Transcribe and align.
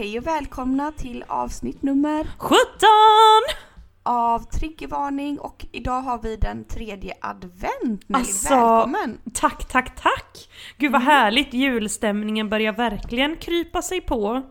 Hej 0.00 0.18
och 0.18 0.26
välkomna 0.26 0.92
till 0.92 1.24
avsnitt 1.28 1.82
nummer 1.82 2.26
17! 2.38 2.58
av 4.02 4.38
Triggervarning 4.38 5.38
och 5.38 5.66
idag 5.72 6.00
har 6.00 6.18
vi 6.22 6.36
den 6.36 6.64
tredje 6.64 7.14
advent. 7.20 8.08
Nelly, 8.08 8.20
Alltså, 8.20 8.54
välkommen! 8.54 9.18
Tack, 9.34 9.68
tack, 9.68 10.02
tack! 10.02 10.48
Gud 10.78 10.92
vad 10.92 11.02
härligt, 11.02 11.54
julstämningen 11.54 12.48
börjar 12.48 12.72
verkligen 12.72 13.36
krypa 13.36 13.82
sig 13.82 14.00
på. 14.00 14.42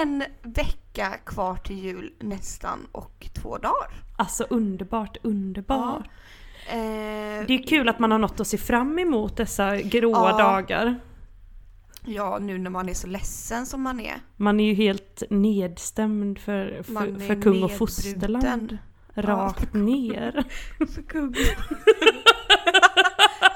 En 0.00 0.24
vecka 0.42 1.08
kvar 1.26 1.56
till 1.56 1.78
jul 1.78 2.12
nästan 2.20 2.86
och 2.92 3.26
två 3.42 3.58
dagar. 3.58 3.90
Alltså 4.18 4.44
underbart, 4.50 5.16
underbart. 5.22 6.06
Eh, 6.68 6.76
Det 7.46 7.54
är 7.54 7.66
kul 7.66 7.88
att 7.88 7.98
man 7.98 8.10
har 8.10 8.18
något 8.18 8.40
att 8.40 8.46
se 8.46 8.58
fram 8.58 8.98
emot 8.98 9.36
dessa 9.36 9.76
gråa 9.76 10.30
Ja. 10.30 10.38
dagar. 10.38 11.00
Ja, 12.04 12.38
nu 12.38 12.58
när 12.58 12.70
man 12.70 12.88
är 12.88 12.94
så 12.94 13.06
ledsen 13.06 13.66
som 13.66 13.82
man 13.82 14.00
är. 14.00 14.14
Man 14.36 14.60
är 14.60 14.64
ju 14.64 14.74
helt 14.74 15.22
nedstämd 15.30 16.38
för, 16.38 16.82
för, 16.82 17.26
för 17.26 17.42
kung 17.42 17.62
och 17.62 17.72
fosterland. 17.76 18.78
Rakt 19.14 19.74
ner. 19.74 20.44
För 20.94 21.02
kung. 21.02 21.34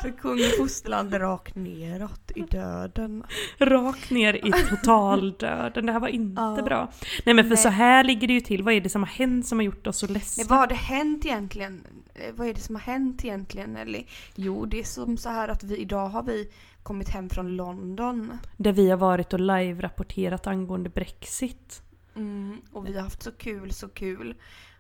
för 0.02 0.10
kung 0.18 0.38
och 0.38 0.56
fosterland 0.58 1.14
rakt 1.14 1.54
neråt 1.54 2.30
i 2.34 2.40
döden. 2.40 3.24
Rakt 3.58 4.10
ner 4.10 4.46
i 4.46 4.52
totaldöden. 4.70 5.86
Det 5.86 5.92
här 5.92 6.00
var 6.00 6.08
inte 6.08 6.42
Ja. 6.42 6.62
bra. 6.64 6.92
Nej 7.24 7.34
men 7.34 7.44
för 7.44 7.48
Nej. 7.48 7.56
så 7.56 7.68
här 7.68 8.04
ligger 8.04 8.28
det 8.28 8.34
ju 8.34 8.40
till. 8.40 8.62
Vad 8.62 8.74
är 8.74 8.80
det 8.80 8.88
som 8.88 9.02
har 9.02 9.08
hänt 9.08 9.46
som 9.46 9.58
har 9.58 9.64
gjort 9.64 9.86
oss 9.86 9.98
så 9.98 10.06
Nej, 10.06 10.14
ledsna? 10.14 10.44
vad 10.48 10.58
har 10.58 10.66
det 10.66 10.74
hänt 10.74 11.26
egentligen? 11.26 11.86
Eh, 12.14 12.34
Vad 12.34 12.48
är 12.48 12.54
det 12.54 12.60
som 12.60 12.74
har 12.74 12.82
hänt 12.82 13.24
egentligen 13.24 13.76
Ellie? 13.76 14.06
Jo, 14.34 14.66
det 14.66 14.80
är 14.80 14.84
som 14.84 15.16
så 15.16 15.28
här 15.28 15.48
att 15.48 15.64
vi 15.64 15.76
idag 15.76 16.08
har 16.08 16.22
vi 16.22 16.48
kommit 16.86 17.08
hem 17.08 17.30
från 17.30 17.56
London. 17.56 18.38
Där 18.56 18.72
vi 18.72 18.90
har 18.90 18.96
varit 18.96 19.32
och 19.32 19.40
live-rapporterat 19.40 20.46
angående 20.46 20.90
Brexit. 20.90 21.82
Mm, 22.16 22.60
och 22.72 22.86
vi 22.86 22.94
har 22.94 23.02
haft 23.02 23.22
så 23.22 23.32
kul, 23.32 23.72
så 23.72 23.88
kul. 23.88 24.34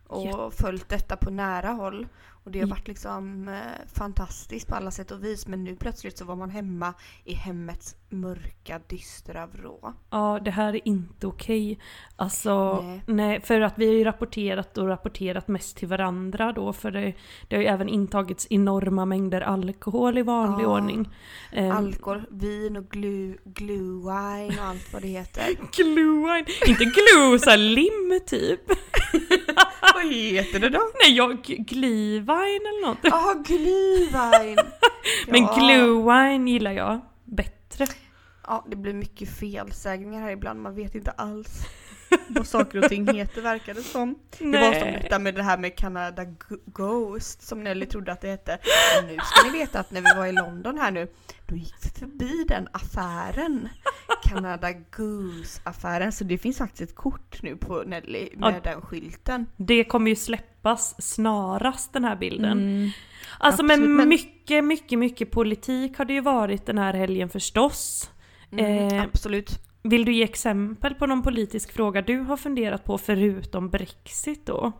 Och 0.06 0.24
Jätte- 0.26 0.50
följt 0.62 0.88
detta 0.88 1.16
på 1.16 1.30
nära 1.30 1.68
håll. 1.68 2.06
Och 2.44 2.52
det 2.52 2.58
har 2.60 2.66
Ja. 2.66 2.70
varit 2.74 2.88
liksom 2.88 3.48
eh, 3.48 3.54
fantastiskt 3.94 4.68
på 4.68 4.74
alla 4.74 4.90
sätt 4.90 5.10
och 5.10 5.24
vis. 5.24 5.46
Men 5.46 5.64
nu 5.64 5.76
plötsligt 5.76 6.18
så 6.18 6.24
var 6.24 6.36
man 6.36 6.50
hemma 6.50 6.94
i 7.24 7.34
hemmets 7.34 7.94
mörka, 8.08 8.80
dystra 8.86 9.46
vrå. 9.46 9.94
Ja, 10.10 10.40
det 10.44 10.50
här 10.50 10.74
är 10.74 10.88
inte 10.88 11.26
okej. 11.26 11.78
Alltså, 12.16 12.80
Nej. 12.82 13.02
nej. 13.06 13.40
för 13.40 13.60
att 13.60 13.78
vi 13.78 13.86
har 13.86 13.92
ju 13.94 14.04
rapporterat 14.04 14.78
och 14.78 14.88
rapporterat 14.88 15.48
mest 15.48 15.76
till 15.76 15.88
varandra 15.88 16.52
då, 16.52 16.72
för 16.72 16.90
det, 16.90 17.14
det 17.48 17.56
har 17.56 17.62
ju 17.62 17.68
även 17.68 17.88
intagits 17.88 18.46
enorma 18.50 19.04
mängder 19.04 19.40
alkohol 19.40 20.18
i 20.18 20.22
vanlig 20.22 20.64
Ja. 20.64 20.68
ordning. 20.76 21.08
Ehm, 21.52 21.70
Alkohol, 21.76 22.22
vin 22.30 22.76
och 22.76 22.88
glue, 22.88 23.36
glue 23.44 23.98
wine 23.98 24.60
och 24.60 24.64
allt 24.66 24.92
vad 24.92 25.02
det 25.02 25.08
heter. 25.08 25.44
glue, 25.76 26.38
inte 26.66 26.84
glue, 26.84 27.38
såhär 27.38 27.58
lim 27.58 28.20
typ. 28.26 28.60
vad 30.06 30.14
heter 30.14 30.60
det 30.60 30.68
då? 30.68 30.80
Nej, 31.02 31.16
jag, 31.16 31.42
glühwein 31.44 32.60
eller 32.60 32.86
något. 32.86 32.98
Jaha, 33.02 33.34
glühwein! 33.46 34.56
Men 35.28 35.42
Ja. 35.42 35.54
glühwein 35.58 36.46
gillar 36.48 36.72
jag 36.72 37.00
bättre. 37.24 37.86
Ja, 38.46 38.64
det 38.70 38.76
blir 38.76 38.92
mycket 38.94 39.38
felsägningar 39.38 40.20
här 40.20 40.30
ibland. 40.30 40.60
Man 40.62 40.74
vet 40.74 40.94
inte 40.94 41.10
alls 41.10 41.48
vad 42.28 42.46
saker 42.46 42.78
och 42.84 42.88
ting 42.88 43.14
heter 43.14 43.42
verkar 43.42 43.74
det 43.74 43.82
som. 43.82 44.14
Det 44.38 44.44
var 44.44 44.72
som 44.72 44.80
Nej. 44.88 44.98
detta 45.02 45.18
med 45.18 45.34
det 45.34 45.42
här 45.42 45.58
med 45.58 45.76
Canada 45.76 46.24
Ghost 46.66 47.42
som 47.42 47.64
Nelly 47.64 47.86
trodde 47.86 48.12
att 48.12 48.20
det 48.20 48.28
hette. 48.28 48.58
Och 48.98 49.04
nu 49.08 49.16
ska 49.24 49.50
ni 49.50 49.58
veta 49.58 49.80
att 49.80 49.90
när 49.90 50.00
vi 50.00 50.18
var 50.20 50.26
i 50.26 50.32
London 50.32 50.78
här 50.78 50.90
nu, 50.90 51.08
då 51.46 51.56
gick 51.56 51.74
vi 51.82 51.90
förbi 52.00 52.44
den 52.48 52.68
affären. 52.72 53.68
Canada 54.24 54.72
Goose-affären. 54.72 56.12
Så 56.12 56.24
det 56.24 56.38
finns 56.38 56.58
faktiskt 56.58 56.82
ett 56.90 56.96
kort 56.96 57.42
nu 57.42 57.56
på 57.56 57.82
Nelly 57.86 58.28
med 58.36 58.54
Ja. 58.54 58.60
den 58.72 58.80
skylten. 58.82 59.46
Det 59.56 59.84
kommer 59.84 60.10
ju 60.10 60.16
släppas 60.16 61.02
snarast 61.12 61.92
den 61.92 62.04
här 62.04 62.16
bilden. 62.16 62.52
Mm. 62.58 62.90
Alltså 63.38 63.62
Absolut, 63.62 63.80
men 63.88 63.96
men- 63.96 64.08
mycket, 64.08 64.64
mycket, 64.64 64.98
mycket 64.98 65.30
politik 65.30 65.98
har 65.98 66.04
det 66.04 66.12
ju 66.12 66.20
varit 66.20 66.66
den 66.66 66.78
här 66.78 66.94
helgen 66.94 67.28
förstås. 67.28 68.10
Mm, 68.52 68.88
Eh, 68.88 69.02
absolut. 69.02 69.58
Vill 69.88 70.04
du 70.04 70.12
ge 70.12 70.24
exempel 70.24 70.94
på 70.94 71.06
någon 71.06 71.22
politisk 71.22 71.72
fråga 71.72 72.02
du 72.02 72.18
har 72.18 72.36
funderat 72.36 72.84
på 72.84 72.98
förutom 72.98 73.70
Brexit 73.70 74.46
då? 74.46 74.72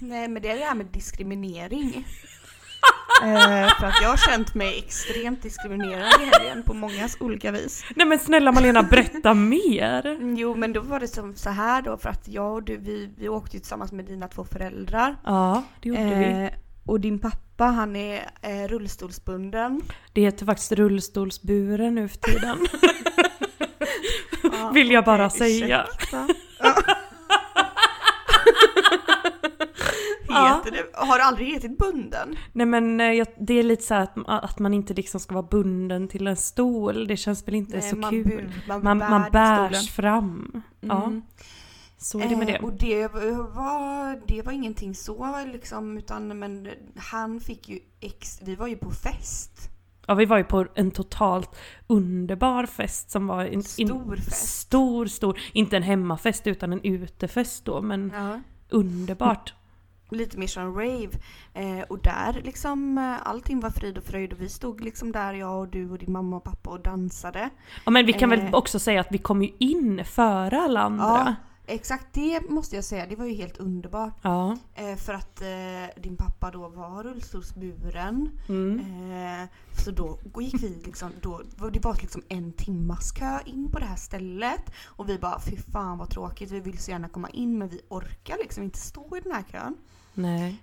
Nej 0.00 0.28
men 0.28 0.42
det 0.42 0.48
är 0.48 0.56
det 0.58 0.64
här 0.64 0.74
med 0.74 0.86
diskriminering. 0.86 1.94
eh, 3.22 3.68
för 3.80 3.86
att 3.86 4.02
jag 4.02 4.08
har 4.08 4.16
känt 4.16 4.54
mig 4.54 4.78
extremt 4.78 5.42
diskriminerad 5.42 6.22
i 6.22 6.24
helgen 6.24 6.62
på 6.62 6.74
många 6.74 7.08
olika 7.20 7.50
vis. 7.52 7.84
Nej 7.96 8.06
men 8.06 8.18
snälla 8.18 8.52
Malena, 8.52 8.82
berätta 8.82 9.34
mer! 9.34 10.06
Mm, 10.06 10.36
Jo 10.36 10.54
men 10.54 10.72
då 10.72 10.80
var 10.80 11.00
det 11.00 11.08
som 11.08 11.34
så 11.34 11.50
här 11.50 11.82
då 11.82 11.96
för 11.96 12.08
att 12.08 12.28
jag 12.28 12.52
och 12.54 12.62
du 12.62 12.76
vi, 12.76 13.10
vi 13.16 13.28
åkte 13.28 13.56
ju 13.56 13.60
tillsammans 13.60 13.92
med 13.92 14.04
dina 14.04 14.28
två 14.28 14.44
föräldrar. 14.44 15.16
Ja, 15.24 15.62
det 15.80 15.88
gjorde 15.88 16.04
vi. 16.18 16.44
Eh, 16.44 16.50
och 16.86 17.00
din 17.00 17.18
pappa 17.18 17.64
han 17.64 17.96
är 17.96 18.30
eh, 18.42 18.68
rullstolsbunden. 18.68 19.80
Det 20.12 20.20
heter 20.20 20.46
faktiskt 20.46 20.72
rullstolsburen 20.72 21.94
nu 21.94 22.08
för 22.08 22.18
tiden. 22.18 22.58
Ja, 24.52 24.70
Vill 24.74 24.90
jag 24.90 25.04
bara 25.04 25.26
okej, 25.26 25.38
säga. 25.60 25.86
Ja. 26.12 26.26
Ja. 30.28 30.62
Heter 30.64 30.70
det, 30.78 30.90
har 31.06 31.18
det 31.18 31.24
aldrig 31.24 31.48
hetit 31.48 31.78
bunden? 31.78 32.36
Nej 32.52 32.66
men 32.66 33.00
eh, 33.00 33.26
det 33.40 33.54
är 33.58 33.62
lite 33.62 33.82
så 33.82 33.94
här 33.94 34.02
att, 34.02 34.44
att 34.44 34.58
man 34.58 34.74
inte 34.74 34.94
liksom 34.94 35.20
ska 35.20 35.34
vara 35.34 35.46
bunden 35.50 36.08
till 36.08 36.26
en 36.26 36.36
stol. 36.36 37.06
Det 37.06 37.16
känns 37.16 37.48
väl 37.48 37.54
inte 37.54 37.76
Nej, 37.78 37.90
så 37.90 37.96
man 37.96 38.10
kul. 38.10 38.24
bu- 38.26 38.50
man 38.68 38.82
man, 38.84 38.98
bär 38.98 39.08
man 39.10 39.30
bärs 39.30 39.76
stolen. 39.76 39.84
fram. 39.84 40.62
Ja, 40.80 41.04
Mm. 41.04 41.22
så 41.98 42.20
är 42.20 42.28
det 42.28 42.36
med 42.36 42.48
Eh, 42.48 42.52
det. 42.54 42.58
och 42.66 42.72
det 42.72 43.08
var, 43.54 44.26
det 44.26 44.42
var 44.42 44.52
ingenting 44.52 44.94
så 44.94 45.44
liksom, 45.52 45.98
utan 45.98 46.38
men 46.38 46.68
han 46.96 47.40
fick 47.40 47.68
ju 47.68 47.78
ex, 48.00 48.40
vi 48.42 48.54
var 48.54 48.66
ju 48.66 48.76
på 48.76 48.90
fest. 48.90 49.70
Ja, 50.06 50.14
vi 50.14 50.24
var 50.24 50.38
ju 50.38 50.44
på 50.44 50.66
en 50.74 50.90
totalt 50.90 51.56
underbar 51.86 52.66
fest 52.66 53.10
som 53.10 53.26
var 53.26 53.44
en 53.44 53.62
Stor 53.62 54.16
fest. 54.16 54.48
Stor, 54.58 55.06
stor. 55.06 55.38
Inte 55.52 55.76
en 55.76 55.82
hemmafest 55.82 56.46
utan 56.46 56.72
en 56.72 56.80
utefest 56.84 57.64
då, 57.64 57.82
men 57.82 58.12
Ja. 58.14 58.40
underbart. 58.70 59.54
Lite 60.10 60.38
mer 60.38 60.46
som 60.46 60.74
rave. 60.74 61.08
Eh, 61.54 61.80
och 61.88 61.98
där 62.02 62.40
liksom, 62.44 62.98
eh, 62.98 63.28
allting 63.28 63.60
var 63.60 63.70
frid 63.70 63.98
och 63.98 64.04
fröjd 64.04 64.32
och 64.32 64.40
vi 64.40 64.48
stod 64.48 64.80
liksom 64.80 65.12
där, 65.12 65.34
jag 65.34 65.58
och 65.60 65.68
du 65.68 65.90
och 65.90 65.98
din 65.98 66.12
mamma 66.12 66.36
och 66.36 66.44
pappa 66.44 66.70
och 66.70 66.80
dansade. 66.82 67.50
Ja, 67.84 67.90
men 67.90 68.06
vi 68.06 68.12
kan 68.12 68.32
Eh. 68.32 68.38
väl 68.44 68.54
också 68.54 68.78
säga 68.78 69.00
att 69.00 69.06
vi 69.10 69.18
kom 69.18 69.42
ju 69.42 69.50
in 69.58 70.04
före 70.04 70.60
alla 70.60 70.80
andra. 70.80 71.04
Ja, 71.04 71.34
exakt 71.66 72.06
det 72.12 72.50
måste 72.50 72.76
jag 72.76 72.84
säga, 72.84 73.06
det 73.06 73.16
var 73.16 73.26
ju 73.26 73.34
helt 73.34 73.56
underbart. 73.56 74.18
Ja. 74.22 74.56
Eh, 74.74 74.96
för 74.96 75.14
att 75.14 75.40
eh, 75.40 76.02
din 76.02 76.16
pappa 76.16 76.50
då 76.50 76.68
var 76.68 77.02
rullstolsburen. 77.02 78.30
Mm. 78.48 78.80
Eh, 78.80 79.48
så 79.84 79.90
då 79.90 80.18
gick 80.40 80.62
vi 80.62 80.82
liksom, 80.84 81.12
då, 81.20 81.42
det 81.72 81.84
var 81.84 81.98
liksom 82.00 82.22
en 82.28 82.52
timmas 82.52 83.12
kö 83.12 83.38
in 83.44 83.70
på 83.70 83.78
det 83.78 83.84
här 83.84 83.96
stället. 83.96 84.70
Och 84.84 85.08
vi 85.08 85.18
bara 85.18 85.40
fy 85.40 85.56
fan 85.56 85.98
vad 85.98 86.10
tråkigt, 86.10 86.50
vi 86.50 86.60
vill 86.60 86.78
så 86.78 86.90
gärna 86.90 87.08
komma 87.08 87.30
in 87.30 87.58
men 87.58 87.68
vi 87.68 87.80
orkar 87.88 88.36
liksom 88.38 88.62
inte 88.62 88.78
stå 88.78 89.16
i 89.16 89.20
den 89.20 89.32
här 89.32 89.44
kön. 89.52 89.76
Nej. 90.14 90.62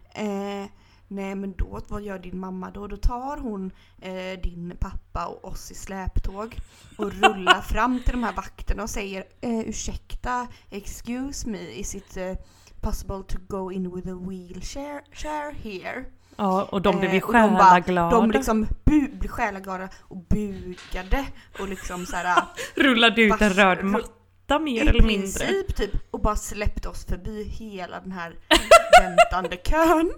Eh, 1.11 1.15
nej 1.15 1.35
men 1.35 1.53
då, 1.57 1.79
vad 1.87 2.01
gör 2.01 2.19
din 2.19 2.39
mamma 2.39 2.71
då? 2.71 2.87
Då 2.87 2.97
tar 2.97 3.37
hon 3.37 3.71
eh, 4.01 4.39
din 4.43 4.73
pappa 4.79 5.25
och 5.25 5.45
oss 5.45 5.71
i 5.71 5.75
släptåg 5.75 6.55
och 6.97 7.11
rullar 7.13 7.61
fram 7.61 7.99
till 8.05 8.11
de 8.13 8.23
här 8.23 8.33
vakterna 8.33 8.83
och 8.83 8.89
säger 8.89 9.23
eh, 9.41 9.59
ursäkta, 9.59 10.47
excuse 10.69 11.49
me, 11.49 11.59
is 11.59 11.95
it 11.95 12.17
eh, 12.17 12.33
possible 12.81 13.23
to 13.27 13.37
go 13.47 13.71
in 13.71 13.95
with 13.95 14.07
a 14.09 14.15
wheelchair 14.29 15.01
chair 15.13 15.53
here? 15.53 16.05
Ja, 16.35 16.63
och 16.71 16.81
de 16.81 16.99
blev 16.99 17.11
ju 17.13 17.17
Eh, 17.17 17.23
och 17.25 17.33
de 17.33 17.39
bara- 17.53 17.63
själaglada. 17.63 18.09
De 18.17 18.31
liksom 18.31 18.65
bu- 18.85 19.19
blev 19.19 19.29
själaglada 19.29 19.89
och 20.01 20.17
bugade 20.17 21.25
och 21.59 21.69
liksom 21.69 22.05
såhär 22.05 22.43
Rullade 22.75 23.21
ut 23.21 23.41
en 23.41 23.49
röd 23.53 23.83
matta 23.83 24.07
vänta 24.51 24.63
mer 24.63 24.85
I 24.85 24.87
eller 24.87 25.01
mindre. 25.01 25.21
princip 25.39 25.75
typ 25.75 25.91
och 26.11 26.21
bara 26.21 26.35
släppte 26.35 26.89
oss 26.89 27.05
förbi 27.05 27.43
hela 27.43 27.99
den 27.99 28.11
här 28.11 28.35
väntande 29.01 29.57
kön. 29.57 30.11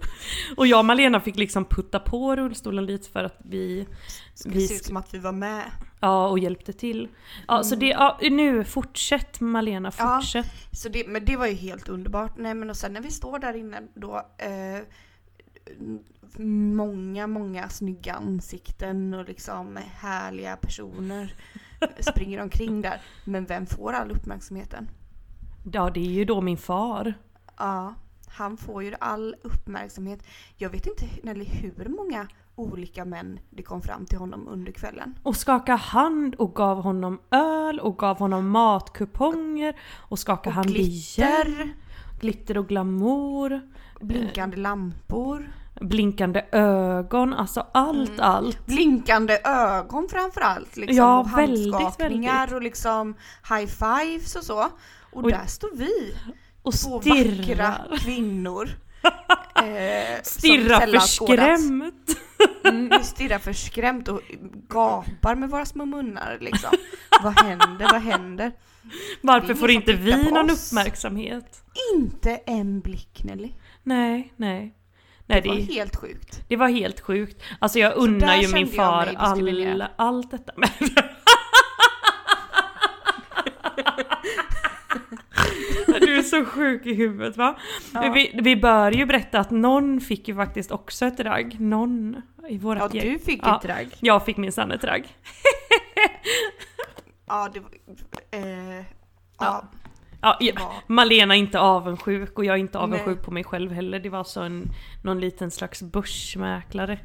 Och 0.56 0.66
jag 0.66 0.78
och 0.78 0.84
Malena 0.84 1.20
fick 1.20 1.36
liksom 1.36 1.64
putta 1.64 2.00
på 2.00 2.36
rullstolen 2.36 2.86
lite 2.86 3.10
för 3.10 3.24
att 3.24 3.36
vi, 3.44 3.86
Det 4.44 4.48
vi 4.50 4.68
ser 4.68 4.74
ut 4.74 4.84
som 4.84 4.96
att 4.96 5.14
vi 5.14 5.18
var 5.18 5.32
med. 5.32 5.62
ja, 6.00 6.28
och 6.28 6.38
hjälpte 6.38 6.72
till. 6.72 7.08
Ja, 7.48 7.62
så 7.64 7.74
det, 7.74 7.86
ja, 7.88 8.18
nu 8.22 8.64
fortsätt 8.64 9.40
Malena, 9.40 9.92
Ja. 9.98 10.16
fortsätt. 10.20 10.46
Så 10.72 10.88
det, 10.88 11.06
men 11.08 11.24
det 11.24 11.36
var 11.36 11.46
ju 11.46 11.54
helt 11.54 11.88
underbart. 11.88 12.32
Nej 12.36 12.54
men 12.54 12.70
och 12.70 12.76
sen 12.76 12.92
när 12.92 13.00
vi 13.00 13.10
står 13.10 13.38
där 13.38 13.54
inne 13.56 13.82
då 13.94 14.16
eh, 14.38 14.82
Många, 16.38 17.26
många 17.26 17.68
snygga 17.68 18.14
ansikten 18.14 19.14
och 19.14 19.24
liksom 19.28 19.78
härliga 19.96 20.56
personer 20.56 21.34
springer 22.00 22.42
omkring 22.42 22.82
där. 22.82 23.00
Men 23.24 23.44
vem 23.46 23.66
får 23.66 23.92
all 23.92 24.10
uppmärksamheten? 24.10 24.88
Ja, 25.72 25.90
det 25.90 26.00
är 26.00 26.10
ju 26.12 26.24
då 26.24 26.40
min 26.40 26.58
far. 26.58 27.14
Ja, 27.58 27.94
han 28.28 28.56
får 28.56 28.82
ju 28.82 28.94
all 29.00 29.34
uppmärksamhet. 29.42 30.26
Jag 30.56 30.70
vet 30.70 30.86
inte 30.86 31.04
Nelly, 31.22 31.44
hur 31.44 31.88
många 31.88 32.28
olika 32.56 33.04
män 33.04 33.38
det 33.50 33.62
kom 33.62 33.82
fram 33.82 34.06
till 34.06 34.18
honom 34.18 34.48
under 34.48 34.72
kvällen. 34.72 35.14
Och 35.22 35.36
skakade 35.36 35.78
hand 35.78 36.34
och 36.34 36.54
gav 36.54 36.82
honom 36.82 37.18
öl 37.30 37.80
och 37.80 37.98
gav 37.98 38.18
honom 38.18 38.48
matkuponger 38.50 39.76
och 39.92 40.18
skakade 40.18 40.48
Och 40.48 40.54
hand 40.54 40.70
igen. 40.70 40.84
glitter, 40.84 41.72
Glitter 42.20 42.58
och 42.58 42.68
glamour. 42.68 43.60
blinkande 44.00 44.56
lampor, 44.56 45.52
Blinkande 45.80 46.44
ögon, 46.52 47.34
alltså 47.34 47.66
allt, 47.74 48.08
Mm. 48.10 48.20
allt. 48.20 48.66
blinkande 48.66 49.38
ögon 49.44 50.08
framförallt. 50.10 50.76
Liksom, 50.76 50.96
Ja, 50.96 51.18
och 51.18 51.28
handskakningar 51.28 52.38
väldigt. 52.38 52.54
och 52.56 52.62
liksom 52.62 53.14
high 53.48 53.66
fives 53.66 54.36
och 54.36 54.44
så. 54.44 54.60
Och, 55.12 55.24
Och- 55.24 55.30
där 55.30 55.46
står 55.46 55.70
vi, 55.76 56.14
Och 56.62 56.74
två 56.74 56.90
vackra 56.98 57.12
stirrar. 57.14 57.96
kvinnor. 57.98 58.68
eh, 59.56 60.22
Stirrar 60.22 60.86
skådats. 60.86 61.16
förskrämt. 61.18 62.16
Mm, 62.64 63.02
stirrar 63.04 63.38
förskrämt 63.38 64.08
och 64.08 64.20
gapar 64.68 65.34
med 65.34 65.50
våra 65.50 65.64
små 65.64 65.84
munnar 65.84 66.38
liksom. 66.40 66.70
vad 67.22 67.40
händer, 67.40 67.92
vad 67.92 68.02
händer? 68.02 68.52
Varför 69.20 69.54
får 69.54 69.70
inte 69.70 69.92
vi 69.92 70.30
någon 70.30 70.50
oss. 70.50 70.72
uppmärksamhet? 70.72 71.62
Inte 71.94 72.30
en 72.36 72.80
blick 72.80 73.24
Nelly. 73.24 73.52
Nej, 73.82 74.32
nej. 74.36 74.74
Nej, 75.26 75.40
Det 75.40 75.48
var 75.48 75.56
det, 75.56 75.62
helt 75.62 75.96
sjukt. 75.96 76.40
det 76.48 76.56
var 76.56 76.68
helt 76.68 77.00
sjukt. 77.00 77.42
Alltså 77.58 77.78
jag 77.78 77.96
unnar 77.96 78.36
ju 78.36 78.48
min 78.54 78.66
far 78.68 79.14
all, 79.16 79.84
allt 79.96 80.30
detta. 80.30 80.52
Du 85.86 86.16
är 86.18 86.22
så 86.22 86.44
sjuk 86.44 86.86
i 86.86 86.94
huvudet 86.94 87.36
va? 87.36 87.56
Ja. 87.94 88.10
Vi, 88.14 88.40
vi 88.42 88.56
bör 88.56 88.92
ju 88.92 89.06
berätta 89.06 89.38
att 89.38 89.50
någon 89.50 90.00
fick 90.00 90.28
ju 90.28 90.34
faktiskt 90.36 90.70
också 90.70 91.06
ett 91.06 91.20
ragg. 91.20 91.60
Någon 91.60 92.22
i 92.48 92.58
vårat 92.58 92.94
Ja, 92.94 93.00
gäng. 93.02 93.12
du 93.12 93.18
fick 93.18 93.40
Ja. 93.42 93.56
ett 93.56 93.62
drag. 93.62 93.86
Jag 94.00 94.24
fick 94.24 94.36
minsann 94.36 94.70
ett 94.72 94.84
ragg. 94.84 95.04
Ja, 97.26 97.48
det 97.54 97.60
var... 97.60 97.70
Eh, 98.30 98.76
Ja. 98.78 98.84
ja, 99.38 99.64
Ja, 100.24 100.36
det 100.40 100.46
ja, 100.46 100.54
var... 100.58 100.94
Malena 100.94 101.34
är 101.34 101.38
inte 101.38 101.60
avundsjuk 101.60 102.38
och 102.38 102.44
jag 102.44 102.54
är 102.54 102.60
inte 102.60 102.78
avundsjuk 102.78 103.16
Nej. 103.16 103.24
på 103.24 103.30
mig 103.30 103.44
själv 103.44 103.72
heller. 103.72 104.00
Det 104.00 104.08
var 104.08 104.24
så 104.24 104.40
en, 104.40 104.70
någon 105.02 105.20
liten 105.20 105.50
slags 105.50 105.82
börsmäklare. 105.82 106.98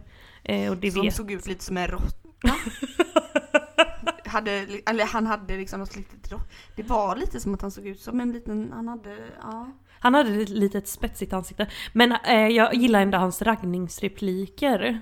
Eh, 0.44 0.71
och 0.71 0.77
det 0.77 0.92
Som 0.92 1.01
vet... 1.01 1.16
såg 1.16 1.31
ut 1.31 1.48
lite 1.48 1.63
som 1.63 1.77
en 1.77 1.88
råtta. 1.88 2.30
hade, 4.30 4.51
eller 4.86 5.06
han 5.06 5.27
hade 5.27 5.57
liksom 5.57 5.80
något 5.80 5.95
litet 5.95 6.33
Det 6.75 6.83
var 6.83 7.16
lite 7.16 7.39
som 7.39 7.54
att 7.54 7.62
han 7.62 7.71
såg 7.71 7.88
ut 7.88 8.01
som 8.01 8.19
en 8.19 8.31
liten, 8.31 8.71
han 8.74 8.88
hade, 8.88 9.18
ja. 9.42 9.72
Han 10.00 10.13
hade 10.13 10.42
ett 10.42 10.50
litet 10.50 10.88
spetsigt 10.88 11.33
ansikte. 11.33 11.68
Men 11.94 12.12
eh, 12.12 12.48
jag 12.48 12.74
gillar 12.74 13.01
ändå 13.01 13.18
hans 13.18 13.42
raggningsrepliker. 13.42 15.01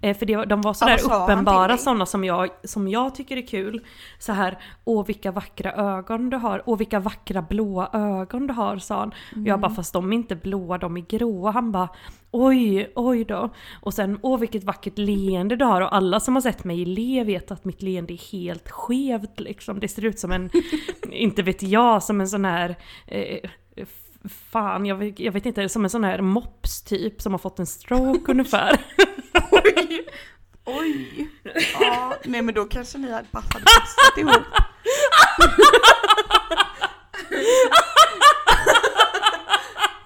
Eh, 0.00 0.16
för 0.16 0.26
det, 0.26 0.44
de 0.44 0.60
var 0.62 0.74
sådär 0.74 0.96
till 0.96 1.06
uppenbara 1.12 1.76
sådana 1.78 2.06
som 2.06 2.24
jag, 2.24 2.48
som 2.64 2.88
jag 2.88 3.14
tycker 3.14 3.36
är 3.36 3.46
kul. 3.46 3.80
Så 4.18 4.32
här, 4.32 4.58
åh 4.84 5.06
vilka 5.06 5.30
vackra 5.32 5.72
ögon 5.72 6.30
du 6.30 6.36
har, 6.36 6.62
åh 6.66 6.78
vilka 6.78 7.00
vackra 7.00 7.42
blåa 7.42 7.88
ögon 7.92 8.46
du 8.46 8.54
har 8.54 8.76
sa 8.76 8.98
han. 8.98 9.08
Och 9.08 9.14
jag 9.36 9.46
Mm. 9.48 9.60
bara 9.60 9.70
fast 9.74 9.92
de 9.92 10.12
är 10.12 10.16
inte 10.16 10.36
blåa, 10.36 10.78
de 10.78 10.96
är 10.96 11.00
gråa. 11.00 11.50
Han 11.50 11.72
bara 11.72 11.88
oj, 12.30 12.92
oj 12.94 13.24
då. 13.24 13.50
Och 13.80 13.94
sen 13.94 14.18
åh 14.22 14.38
vilket 14.38 14.64
vackert 14.64 14.98
leende 14.98 15.56
du 15.56 15.64
har. 15.64 15.80
Och 15.80 15.94
alla 15.94 16.20
som 16.20 16.34
har 16.34 16.42
sett 16.42 16.64
mig 16.64 16.84
le 16.84 17.24
vet 17.24 17.50
att 17.50 17.64
mitt 17.64 17.82
leende 17.82 18.12
är 18.12 18.32
helt 18.32 18.70
skevt 18.70 19.40
liksom. 19.40 19.80
Det 19.80 19.88
ser 19.88 20.04
ut 20.04 20.18
som 20.18 20.32
en, 20.32 20.50
inte 21.10 21.42
vet 21.42 21.62
jag, 21.62 22.02
som 22.02 22.20
en 22.20 22.28
sån 22.28 22.44
här 22.44 22.76
eh, 23.06 23.50
Fan, 24.28 24.86
jag 24.86 24.96
vet, 24.96 25.20
jag 25.20 25.32
vet 25.32 25.46
inte, 25.46 25.68
som 25.68 25.84
en 25.84 25.90
sån 25.90 26.04
här 26.04 26.20
mops 26.20 26.82
typ 26.82 27.22
som 27.22 27.32
har 27.32 27.38
fått 27.38 27.58
en 27.58 27.66
stroke 27.66 28.20
ungefär. 28.32 28.78
Oj! 29.50 30.06
Oj! 30.64 31.28
Ja, 31.80 32.14
nej 32.24 32.42
men 32.42 32.54
då 32.54 32.64
kanske 32.64 32.98
ni 32.98 33.10
hade 33.12 33.26
bara 33.30 33.42
hade 33.52 33.64
passat 33.64 34.18
ihop. 34.18 34.42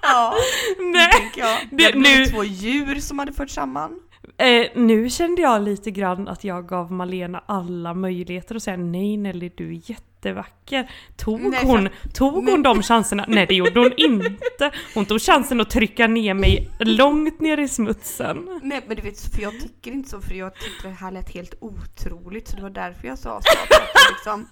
Ja, 0.02 0.34
Nej! 0.78 1.11
tänker 1.12 1.40
jag. 1.40 1.58
Det 1.70 1.93
Det- 1.93 1.99
nu- 1.99 2.26
två 2.26 2.44
djur 2.44 2.94
som 3.00 3.19
hade 3.19 3.32
fört 3.32 3.50
samman. 3.50 4.00
Eh, 4.38 4.67
nu 4.75 5.11
kände 5.11 5.43
jag 5.43 5.62
lite 5.62 5.90
grann 5.90 6.28
att 6.28 6.44
jag 6.44 6.69
gav 6.69 6.93
Malena 6.93 7.43
alla 7.46 7.94
möjligheter 7.94 8.55
att 8.55 8.62
säga 8.62 8.76
nej 8.76 9.17
Nelly 9.17 9.50
du 9.56 9.69
är 9.69 9.81
jättevacker. 10.20 10.90
Tog 11.17 11.40
Nej, 11.40 11.61
hon, 11.64 11.88
tog 12.12 12.44
Nej. 12.44 12.52
hon 12.52 12.62
de 12.62 12.82
chanserna? 12.82 13.25
Nej 13.28 13.46
det 13.46 13.55
gjorde 13.55 13.81
hon 13.81 13.93
inte. 13.96 14.70
Hon 14.94 15.06
tog 15.06 15.20
chansen 15.20 15.61
att 15.61 15.70
trycka 15.70 16.06
ner 16.06 16.34
mig 16.34 16.70
långt 16.78 17.40
ner 17.40 17.58
i 17.58 17.69
smutsen. 17.69 18.61
Nej 18.62 18.84
men 18.87 18.96
du 18.96 19.02
vet, 19.02 19.34
för 19.34 19.43
jag 19.43 19.61
tycker 19.61 19.90
inte 19.90 20.11
så 20.11 20.20
för 20.20 20.34
jag 20.34 20.55
tyckte 20.55 20.88
det 20.88 20.94
här 20.94 21.11
lät 21.11 21.34
helt 21.34 21.55
otroligt 21.61 22.49
så 22.49 22.56
det 22.56 22.62
var 22.62 22.70
därför 22.70 23.08
jag 23.08 23.19
sa 23.19 23.40
så. 23.43 23.58
Att 23.75 24.11
liksom 24.11 24.46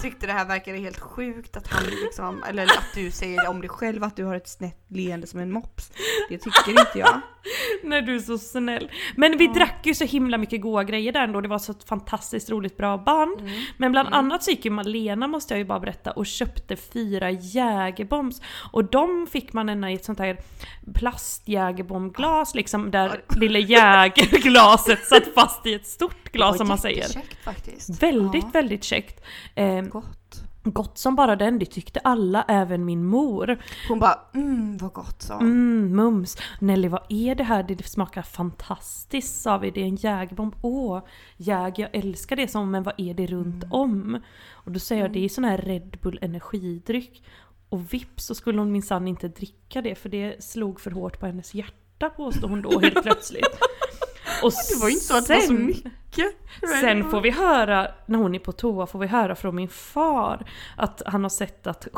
tyckte 0.00 0.26
det 0.26 0.32
här 0.32 0.44
verkade 0.44 0.78
helt 0.78 1.00
sjukt 1.00 1.56
att 1.56 1.66
han 1.66 1.84
liksom, 1.84 2.42
eller 2.48 2.62
att 2.62 2.94
du 2.94 3.10
säger 3.10 3.48
om 3.48 3.60
dig 3.60 3.70
själv 3.70 4.04
att 4.04 4.16
du 4.16 4.24
har 4.24 4.34
ett 4.34 4.48
snett 4.48 4.84
leende 4.88 5.26
som 5.26 5.40
en 5.40 5.52
mops. 5.52 5.92
Det 6.28 6.38
tycker 6.38 6.70
inte 6.70 6.98
jag. 6.98 7.20
När 7.82 8.02
du 8.02 8.14
är 8.14 8.20
så 8.20 8.38
snäll. 8.38 8.90
Men 9.16 9.38
vi 9.38 9.46
drack 9.46 9.86
ju 9.86 9.94
så 9.94 10.04
himla 10.04 10.38
mycket 10.38 10.60
goda 10.60 10.84
grejer 10.84 11.12
där 11.12 11.20
ändå. 11.20 11.40
Det 11.40 11.48
var 11.48 11.58
så 11.58 11.72
ett 11.72 11.88
fantastiskt 11.88 12.50
roligt 12.50 12.76
bra 12.76 12.98
band. 12.98 13.40
Mm. 13.40 13.52
Men 13.76 13.92
bland 13.92 14.08
annat 14.08 14.42
så 14.42 14.50
gick 14.50 14.64
ju 14.64 14.70
Malena, 14.70 15.26
måste 15.26 15.54
jag 15.54 15.58
ju 15.58 15.64
bara 15.64 15.80
berätta, 15.80 16.10
och 16.10 16.26
köpte 16.26 16.76
fyra 16.76 17.30
jägerbombs. 17.30 18.42
Och 18.72 18.84
de 18.84 19.26
fick 19.26 19.52
man 19.52 19.68
ena 19.68 19.90
i 19.90 19.94
ett 19.94 20.04
sånt 20.04 20.18
här 20.18 20.36
plastjägerbombglas 20.94 22.54
liksom, 22.54 22.90
där 22.90 23.20
lilla 23.36 23.58
jägerglaset 23.58 25.04
satt 25.04 25.34
fast 25.34 25.66
i 25.66 25.74
ett 25.74 25.86
stort 25.86 26.27
glas 26.32 26.56
som 26.58 26.68
man 26.68 26.78
säger. 26.78 27.06
faktiskt. 27.44 28.02
Väldigt, 28.02 28.44
Ja, 28.44 28.50
väldigt 28.52 28.84
käckt. 28.84 29.24
Eh, 29.54 29.80
gott. 29.82 30.42
gott 30.62 30.98
som 30.98 31.16
bara 31.16 31.36
den, 31.36 31.58
det 31.58 31.66
tyckte 31.66 32.00
alla, 32.00 32.44
även 32.48 32.84
min 32.84 33.04
mor. 33.04 33.58
Hon 33.88 33.98
bara 33.98 34.20
mm 34.34 34.76
vad 34.76 34.92
gott 34.92 35.22
sa. 35.22 35.34
Mm, 35.40 35.96
mums. 35.96 36.36
Nelly, 36.60 36.88
vad 36.88 37.02
är 37.08 37.34
det 37.34 37.44
här? 37.44 37.62
Det 37.62 37.86
smakar 37.86 38.22
fantastiskt, 38.22 39.42
sa 39.42 39.58
vi. 39.58 39.70
Det 39.70 39.80
är 39.80 39.84
en 39.84 39.96
jägerbomb. 39.96 40.54
Åh, 40.62 41.00
jäg, 41.36 41.78
jag 41.78 41.90
älskar 41.92 42.36
det 42.36 42.48
som, 42.48 42.70
men 42.70 42.82
vad 42.82 42.94
är 42.98 43.14
det 43.14 43.26
runt 43.26 43.64
om? 43.70 44.20
Och 44.50 44.72
då 44.72 44.78
säger 44.78 45.02
jag, 45.02 45.12
det 45.12 45.24
är 45.24 45.28
sån 45.28 45.44
här 45.44 45.58
Red 45.58 45.96
Bull 46.02 46.18
energidryck. 46.22 47.22
Och 47.70 47.92
vips 47.92 48.24
så 48.26 48.34
skulle 48.34 48.58
hon 48.58 48.72
minsann 48.72 49.08
inte 49.08 49.28
dricka 49.28 49.82
det, 49.82 49.94
för 49.94 50.08
det 50.08 50.44
slog 50.44 50.80
för 50.80 50.90
hårt 50.90 51.20
på 51.20 51.26
hennes 51.26 51.54
hjärta, 51.54 52.10
påstod 52.10 52.50
hon 52.50 52.62
då 52.62 52.80
helt 52.80 53.02
plötsligt. 53.02 53.58
Och 54.42 54.52
Det 54.74 54.80
var 54.80 54.88
ju 54.88 54.94
inte 54.94 55.04
så 55.04 55.16
att 55.18 55.26
det 55.26 55.34
var 55.34 55.40
så 55.40 55.46
sen- 55.46 55.66
mycket. 55.66 56.34
Sen 56.80 57.10
får 57.10 57.20
vi 57.20 57.30
höra, 57.30 57.90
när 58.06 58.18
hon 58.18 58.34
är 58.34 58.38
på 58.38 58.52
toa, 58.52 58.86
får 58.86 58.98
vi 58.98 59.06
höra 59.06 59.34
från 59.34 59.54
min 59.56 59.68
far 59.68 60.46
att 60.76 61.02
han 61.06 61.22
har 61.22 61.30
sett 61.30 61.66
att, 61.66 61.88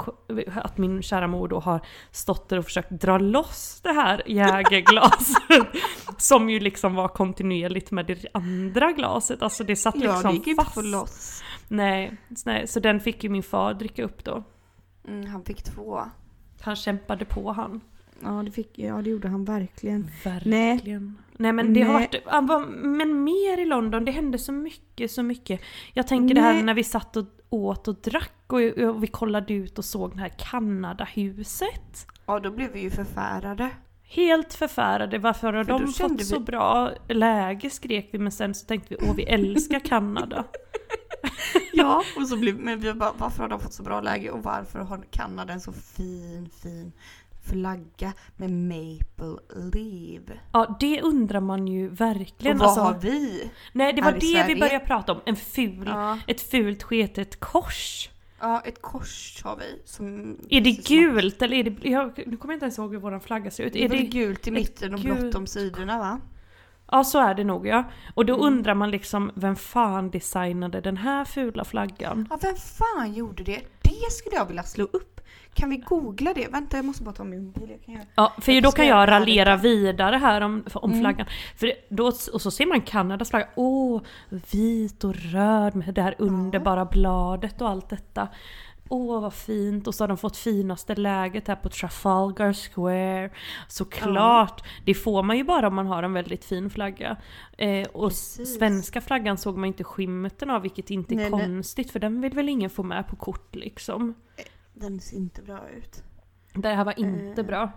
att 0.55 0.79
min 0.79 1.03
kära 1.03 1.27
mor 1.27 1.49
då 1.49 1.61
har 1.61 1.81
stått 2.11 2.49
där 2.49 2.59
och 2.59 2.65
försökt 2.65 2.91
dra 2.91 3.19
loss 3.19 3.81
det 3.83 3.93
här 3.93 4.23
jägerglaset. 4.27 5.37
som 6.19 6.51
ju 6.51 6.61
liksom 6.61 6.95
var 6.95 7.09
kontinuerligt 7.09 7.91
med 7.91 8.07
det 8.07 8.27
andra 8.35 8.93
glaset. 8.93 9.43
Alltså 9.43 9.65
det 9.65 9.77
satt 9.77 9.95
Ja, 9.99 10.13
liksom 10.13 10.31
det 10.31 10.37
gick 10.37 10.47
inte 10.47 10.65
fast. 10.65 10.79
att 10.79 10.85
få 10.85 10.91
loss. 10.91 11.43
Nej, 11.69 12.17
nej, 12.47 12.67
så 12.67 12.81
den 12.81 13.01
fick 13.01 13.25
ju 13.25 13.31
min 13.31 13.43
far 13.43 13.75
dricka 13.75 14.05
upp 14.05 14.25
då. 14.25 14.45
Mm, 15.09 15.27
han 15.31 15.45
fick 15.45 15.63
två. 15.63 16.01
Han 16.61 16.77
kämpade 16.77 17.25
på 17.25 17.53
han. 17.53 17.81
Ja 18.23 18.43
det, 18.45 18.51
fick, 18.51 18.79
ja, 18.79 19.03
det 19.03 19.11
gjorde 19.11 19.29
han 19.29 19.45
verkligen. 19.45 20.11
Verkligen. 20.25 21.19
Nej, 21.37 21.53
men 21.53 21.75
det 21.75 21.81
har 21.83 21.93
Nej. 21.95 22.09
varit, 22.13 22.23
han 22.27 22.47
var, 22.47 22.67
men 22.67 23.25
mer 23.25 23.59
i 23.61 23.65
London, 23.65 24.05
det 24.05 24.13
hände 24.13 24.39
så 24.39 24.53
mycket, 24.53 25.11
så 25.11 25.23
mycket. 25.23 25.61
Jag 25.95 26.07
tänker 26.07 26.35
det 26.35 26.41
här 26.41 26.53
Nej. 26.55 26.63
när 26.63 26.75
vi 26.75 26.85
satt 26.85 27.17
och 27.17 27.25
åt 27.51 27.89
och 27.89 27.95
drack 27.95 28.33
och, 28.47 28.61
och 28.61 29.03
vi 29.03 29.07
kollade 29.07 29.55
ut 29.55 29.79
och 29.79 29.85
såg 29.85 30.15
det 30.15 30.21
här 30.21 30.33
Kanadahuset. 30.39 32.07
Ja, 32.27 32.41
då 32.41 32.51
blev 32.51 32.73
vi 32.73 32.81
ju 32.81 32.91
förfärade. 32.91 33.71
Helt 34.03 34.55
förfärade, 34.55 35.19
varför 35.19 35.53
har 35.53 35.65
För 35.65 35.73
de 35.73 35.93
fått 35.93 36.25
så 36.25 36.39
vi- 36.39 36.45
bra 36.45 36.91
läge 37.09 37.71
skrek 37.71 38.09
vi 38.13 38.19
men 38.19 38.33
sen 38.33 38.55
så 38.55 38.67
tänkte 38.67 38.95
vi 39.01 39.07
åh 39.09 39.15
vi 39.17 39.23
älskar 39.23 39.81
Kanada. 39.81 40.45
Ja, 41.73 42.03
och 42.17 42.29
så 42.29 42.37
blev, 42.37 42.59
men 42.61 42.81
vi 42.81 42.95
bara, 42.95 43.13
varför 43.19 43.43
har 43.43 43.49
de 43.49 43.61
fått 43.61 43.73
så 43.73 43.83
bra 43.83 44.01
läge 44.01 44.31
och 44.31 44.43
varför 44.43 44.79
har 44.79 45.05
Kanada 45.11 45.53
en 45.53 45.61
så 45.61 45.73
fin, 45.73 46.51
fin 46.63 46.93
flagga 47.43 48.13
med 48.37 48.51
maple 48.51 49.37
leaf? 49.73 50.39
Ja, 50.53 50.77
det 50.81 51.03
undrar 51.03 51.41
man 51.41 51.67
ju 51.67 51.91
Och 51.91 52.01
verkligen. 52.01 52.59
vad 52.59 52.67
Alltså, 52.69 52.81
har 52.83 52.95
vi? 52.99 53.51
nej, 53.73 53.93
det 53.93 54.03
var 54.03 54.13
det 54.13 54.19
vi 54.21 54.33
Sverige? 54.35 54.57
började 54.57 54.85
prata 54.87 55.13
om. 55.13 55.21
En 55.25 55.37
ful, 55.37 55.85
Ja. 55.87 56.19
ett 56.27 56.41
fult 56.41 56.83
sketet 56.83 57.41
kors. 57.41 58.11
Ja, 58.41 58.61
ett 58.65 58.83
kors 58.83 59.41
har 59.45 59.57
vi. 59.57 59.83
Som, 59.85 60.37
Är 60.51 60.61
det 60.61 60.71
precis 60.71 60.87
som- 60.87 60.97
gult 60.97 61.43
eller 61.43 61.57
är 61.57 61.65
det... 61.65 61.89
Jag, 61.89 62.23
nu 62.27 62.37
kommer 62.37 62.55
jag 62.55 62.57
inte 62.57 62.65
ens 62.65 62.79
ihåg 62.79 62.93
hur 62.93 63.01
vår 63.01 63.19
flagga 63.19 63.51
ser 63.51 63.65
ut. 63.65 63.73
Det 63.73 63.85
är 63.85 63.89
väl 63.89 63.99
det, 63.99 64.05
gult 64.05 64.47
i 64.47 64.51
mitten 64.51 64.95
och 64.95 65.01
blått 65.01 65.19
gult- 65.19 65.37
om 65.37 65.47
sidorna 65.47 65.99
va? 65.99 66.21
ja, 66.93 67.05
så 67.05 67.19
är 67.19 67.35
det 67.35 67.45
nog 67.45 67.67
ja. 67.67 67.85
Och 68.15 68.27
då 68.27 68.35
Mm. 68.35 68.47
undrar 68.47 68.75
man 68.75 68.91
liksom, 68.91 69.31
vem 69.35 69.57
fan 69.57 70.11
designade 70.11 70.81
den 70.81 70.97
här 70.97 71.25
fula 71.25 71.65
flaggan? 71.65 72.27
Ja, 72.31 72.39
vem 72.43 72.57
fan 72.57 73.13
gjorde 73.15 73.43
det? 73.45 73.61
Det 73.83 74.11
skulle 74.13 74.37
jag 74.37 74.47
vilja 74.47 74.63
slå 74.63 74.85
upp. 74.85 75.20
Kan 75.55 75.71
vi 75.71 75.77
googla 75.77 76.33
det? 76.35 76.49
Vänta, 76.49 76.77
jag 76.77 76.85
måste 76.85 77.03
bara 77.03 77.15
ta 77.15 77.25
min 77.25 77.45
mobil. 77.45 77.71
Jag 77.71 77.83
kan 77.85 77.95
göra. 77.95 78.05
Ja, 78.15 78.33
för 78.39 78.53
Jag 78.53 78.63
då 78.63 78.71
kan 78.73 78.87
jag 78.87 79.09
raljera 79.09 79.57
vidare 79.57 80.17
här 80.17 80.41
om, 80.41 80.65
om 80.75 80.91
Mm. 80.91 81.03
flaggan. 81.03 81.27
För 81.57 81.73
då, 81.89 82.07
och 82.07 82.41
så 82.43 82.51
ser 82.51 82.67
man 82.67 82.81
Kanadas 82.81 83.31
flagga, 83.31 83.49
åh, 83.55 84.01
vit 84.53 85.05
och 85.05 85.15
röd 85.15 85.77
med 85.77 85.95
det 85.95 86.03
här 86.03 86.15
underbara 86.19 86.85
bladet 86.85 87.61
och 87.61 87.69
allt 87.69 87.89
detta. 87.89 88.29
Åh 88.93 89.21
vad 89.23 89.35
fint! 89.35 89.87
Och 89.87 89.95
så 89.95 90.03
har 90.05 90.09
de 90.09 90.17
fått 90.17 90.37
finaste 90.37 90.95
läget 90.95 91.49
här 91.49 91.57
på 91.57 91.69
Trafalgar 91.69 92.53
Square. 92.53 93.31
Såklart! 93.69 94.63
Det 94.85 94.95
får 94.95 95.23
man 95.23 95.37
ju 95.37 95.45
bara 95.45 95.69
om 95.69 95.75
man 95.75 95.87
har 95.87 96.03
en 96.03 96.13
väldigt 96.13 96.45
fin 96.45 96.71
flagga. 96.71 97.17
Eh, 97.59 97.89
och 97.89 98.09
Precis. 98.09 98.55
svenska 98.59 99.01
flaggan 99.01 99.37
såg 99.39 99.57
man 99.57 99.65
inte 99.67 99.85
skimten 99.85 100.51
av, 100.51 100.63
vilket 100.63 100.91
inte 100.91 101.15
är 101.15 101.17
Nej, 101.17 101.31
nej. 101.31 101.41
konstigt. 101.41 101.91
För 101.91 101.99
den 101.99 102.21
vill 102.21 102.33
väl 102.33 102.49
ingen 102.49 102.71
få 102.71 102.83
med 102.83 103.07
på 103.09 103.17
kort 103.17 103.55
liksom. 103.57 104.15
Den 104.81 105.01
ser 105.01 105.17
inte 105.17 105.43
bra 105.43 105.69
ut. 105.71 106.03
Det 106.55 106.69
här 106.69 106.85
var 106.85 106.99
inte 107.01 107.41
Eh. 107.41 107.47
bra. 107.47 107.71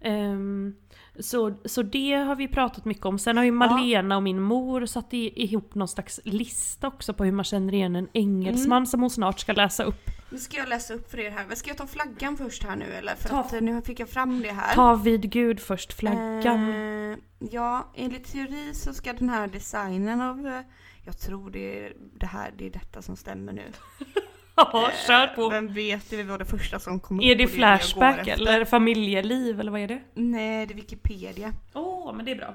Ehm, 0.00 0.74
så, 1.20 1.54
så 1.64 1.82
det 1.82 2.12
har 2.14 2.36
vi 2.36 2.48
pratat 2.48 2.84
mycket 2.84 3.04
om. 3.06 3.18
Sen 3.18 3.36
har 3.36 3.44
ju 3.44 3.50
Malena 3.52 4.16
och 4.16 4.22
min 4.22 4.40
mor 4.40 4.86
satt 4.86 5.14
i, 5.14 5.42
ihop 5.44 5.74
någon 5.74 5.88
slags 5.88 6.20
lista 6.24 6.88
också 6.88 7.14
på 7.14 7.24
hur 7.24 7.32
man 7.32 7.44
känner 7.44 7.74
igen 7.74 7.96
en 7.96 8.08
engelsman 8.12 8.76
Mm. 8.76 8.86
som 8.86 9.00
hon 9.00 9.10
snart 9.10 9.40
ska 9.40 9.52
läsa 9.52 9.84
upp. 9.84 10.10
Nu 10.30 10.38
ska 10.38 10.56
jag 10.56 10.68
läsa 10.68 10.94
upp 10.94 11.10
för 11.10 11.18
er 11.20 11.30
här. 11.30 11.54
Ska 11.54 11.70
jag 11.70 11.76
ta 11.76 11.86
flaggan 11.86 12.36
först 12.36 12.62
här 12.64 12.76
nu 12.76 12.84
eller? 12.84 13.14
För 13.14 13.28
Ta- 13.28 13.40
att 13.40 13.52
eh, 13.52 13.60
nu 13.60 13.82
fick 13.82 14.00
jag 14.00 14.08
fram 14.08 14.42
det 14.42 14.52
här. 14.52 14.74
Ta 14.74 14.94
vid 14.94 15.30
gud 15.30 15.60
först 15.60 15.92
flaggan. 15.92 16.70
Eh, 17.12 17.18
ja, 17.38 17.92
enligt 17.94 18.32
teori 18.32 18.70
så 18.74 18.94
ska 18.94 19.12
den 19.12 19.28
här 19.28 19.46
designen 19.48 20.20
av... 20.20 20.46
eh, 20.46 20.60
Jag 21.04 21.18
tror 21.18 21.50
det 21.50 21.86
är 21.86 21.92
det 22.20 22.26
här, 22.26 22.52
det 22.58 22.66
är 22.66 22.70
detta 22.70 23.02
som 23.02 23.16
stämmer 23.16 23.52
nu. 23.52 23.62
Ja, 24.72 24.90
kör 25.06 25.26
på. 25.26 25.48
Vem 25.48 25.72
vet, 25.72 26.10
det 26.10 26.22
var 26.22 26.38
det 26.38 26.44
första 26.44 26.78
som 26.78 27.00
kom 27.00 27.18
upp. 27.18 27.24
Är 27.24 27.36
det 27.36 27.46
Flashback 27.46 28.18
efter. 28.18 28.32
eller 28.32 28.64
familjeliv 28.64 29.60
eller 29.60 29.72
vad 29.72 29.80
är 29.80 29.88
det? 29.88 30.00
Nej, 30.14 30.66
det 30.66 30.74
är 30.74 30.76
Wikipedia. 30.76 31.52
Åh, 31.74 32.12
men 32.14 32.24
det 32.24 32.30
är 32.32 32.36
bra. 32.36 32.54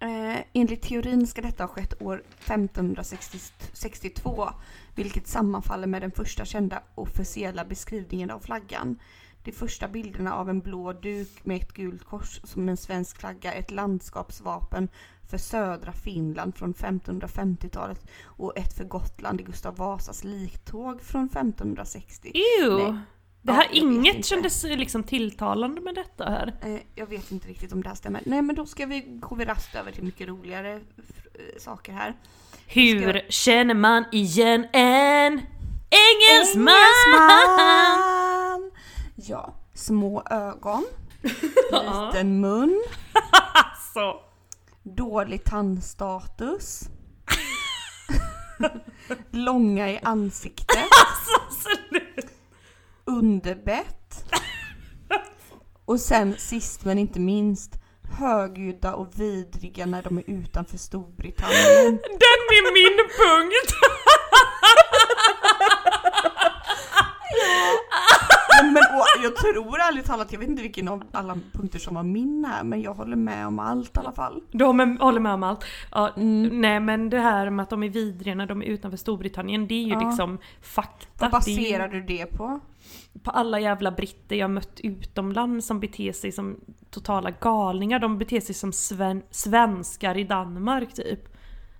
Eh, 0.00 0.38
enligt 0.52 0.82
teorin 0.82 1.26
ska 1.26 1.42
detta 1.42 1.62
ha 1.62 1.68
skett 1.68 2.02
år 2.02 2.22
1562, 2.38 4.50
vilket 4.94 5.26
sammanfaller 5.26 5.86
med 5.86 6.02
den 6.02 6.12
första 6.12 6.44
kända 6.44 6.82
officiella 6.94 7.64
beskrivningen 7.64 8.30
av 8.30 8.40
flaggan. 8.40 8.98
De 9.44 9.52
första 9.52 9.88
bilderna 9.88 10.34
av 10.34 10.50
en 10.50 10.60
blå 10.60 10.92
duk 10.92 11.44
med 11.44 11.56
ett 11.56 11.72
gult 11.72 12.04
kors 12.04 12.40
som 12.44 12.68
en 12.68 12.76
svensk 12.76 13.18
flagga 13.20 13.52
ett 13.52 13.70
landskapsvapen 13.70 14.88
för 15.30 15.38
södra 15.38 15.92
Finland 15.92 16.56
från 16.56 16.74
1550-talet 16.74 18.06
och 18.24 18.58
ett 18.58 18.76
för 18.76 18.84
Gotland 18.84 19.40
i 19.40 19.44
Gustav 19.44 19.76
Vasas 19.76 20.24
liktåg 20.24 21.02
från 21.02 21.24
1560. 21.26 22.32
Ew! 22.34 22.76
Det 23.42 23.52
Ja, 23.52 23.52
här, 23.52 23.68
jag 23.72 23.86
vet 23.86 23.94
inget 23.94 24.26
kändes 24.26 24.64
liksom 24.64 25.02
tilltalande 25.02 25.80
med 25.80 25.94
detta 25.94 26.24
här. 26.24 26.54
Eh, 26.62 26.80
jag 26.94 27.06
vet 27.06 27.32
inte 27.32 27.48
riktigt 27.48 27.72
om 27.72 27.82
det 27.82 27.88
här 27.88 27.96
stämmer. 27.96 28.22
Nej 28.26 28.42
men 28.42 28.56
då 28.56 28.66
ska 28.66 28.86
vi, 28.86 29.00
går 29.00 29.36
vi 29.36 29.44
raskt 29.44 29.74
över 29.74 29.92
till 29.92 30.04
mycket 30.04 30.28
roligare 30.28 30.72
eh, 30.72 30.80
saker 31.58 31.92
här. 31.92 32.14
Hur 32.66 33.30
känner 33.30 33.74
man 33.74 34.04
igen 34.12 34.66
en 34.72 35.40
engelsman? 35.90 36.74
Engelsman! 36.74 38.70
Ja, 39.14 39.54
små 39.74 40.22
ögon, 40.30 40.84
liten 41.72 42.40
mun, 42.40 42.82
Alltså. 43.52 44.14
dålig 44.82 45.44
tandstatus, 45.44 46.88
långa 49.30 49.90
i 49.90 50.00
ansiktet, 50.02 50.76
Alltså 51.46 51.68
underbett 53.04 54.24
och 55.84 56.00
sen 56.00 56.34
sist 56.38 56.84
men 56.84 56.98
inte 56.98 57.20
minst 57.20 57.70
högljudda 58.18 58.94
och 58.94 59.20
vidriga 59.20 59.86
när 59.86 60.02
de 60.02 60.18
är 60.18 60.24
utanför 60.30 60.78
Storbritannien. 60.78 61.98
Den 62.02 62.40
är 62.50 62.72
min 62.72 63.08
punkt! 63.18 63.74
Men, 68.62 68.72
men 68.72 68.81
och, 68.94 69.04
jag 69.24 69.36
tror 69.36 69.52
ärligt 69.80 70.06
talat, 70.06 70.32
jag 70.32 70.38
vet 70.38 70.48
inte 70.48 70.62
vilken 70.62 70.88
av 70.88 71.02
alla 71.12 71.36
punkter 71.52 71.78
som 71.78 71.94
var 71.94 72.02
min 72.02 72.44
här, 72.44 72.64
men 72.64 72.82
jag 72.82 72.94
håller 72.94 73.16
med 73.16 73.46
om 73.46 73.58
allt 73.58 73.96
i 73.96 74.00
alla 74.00 74.12
fall. 74.12 74.42
Du 74.50 74.64
håller 74.64 75.20
med 75.20 75.32
om 75.34 75.42
allt. 75.42 75.64
Ja, 75.90 76.10
Mm. 76.16 76.60
Nej 76.60 76.80
men 76.80 77.10
det 77.10 77.18
här 77.20 77.50
med 77.50 77.62
att 77.62 77.70
de 77.70 77.82
är 77.82 77.88
vidriga 77.88 78.34
när 78.34 78.46
de 78.46 78.62
är 78.62 78.66
utanför 78.66 78.96
Storbritannien, 78.98 79.66
det 79.68 79.74
är 79.74 79.84
ju 79.86 79.92
Ja. 79.92 80.08
liksom 80.08 80.38
fakta. 80.62 81.28
Vad 81.28 81.44
Det 81.44 81.50
är 81.50 81.54
ju 81.54 81.60
baserar 81.62 81.88
du 81.88 82.02
det 82.02 82.26
på? 82.26 82.60
På 83.22 83.30
alla 83.30 83.60
jävla 83.60 83.90
britter 83.90 84.36
jag 84.36 84.50
mött 84.50 84.80
utomlands 84.82 85.66
som 85.66 85.80
beter 85.80 86.12
sig 86.12 86.32
som 86.32 86.60
totala 86.90 87.30
galningar. 87.30 87.98
De 87.98 88.18
beter 88.18 88.40
sig 88.40 88.54
som 88.54 88.72
sven- 88.72 89.22
svenskar 89.30 90.16
i 90.16 90.24
Danmark 90.24 90.94
typ. 90.94 91.31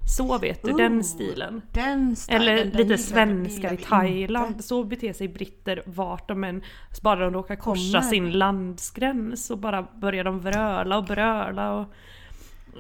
Så 0.05 0.39
vet 0.39 0.63
du, 0.63 0.73
den 0.73 0.97
Ooh, 0.97 1.03
stilen. 1.03 1.63
Den 1.73 2.17
stilen, 2.17 2.43
Eller 2.43 2.65
den 2.65 2.89
lite 2.89 2.99
svenskar 2.99 3.73
i 3.73 3.77
Thailand. 3.77 4.65
Så 4.65 4.85
beter 4.85 5.13
sig 5.13 5.29
britter 5.29 5.83
vart 5.87 6.29
de 6.29 6.45
än, 6.45 6.63
bara 7.03 7.21
de 7.21 7.35
råkar 7.35 7.57
korsa 7.57 7.99
Kommer. 7.99 8.11
sin 8.11 8.31
landsgräns 8.31 9.51
och 9.51 9.59
bara 9.59 9.83
börjar 9.83 10.25
de 10.25 10.41
vröla 10.41 10.99
och 10.99 11.05
bröla 11.05 11.73
och 11.73 11.87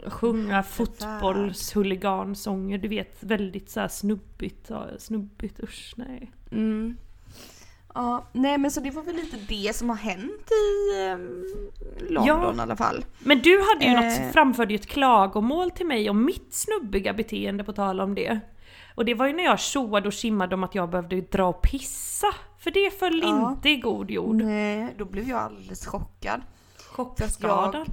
sjunga 0.06 0.62
fotbollshuligansånger. 0.62 2.78
Du 2.78 2.88
vet, 2.88 3.22
väldigt 3.22 3.70
så 3.70 3.80
här 3.80 3.88
snubbigt. 3.88 4.70
Snubbigt, 4.98 5.60
usch 5.62 5.94
nej. 5.96 6.30
Mm. 6.50 6.96
Ja, 7.94 8.24
nej 8.32 8.58
men 8.58 8.70
så 8.70 8.80
det 8.80 8.90
var 8.90 9.02
väl 9.02 9.14
lite 9.14 9.36
det 9.48 9.76
som 9.76 9.88
har 9.88 9.96
hänt 9.96 10.50
i 10.50 11.06
eh, 11.06 11.16
London 12.10 12.26
Ja. 12.26 12.54
i 12.56 12.60
alla 12.60 12.76
fall. 12.76 13.04
Men 13.18 13.38
du 13.42 13.62
hade 13.62 13.84
ju 13.84 13.90
Eh. 13.90 14.00
något, 14.24 14.32
framförde 14.32 14.72
ju 14.72 14.78
ett 14.78 14.86
klagomål 14.86 15.70
till 15.70 15.86
mig 15.86 16.10
om 16.10 16.24
mitt 16.24 16.54
snubbiga 16.54 17.12
beteende 17.12 17.64
på 17.64 17.72
tal 17.72 18.00
om 18.00 18.14
det. 18.14 18.40
Och 18.94 19.04
det 19.04 19.14
var 19.14 19.26
ju 19.26 19.32
när 19.32 19.44
jag 19.44 19.60
tjoade 19.60 20.06
och 20.08 20.12
kimmade 20.12 20.54
om 20.54 20.64
att 20.64 20.74
jag 20.74 20.90
behövde 20.90 21.20
dra 21.20 21.44
och 21.48 21.62
pissa. 21.62 22.26
För 22.58 22.70
det 22.70 22.98
föll 22.98 23.20
Ja. 23.22 23.50
inte 23.52 23.68
i 23.68 23.76
god 23.76 24.10
jord. 24.10 24.34
Nej, 24.36 24.94
då 24.98 25.04
blev 25.04 25.28
jag 25.28 25.38
alldeles 25.40 25.86
chockad. 25.86 26.40
Chockskadad. 26.90 27.86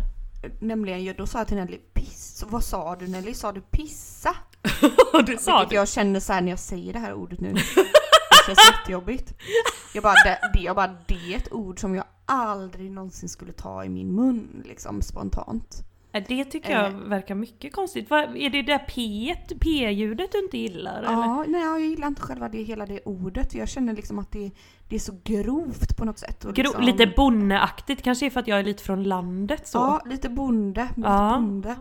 Nämligen, 0.61 1.03
jag- 1.03 1.15
då 1.17 1.27
sa 1.27 1.37
jag 1.37 1.47
till 1.47 1.57
Nelly, 1.57 1.77
piss. 1.93 2.45
Vad 2.49 2.63
sa 2.63 2.95
du 2.95 3.07
Nelly? 3.07 3.33
Sa 3.33 3.51
du 3.51 3.61
pissa? 3.61 4.35
du 5.25 5.37
sa 5.37 5.57
Vilket 5.57 5.69
det. 5.69 5.75
jag 5.75 5.87
känner 5.89 6.19
så 6.19 6.33
när 6.33 6.49
jag 6.49 6.59
säger 6.59 6.93
det 6.93 6.99
här 6.99 7.13
ordet 7.13 7.39
nu. 7.39 7.55
Det 8.49 8.55
känns 8.55 8.79
jättejobbigt. 8.79 9.33
Jag 9.93 10.03
bara, 10.03 10.13
det, 10.23 10.39
det, 10.53 10.59
jag 10.59 10.75
bara, 10.75 10.95
det 11.07 11.33
är 11.33 11.37
ett 11.37 11.53
ord 11.53 11.79
som 11.79 11.95
jag 11.95 12.03
aldrig 12.25 12.91
någonsin 12.91 13.29
skulle 13.29 13.51
ta 13.51 13.85
i 13.85 13.89
min 13.89 14.15
mun 14.15 14.63
liksom 14.67 15.01
spontant. 15.01 15.83
Ja, 16.11 16.19
Det 16.27 16.45
tycker 16.45 16.71
jag 16.71 16.85
Eh. 16.93 16.97
verkar 16.99 17.35
mycket 17.35 17.73
konstigt. 17.73 18.09
Vad, 18.09 18.37
är 18.37 18.49
det 18.49 18.61
där 18.61 18.77
P, 18.79 19.35
P-ljudet 19.59 20.31
du 20.31 20.39
inte 20.39 20.57
gillar? 20.57 20.97
Eller? 20.99 21.11
Ja, 21.11 21.45
nej 21.47 21.61
jag 21.61 21.79
gillar 21.81 22.07
inte 22.07 22.21
själva 22.21 22.49
det, 22.49 22.63
hela 22.63 22.85
det 22.85 22.99
ordet. 23.05 23.53
Jag 23.55 23.69
känner 23.69 23.93
liksom 23.93 24.19
att 24.19 24.31
det, 24.31 24.51
det 24.89 24.95
är 24.95 24.99
så 24.99 25.13
grovt 25.23 25.97
på 25.97 26.05
något 26.05 26.19
sätt. 26.19 26.45
Och 26.45 26.55
Gro, 26.55 26.63
liksom, 26.63 26.83
Lite 26.83 27.13
bonneaktigt, 27.17 28.01
kanske 28.03 28.29
för 28.29 28.39
att 28.39 28.47
jag 28.47 28.59
är 28.59 28.63
lite 28.63 28.83
från 28.83 29.03
landet 29.03 29.67
så. 29.67 29.77
Ja, 29.77 30.01
lite 30.05 30.29
bonde. 30.29 30.81
Lite 30.95 31.09
Ja. 31.09 31.37
bonde. 31.39 31.75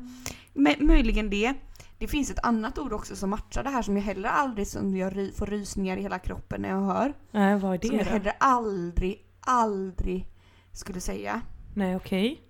Men, 0.53 0.75
möjligen 0.81 1.31
det. 1.31 1.55
Det 1.99 2.09
finns 2.09 2.31
ett 2.31 2.45
annat 2.45 2.79
ord 2.79 2.93
också 2.93 3.17
som 3.17 3.31
matchar 3.31 3.63
det 3.63 3.71
här 3.71 3.83
som 3.83 3.97
jag 3.97 4.05
heller 4.05 4.29
aldrig 4.29 4.67
som 4.67 4.97
jag 4.97 5.13
får 5.37 5.47
rysningar 5.47 5.97
i 5.97 6.03
hela 6.03 6.19
kroppen 6.19 6.63
när 6.63 6.69
jag 6.69 6.81
hör. 6.81 7.15
Nej, 7.31 7.59
vad 7.59 7.75
är 7.75 7.89
som 7.89 7.97
jag 7.97 8.07
det 8.07 8.11
då? 8.11 8.17
heller 8.19 8.33
aldrig, 8.41 9.25
aldrig 9.41 10.27
skulle 10.73 11.01
säga. 11.01 11.41
Nej, 11.75 11.97
okej. 11.97 12.41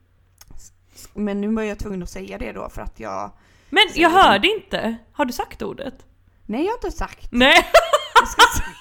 Men 1.14 1.40
nu 1.40 1.54
var 1.54 1.62
jag 1.62 1.78
tvungen 1.78 2.02
att 2.02 2.10
säga 2.10 2.38
det 2.38 2.52
då 2.52 2.68
för 2.68 2.82
att 2.82 3.00
jag... 3.00 3.30
Men 3.70 3.82
jag 3.94 4.12
det. 4.12 4.16
hörde 4.18 4.48
inte. 4.48 4.96
Har 5.12 5.24
du 5.24 5.32
sagt 5.32 5.62
ordet? 5.62 6.06
Nej 6.46 6.64
jag 6.64 6.70
har 6.70 6.76
inte 6.76 6.90
sagt. 6.90 7.28
Nej. 7.32 7.66
Jag 8.14 8.28
ska, 8.28 8.42
säga, 8.56 8.76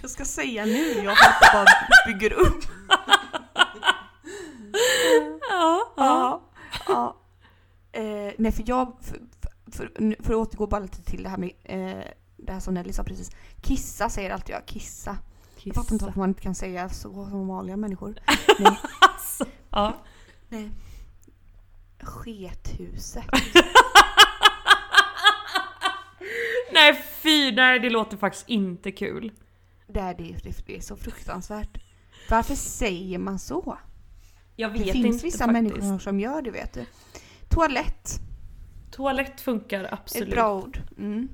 jag 0.00 0.10
ska 0.10 0.24
säga 0.24 0.64
nu. 0.64 0.88
Jag 0.88 1.02
håller 1.02 1.52
bara 1.52 1.66
bygger 2.06 2.32
upp. 2.32 2.64
ja, 5.50 5.92
ja. 5.96 5.96
Ja. 5.96 6.42
ja. 6.88 7.16
Eh, 7.92 8.32
nej 8.38 8.52
för 8.52 8.64
jag... 8.66 8.96
För, 9.00 9.20
för, 9.72 10.22
för, 10.22 10.32
att 10.34 10.38
återgå 10.48 10.66
bara 10.66 10.80
lite 10.80 11.02
till 11.02 11.22
det 11.22 11.28
här 11.28 11.36
med 11.38 11.50
eh, 11.64 12.04
det 12.36 12.52
här 12.52 12.60
som 12.60 12.74
Nelly 12.74 12.92
sa 12.92 13.04
precis. 13.04 13.30
Kissa 13.62 14.08
säger 14.08 14.30
alltid 14.30 14.54
jag, 14.54 14.66
kissa. 14.66 15.18
Jag 15.62 15.74
fattar 15.74 15.92
inte 15.92 16.04
varför 16.04 16.18
man 16.20 16.28
inte 16.28 16.42
kan 16.42 16.54
säga 16.54 16.88
så 16.88 17.26
som 17.26 17.48
vanliga 17.48 17.76
människor. 17.76 18.14
Nej, 18.58 18.78
Alltså, 19.00 19.44
ja. 19.70 19.96
nej. 20.48 20.70
Skethuset. 22.00 23.24
Nej 26.72 27.02
fy, 27.22 27.52
nej 27.52 27.80
det 27.80 27.90
låter 27.90 28.16
faktiskt 28.16 28.48
inte 28.48 28.92
kul. 28.92 29.32
Det 29.86 30.00
är, 30.00 30.14
det, 30.14 30.36
det, 30.44 30.66
det 30.66 30.76
är 30.76 30.80
så 30.80 30.96
fruktansvärt. 30.96 31.78
Varför 32.30 32.54
säger 32.54 33.18
man 33.18 33.38
så? 33.38 33.78
Jag 34.56 34.70
vet 34.70 34.86
Det 34.86 34.92
finns 34.92 35.06
inte 35.06 35.24
vissa 35.26 35.38
faktiskt. 35.38 35.52
människor 35.76 35.98
som 35.98 36.20
gör 36.20 36.42
det 36.42 36.50
vet 36.50 36.72
du. 36.72 36.84
Toalett, 37.54 38.10
Toalett 38.90 39.40
funkar 39.40 39.88
absolut. 39.92 40.28
ett 40.28 40.34
bra 40.34 40.54
ord. 40.54 40.78
Mm. 40.98 41.28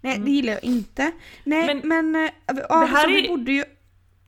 Nej 0.00 0.14
Mm. 0.14 0.24
det 0.24 0.30
gillar 0.30 0.52
jag 0.52 0.64
inte. 0.64 1.12
Nej 1.44 1.66
Men- 1.66 1.88
men, 2.12 2.30
ja, 2.46 2.52
det 2.80 2.86
här 2.86 3.02
så 3.02 3.08
vi 3.08 3.24
är- 3.24 3.28
borde 3.28 3.52
ju... 3.52 3.64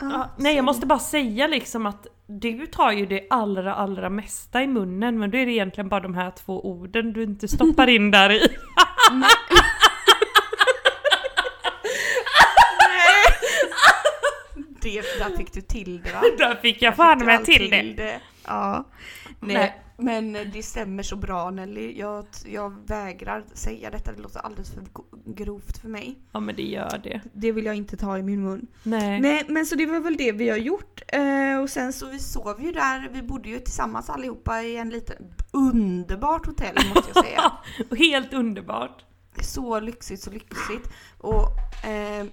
Ja, 0.00 0.30
nej 0.38 0.56
jag 0.56 0.64
måste 0.64 0.86
bara 0.86 0.98
säga 0.98 1.46
liksom 1.46 1.86
att 1.86 2.06
du 2.26 2.66
tar 2.66 2.92
ju 2.92 3.06
det 3.06 3.26
allra 3.30 3.74
allra 3.74 4.10
mesta 4.10 4.62
i 4.62 4.66
munnen 4.66 5.18
men 5.18 5.30
då 5.30 5.38
är 5.38 5.46
det 5.46 5.52
egentligen 5.52 5.88
bara 5.88 6.00
de 6.00 6.14
här 6.14 6.30
två 6.30 6.66
orden 6.70 7.12
du 7.12 7.22
inte 7.22 7.48
stoppar 7.48 7.86
in 7.86 8.10
där 8.10 8.30
i. 8.32 8.48
Det, 14.82 15.00
där 15.18 15.36
fick 15.36 15.52
du 15.52 15.60
till 15.60 16.02
det 16.02 16.12
va? 16.12 16.22
Där 16.38 16.54
fick 16.54 16.82
jag 16.82 16.96
fan 16.96 17.18
med 17.24 17.34
allt 17.36 17.44
till 17.44 17.70
det. 17.96 18.20
Ja. 18.46 18.84
Nej, 19.46 19.56
Nej. 19.56 19.80
Men 19.96 20.32
det 20.32 20.62
stämmer 20.62 21.02
så 21.02 21.16
bra 21.16 21.50
Nelly. 21.50 21.98
Jag, 21.98 22.26
jag 22.46 22.86
vägrar 22.86 23.44
säga 23.54 23.90
detta, 23.90 24.12
det 24.12 24.22
låter 24.22 24.40
alldeles 24.40 24.70
för 24.70 24.82
grovt 25.26 25.78
för 25.78 25.88
mig. 25.88 26.18
Ja 26.32 26.40
men 26.40 26.56
det 26.56 26.62
gör 26.62 27.00
det. 27.04 27.20
Det 27.32 27.52
vill 27.52 27.64
jag 27.64 27.74
inte 27.74 27.96
ta 27.96 28.18
i 28.18 28.22
min 28.22 28.42
mun. 28.44 28.66
Nej. 28.82 29.20
Nej 29.20 29.44
men 29.48 29.66
så 29.66 29.74
det 29.74 29.86
var 29.86 30.00
väl 30.00 30.16
det 30.16 30.32
vi 30.32 30.48
har 30.48 30.56
gjort. 30.56 31.02
Eh, 31.08 31.58
och 31.62 31.70
sen 31.70 31.92
så 31.92 32.06
vi 32.10 32.18
sov 32.18 32.62
ju 32.62 32.72
där, 32.72 33.08
vi 33.12 33.22
bodde 33.22 33.48
ju 33.48 33.58
tillsammans 33.58 34.10
allihopa 34.10 34.62
i 34.62 34.76
en 34.76 34.90
liten 34.90 35.16
underbart 35.50 36.46
hotell 36.46 36.74
måste 36.94 37.10
jag 37.14 37.24
säga. 37.24 37.52
Helt 38.10 38.32
underbart. 38.32 39.04
så 39.42 39.80
lyxigt, 39.80 40.22
så 40.22 40.30
lyxigt. 40.30 40.90
Och, 41.18 41.48
eh, 41.88 42.26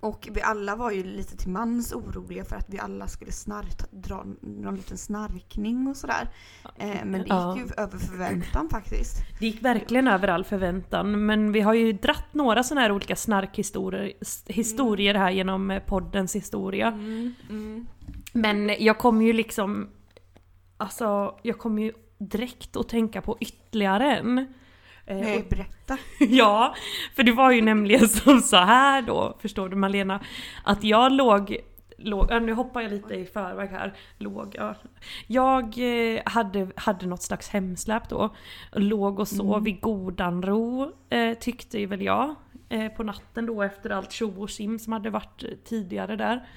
och 0.00 0.28
vi 0.32 0.42
alla 0.42 0.76
var 0.76 0.90
ju 0.90 1.04
lite 1.04 1.36
till 1.36 1.48
mans 1.50 1.92
oroliga 1.92 2.44
för 2.44 2.56
att 2.56 2.66
vi 2.68 2.78
alla 2.78 3.06
skulle 3.08 3.32
snark, 3.32 3.90
dra 3.90 4.24
någon 4.40 4.76
liten 4.76 4.98
snarkning 4.98 5.86
och 5.88 5.96
sådär. 5.96 6.28
Eh, 6.76 6.88
men 7.04 7.12
det 7.12 7.18
gick 7.18 7.28
Ja. 7.28 7.56
ju 7.58 7.62
över 7.76 7.98
förväntan 7.98 8.68
faktiskt. 8.68 9.16
Det 9.40 9.46
gick 9.46 9.62
verkligen 9.64 10.08
över 10.08 10.28
all 10.28 10.44
förväntan 10.44 11.26
men 11.26 11.52
vi 11.52 11.60
har 11.60 11.74
ju 11.74 11.92
dratt 11.92 12.34
några 12.34 12.62
sådana 12.62 12.80
här 12.80 12.92
olika 12.92 13.16
snarkhistorier 13.16 14.12
historier 14.46 15.14
här 15.14 15.30
genom 15.30 15.70
eh, 15.70 15.82
poddens 15.82 16.36
historia. 16.36 16.86
Mm, 16.88 17.86
Men 18.32 18.70
jag 18.78 18.98
kommer 18.98 19.24
ju 19.24 19.32
liksom... 19.32 19.88
Alltså, 20.76 21.38
jag 21.42 21.58
kommer 21.58 21.82
ju 21.82 21.92
direkt 22.18 22.76
att 22.76 22.88
tänka 22.88 23.20
på 23.20 23.36
ytterligare 23.40 24.16
en. 24.16 24.46
Eh, 25.06 25.16
Nej, 25.16 25.38
och- 25.38 25.48
berätta. 25.48 25.98
ja, 26.28 26.74
för 27.16 27.22
det 27.22 27.32
var 27.32 27.50
ju 27.50 27.62
nämligen 27.62 28.08
som 28.08 28.40
så 28.40 28.56
här 28.56 29.02
då, 29.02 29.36
förstår 29.40 29.68
du 29.68 29.76
Malena? 29.76 30.20
Att 30.64 30.84
jag 30.84 31.12
låg... 31.12 31.56
låg 31.98 32.42
nu 32.42 32.52
hoppar 32.52 32.80
jag 32.80 32.90
lite 32.90 33.14
i 33.14 33.24
förväg 33.24 33.70
här. 33.70 33.94
Låg, 34.18 34.54
ja. 34.58 34.74
Jag 35.26 35.64
eh, 35.78 36.20
hade, 36.24 36.70
hade 36.76 37.06
något 37.06 37.22
slags 37.22 37.48
hemsläp 37.48 38.08
då. 38.08 38.34
Låg 38.72 39.20
och 39.20 39.28
sov 39.28 39.68
i 39.68 39.72
godan 39.72 40.42
ro, 40.42 40.92
eh, 41.10 41.34
tyckte 41.34 41.86
väl 41.86 42.02
jag. 42.02 42.34
Eh, 42.68 42.88
på 42.88 43.02
natten 43.02 43.46
då 43.46 43.62
efter 43.62 43.90
allt 43.90 44.12
tjo 44.12 44.42
och 44.42 44.48
tjim 44.48 44.78
som 44.78 44.92
hade 44.92 45.10
varit 45.10 45.44
tidigare 45.64 46.16
där. 46.16 46.48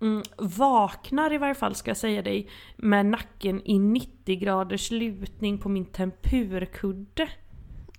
Mm, 0.00 0.22
vaknar 0.36 1.32
i 1.32 1.38
varje 1.38 1.54
fall 1.54 1.74
ska 1.74 1.90
jag 1.90 1.96
säga 1.96 2.22
dig 2.22 2.48
med 2.76 3.06
nacken 3.06 3.62
i 3.64 3.78
90 3.78 4.36
graders 4.36 4.90
lutning 4.90 5.58
på 5.58 5.68
min 5.68 5.84
tempurkudde. 5.84 7.28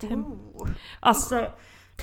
Tem- 0.08 0.26
Oh, 0.26 0.68
Alltså, 1.00 1.48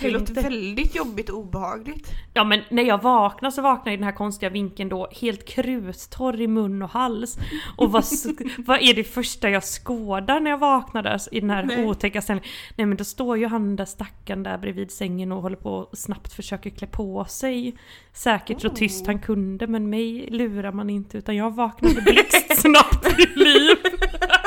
det 0.00 0.10
låter 0.10 0.34
dig- 0.34 0.42
väldigt 0.44 0.94
jobbigt 0.94 1.28
och 1.28 1.38
obehagligt. 1.38 2.10
Ja 2.34 2.44
men 2.44 2.60
när 2.70 2.82
jag 2.82 3.02
vaknar 3.02 3.50
så 3.50 3.62
vaknar 3.62 3.86
jag 3.86 3.94
i 3.94 3.96
den 3.96 4.04
här 4.04 4.12
konstiga 4.12 4.50
vinkeln 4.50 4.88
då 4.88 5.08
helt 5.20 5.44
kruttorr 5.48 6.40
i 6.40 6.46
mun 6.46 6.82
och 6.82 6.90
hals. 6.90 7.38
Och 7.76 7.92
vad, 7.92 8.04
vad 8.58 8.82
är 8.82 8.94
det 8.94 9.04
första 9.04 9.50
jag 9.50 9.62
skådar 9.64 10.40
när 10.40 10.50
jag 10.50 10.58
vaknar 10.58 11.02
där 11.02 11.20
i 11.32 11.40
den 11.40 11.50
här 11.50 11.62
Nej. 11.62 11.86
otäcka 11.86 12.22
ställningen? 12.22 12.50
Nej 12.76 12.86
men 12.86 12.96
då 12.96 13.04
står 13.04 13.38
ju 13.38 13.46
han 13.46 13.76
där 13.76 13.84
stackaren 13.84 14.42
där 14.42 14.58
bredvid 14.58 14.90
sängen 14.90 15.32
och 15.32 15.42
håller 15.42 15.56
på 15.56 15.70
och 15.72 15.98
snabbt 15.98 16.32
försöker 16.32 16.70
klä 16.70 16.86
på 16.86 17.24
sig. 17.24 17.76
Säkert 18.12 18.60
så 18.60 18.68
tyst 18.68 19.02
Oh. 19.02 19.06
han 19.06 19.18
kunde 19.18 19.66
men 19.66 19.90
mig 19.90 20.28
lurar 20.30 20.72
man 20.72 20.90
inte 20.90 21.18
utan 21.18 21.36
jag 21.36 21.54
vaknade 21.54 22.00
blixtsnabbt 22.02 23.04
till 23.16 23.32
liv. 23.36 23.76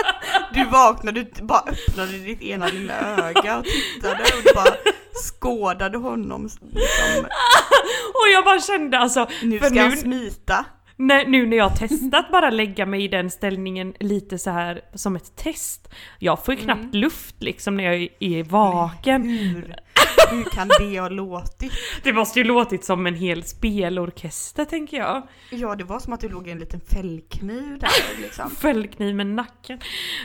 Du 0.54 0.66
vaknade, 0.66 1.24
du 1.24 1.42
bara 1.44 1.60
öppnade 1.72 2.12
ditt 2.18 2.42
ena 2.42 2.68
lilla 2.68 2.94
öga 3.00 3.58
och 3.58 3.66
tittade 3.66 4.24
och 4.24 4.44
du 4.44 4.54
bara 4.56 4.76
skådade 5.30 5.98
honom. 5.98 6.44
Liksom, 6.44 7.26
Och 8.14 8.28
jag 8.34 8.46
bara 8.46 8.60
kände 8.62 8.98
alltså, 9.00 9.28
nu 9.44 9.60
ska 9.60 9.80
han 9.82 9.90
nu, 9.90 9.96
smita. 9.98 10.66
när, 10.96 11.26
nu 11.26 11.46
när 11.46 11.58
jag 11.58 11.76
testat 11.80 12.32
bara 12.32 12.50
lägga 12.50 12.86
mig 12.86 13.04
i 13.04 13.08
den 13.08 13.30
ställningen 13.30 13.94
lite 14.00 14.38
så 14.38 14.50
här 14.50 14.82
som 14.94 15.16
ett 15.16 15.36
test. 15.36 15.88
Jag 16.20 16.46
får 16.46 16.54
ju 16.54 16.60
knappt 16.62 16.80
Mm. 16.82 16.92
luft 17.02 17.36
liksom 17.40 17.78
när 17.78 17.84
jag 17.84 18.08
är 18.20 18.44
vaken. 18.44 19.24
Hur, 19.30 19.76
hur 20.32 20.44
kan 20.44 20.68
det 20.80 21.00
ha 21.00 21.10
låtit? 21.10 21.74
Det 22.04 22.14
måste 22.14 22.40
ju 22.40 22.46
låtit 22.46 22.84
som 22.86 23.08
en 23.08 23.16
hel 23.16 23.44
spelorkester 23.44 24.66
tänker 24.66 24.98
jag. 24.98 25.22
Ja, 25.50 25.76
det 25.76 25.84
var 25.84 26.00
som 26.00 26.14
att 26.14 26.20
du 26.20 26.30
låg 26.30 26.48
i 26.48 26.52
en 26.52 26.60
liten 26.60 26.80
fällkniv 26.82 27.80
där 27.80 28.22
liksom. 28.22 28.50
Fällkniv 28.62 29.16
med 29.16 29.28
nacken. 29.28 29.80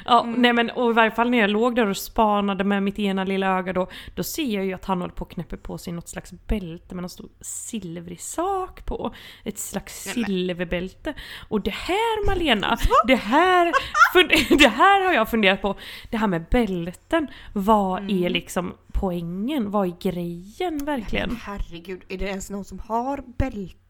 Ja, 0.04 0.22
Mm. 0.22 0.42
nej 0.42 0.52
men 0.52 0.70
och 0.70 0.90
i 0.90 0.92
varje 0.92 1.10
fall 1.10 1.30
när 1.30 1.38
jag 1.38 1.50
låg 1.50 1.76
där 1.76 1.86
och 1.86 1.96
spanade 1.96 2.64
med 2.64 2.82
mitt 2.82 2.98
ena 2.98 3.24
lilla 3.24 3.58
öga 3.58 3.72
då, 3.72 3.88
då 4.14 4.22
ser 4.22 4.54
jag 4.54 4.64
ju 4.66 4.72
att 4.72 4.84
han 4.84 5.00
håller 5.00 5.14
på 5.14 5.22
och 5.24 5.30
knäpper 5.30 5.56
på 5.56 5.78
sig 5.78 5.92
något 5.92 6.08
slags 6.08 6.32
bälte 6.46 6.94
med 6.94 7.02
någon 7.02 7.10
stor 7.10 7.28
silvrig 7.40 8.20
sak 8.20 8.84
på. 8.84 9.14
Ett 9.44 9.58
slags 9.58 10.06
Nej, 10.06 10.24
silverbälte. 10.24 11.14
Och 11.48 11.60
det 11.60 11.70
här 11.74 12.26
Malena, 12.26 12.76
det 13.06 13.14
här, 13.16 13.72
det 14.58 14.68
här 14.68 15.04
har 15.04 15.12
jag 15.12 15.30
funderat 15.30 15.62
på. 15.62 15.76
Det 16.10 16.16
här 16.16 16.26
med 16.26 16.44
bälten, 16.50 17.26
vad 17.52 17.98
Mm. 18.02 18.24
är 18.24 18.30
liksom 18.30 18.74
poängen? 18.92 19.70
Vad 19.70 19.86
är 19.88 20.10
grejen 20.10 20.84
verkligen? 20.84 21.28
Men 21.28 21.38
herregud, 21.44 22.02
är 22.08 22.18
det 22.18 22.24
ens 22.24 22.50
någon 22.50 22.64
som 22.64 22.78
har 22.78 23.22
bälte? 23.38 23.85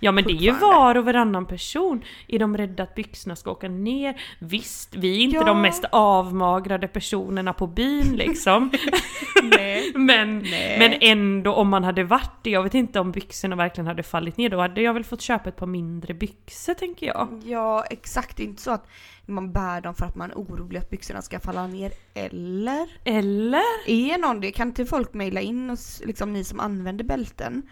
Ja 0.00 0.12
men 0.12 0.24
det 0.24 0.32
är 0.32 0.34
ju 0.42 0.52
var 0.52 0.94
och 0.96 1.04
varannan 1.04 1.46
person. 1.46 2.04
Är 2.28 2.38
de 2.38 2.56
rädda 2.56 2.82
att 2.82 2.94
byxorna 2.94 3.36
ska 3.36 3.50
åka 3.50 3.68
ner? 3.68 4.20
Visst, 4.38 4.94
vi 4.96 5.16
är 5.16 5.20
inte 5.20 5.36
Ja. 5.36 5.44
de 5.44 5.62
mest 5.62 5.84
avmagrade 5.92 6.88
personerna 6.88 7.52
på 7.52 7.66
byn 7.66 8.16
liksom. 8.16 8.70
Nej. 9.42 9.92
men, 9.94 10.38
Nej. 10.38 10.78
men 10.78 10.94
ändå 11.00 11.52
om 11.54 11.68
man 11.68 11.84
hade 11.84 12.04
varit 12.04 12.30
det, 12.42 12.50
jag 12.50 12.62
vet 12.62 12.74
inte 12.74 13.00
om 13.00 13.12
byxorna 13.12 13.56
verkligen 13.56 13.86
hade 13.86 14.02
fallit 14.02 14.36
ner, 14.36 14.48
då 14.48 14.60
hade 14.60 14.82
jag 14.82 14.94
väl 14.94 15.04
fått 15.04 15.20
köpa 15.20 15.48
ett 15.48 15.56
par 15.56 15.66
mindre 15.66 16.14
byxor 16.14 16.74
tänker 16.74 17.06
jag. 17.06 17.42
Ja, 17.44 17.84
exakt. 17.90 18.36
Det 18.36 18.42
är 18.42 18.46
inte 18.46 18.62
så 18.62 18.70
att 18.70 18.86
man 19.26 19.52
bär 19.52 19.80
dem 19.80 19.94
för 19.94 20.06
att 20.06 20.16
man 20.16 20.30
är 20.30 20.34
orolig 20.34 20.78
att 20.78 20.90
byxorna 20.90 21.22
ska 21.22 21.40
falla 21.40 21.66
ner. 21.66 21.92
Eller? 22.14 22.86
Eller? 23.04 23.62
Är 23.86 24.18
någon 24.18 24.40
det? 24.40 24.50
Kan 24.50 24.68
inte 24.68 24.86
folk 24.86 25.14
mejla 25.14 25.40
in 25.40 25.70
oss, 25.70 26.02
liksom 26.04 26.32
ni 26.32 26.44
som 26.44 26.60
använder 26.60 27.04
bälten? 27.04 27.62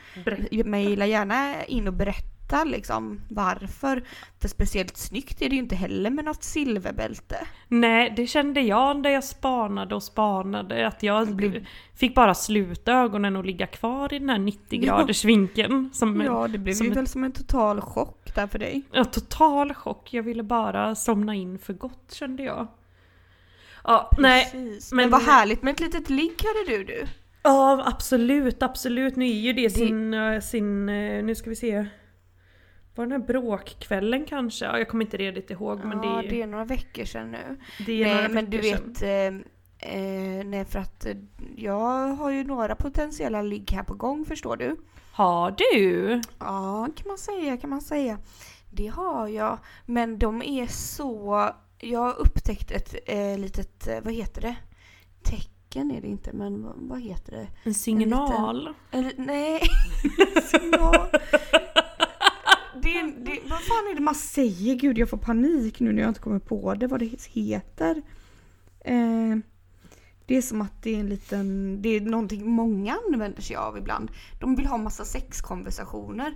Mejla 0.65 1.07
gärna 1.07 1.65
in 1.65 1.76
och 1.89 1.95
berätta 1.95 2.65
liksom 2.65 3.21
varför. 3.29 4.03
För 4.41 4.49
speciellt 4.49 4.97
snyggt 4.97 5.43
är 5.43 5.49
det 5.49 5.55
ju 5.57 5.63
inte 5.63 5.77
heller 5.77 6.11
med 6.11 6.25
något 6.25 6.43
silverbälte. 6.45 7.47
Nej, 7.69 8.13
det 8.17 8.27
kände 8.27 8.61
jag 8.61 8.97
när 9.03 9.11
jag 9.11 9.25
spanade 9.25 9.95
och 9.95 10.03
spanade, 10.03 10.87
att 10.87 11.03
jag 11.03 11.37
blev- 11.37 11.67
fick 11.95 12.15
bara 12.15 12.35
sluta 12.35 12.93
ögonen 12.93 13.37
och 13.37 13.45
ligga 13.45 13.67
kvar 13.67 14.15
i 14.15 14.19
den 14.19 14.29
här 14.31 14.39
90 14.39 14.79
graders 14.81 15.25
vinkeln. 15.25 15.91
Som 15.93 16.21
Ja, 16.21 16.49
det 16.49 16.59
blev 16.59 16.75
som 16.75 16.87
ju 16.87 16.91
ett- 16.93 16.99
väl 16.99 17.07
som 17.07 17.25
en 17.25 17.33
total 17.33 17.81
chock 17.81 18.35
där 18.35 18.47
för 18.47 18.59
dig. 18.59 18.83
Ja, 18.93 19.05
total 19.05 19.75
chock. 19.75 20.13
Jag 20.15 20.23
ville 20.23 20.43
bara 20.43 20.95
somna 20.95 21.35
in 21.35 21.59
för 21.59 21.73
gott 21.73 22.13
kände 22.13 22.43
jag. 22.43 22.67
Ja, 23.85 24.11
nej. 24.19 24.45
Precis. 24.45 24.93
men- 24.93 24.97
Men, 24.97 25.11
vad 25.11 25.23
härligt 25.23 25.63
med 25.63 25.73
ett 25.75 25.81
litet 25.81 26.11
ligg 26.11 26.35
hade 26.45 26.79
du 26.79 26.85
du. 26.85 27.07
Ja, 27.47 27.83
absolut, 27.87 28.63
absolut. 28.63 29.17
Nu 29.17 29.25
är 29.25 29.33
ju 29.33 29.53
det 29.53 29.71
sin, 29.71 30.15
eh, 30.15 30.41
sin 30.41 30.89
eh, 30.89 31.25
nu 31.25 31.35
ska 31.35 31.51
vi 31.51 31.57
se. 31.57 31.87
Var 32.95 33.07
den 33.07 33.13
här 33.13 33.27
bråkkvällen 33.27 34.25
kanske? 34.25 34.65
Ja, 34.65 34.79
jag 34.79 34.89
kommer 34.89 35.05
inte 35.05 35.17
riktigt 35.17 35.51
ihåg 35.51 35.85
men 35.85 36.01
det 36.01 36.07
är, 36.07 36.23
det 36.23 36.43
är 36.43 36.47
några 36.47 36.65
veckor 36.65 37.05
sedan 37.05 37.31
nu. 37.31 37.59
det 37.87 38.03
är 38.03 38.15
Nej, 38.15 38.29
men 38.29 38.51
du 38.51 38.63
sedan. 38.63 38.93
vet, 38.93 39.03
eh, 39.03 39.91
eh, 39.95 40.45
nej 40.45 40.65
för 40.65 40.79
att 40.79 41.07
jag 41.57 42.09
har 42.09 42.31
ju 42.31 42.45
några 42.45 42.75
potentiella 42.75 43.43
ligg 43.43 43.71
här 43.73 43.83
på 43.83 43.95
gång 43.95 44.25
förstår 44.25 44.57
du. 44.57 44.77
Har 45.13 45.51
du? 45.59 46.21
Ja, 46.39 46.89
kan 46.97 47.09
man 47.09 47.19
säga, 47.19 47.57
kan 47.57 47.71
man 47.71 47.81
säga. 47.81 48.19
Det 48.71 48.87
har 48.87 49.29
jag, 49.29 49.59
men 49.87 50.19
de 50.19 50.43
är 50.43 50.67
så... 50.67 51.51
Jag 51.79 52.01
har 52.01 52.21
upptäckt 52.21 52.71
ett 52.71 52.95
eh, 53.07 53.39
litet, 53.39 53.89
vad 54.05 54.13
heter 54.13 54.41
det? 54.41 54.57
tecken 55.23 55.56
är 55.75 56.01
det 56.01 56.09
inte, 56.09 56.33
men 56.33 56.63
vad, 56.63 56.75
vad 56.77 57.01
heter 57.01 57.33
det? 57.33 57.49
En 57.63 57.75
signal. 57.75 58.75
Eller 58.91 59.13
nej, 59.17 59.61
signal. 60.43 61.09
Det, 62.83 63.03
det, 63.03 63.41
vad 63.45 63.61
fan 63.61 63.87
är 63.91 63.95
det 63.95 64.03
man 64.03 64.15
säger? 64.15 64.75
Gud 64.75 64.99
jag 64.99 65.11
får 65.11 65.17
panik 65.17 65.81
nu 65.81 65.93
när 65.93 66.03
jag 66.03 66.11
inte 66.11 66.21
kommer 66.21 66.39
på 66.39 66.75
det, 66.75 66.87
vad 66.87 67.01
det 67.01 67.19
heter. 67.33 68.03
Eh, 68.81 69.37
det 70.27 70.37
är 70.37 70.43
som 70.43 70.61
att 70.63 70.83
det 70.83 70.95
är 70.95 71.01
en 71.01 71.09
liten, 71.09 71.79
det 71.83 71.89
är 71.89 72.01
någonting 72.01 72.51
många 72.51 72.99
använder 73.07 73.43
sig 73.43 73.57
av 73.57 73.79
ibland. 73.79 74.11
De 74.41 74.57
vill 74.57 74.67
ha 74.67 74.77
massa 74.77 75.05
sexkonversationer. 75.05 76.35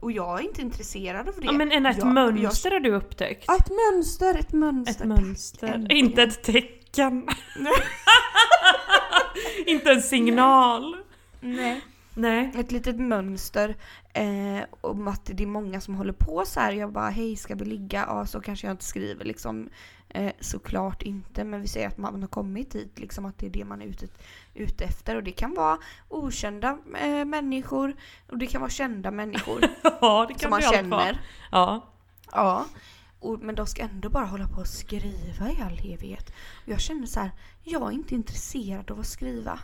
Och 0.00 0.12
jag 0.12 0.40
är 0.40 0.44
inte 0.44 0.62
intresserad 0.62 1.28
av 1.28 1.34
det. 1.40 1.46
Ja 1.46 1.52
men 1.52 1.72
en, 1.72 1.86
ett 1.86 1.98
jag, 1.98 2.06
mönster 2.06 2.70
har 2.70 2.80
du 2.80 2.94
upptäckt. 2.94 3.44
Jag, 3.46 3.60
ett 3.60 3.70
mönster, 3.70 4.38
ett 4.38 4.52
mönster. 4.52 5.02
Ett 5.02 5.08
mönster. 5.08 5.68
äntligen. 5.68 6.06
Inte 6.06 6.22
ett 6.22 6.42
tecken. 6.42 6.79
Inte 9.66 9.90
en 9.90 10.02
signal. 10.02 10.96
Nej. 11.40 11.80
Nej. 12.14 12.52
Ett 12.56 12.72
litet 12.72 13.00
mönster 13.00 13.76
eh, 14.12 14.60
om 14.80 15.08
att 15.08 15.24
det 15.24 15.42
är 15.42 15.46
många 15.46 15.80
som 15.80 15.94
håller 15.94 16.12
på 16.12 16.44
så 16.46 16.60
här. 16.60 16.72
Jag 16.72 16.92
bara 16.92 17.10
hej 17.10 17.36
ska 17.36 17.54
vi 17.54 17.64
ligga? 17.64 18.04
Ja 18.08 18.26
så 18.26 18.40
kanske 18.40 18.66
jag 18.66 18.74
inte 18.74 18.84
skriver 18.84 19.24
liksom. 19.24 19.68
Eh, 20.08 20.32
såklart 20.40 21.02
inte 21.02 21.44
men 21.44 21.62
vi 21.62 21.68
säger 21.68 21.88
att 21.88 21.98
man 21.98 22.20
har 22.20 22.28
kommit 22.28 22.70
dit 22.70 22.98
liksom 22.98 23.26
att 23.26 23.38
det 23.38 23.46
är 23.46 23.50
det 23.50 23.64
man 23.64 23.82
är 23.82 23.86
ute, 23.86 24.06
ute 24.54 24.84
efter. 24.84 25.16
Och 25.16 25.22
det 25.22 25.30
kan 25.30 25.54
vara 25.54 25.78
okända 26.08 26.78
eh, 27.00 27.24
människor 27.24 27.96
och 28.30 28.38
det 28.38 28.46
kan 28.46 28.60
vara 28.60 28.70
kända 28.70 29.10
människor 29.10 29.60
Ja 30.00 30.26
det 30.28 30.34
kan 30.34 30.40
som 30.40 30.50
man 30.50 30.60
det 30.60 30.66
känner. 30.66 31.20
Ja. 31.52 31.86
Ja. 32.32 32.64
Och, 33.20 33.38
men 33.40 33.54
de 33.54 33.66
ska 33.66 33.82
ändå 33.82 34.08
bara 34.10 34.24
hålla 34.26 34.48
på 34.48 34.60
och 34.60 34.66
skriva 34.66 35.50
i 35.50 35.58
all 35.62 35.78
evighet. 35.92 36.32
Och 36.64 36.68
jag 36.68 36.80
känner 36.80 37.06
så 37.06 37.20
här, 37.20 37.30
jag 37.64 37.82
är 37.88 37.92
inte 37.92 38.14
intresserad 38.14 38.90
av 38.90 39.00
att 39.00 39.06
skriva. 39.06 39.58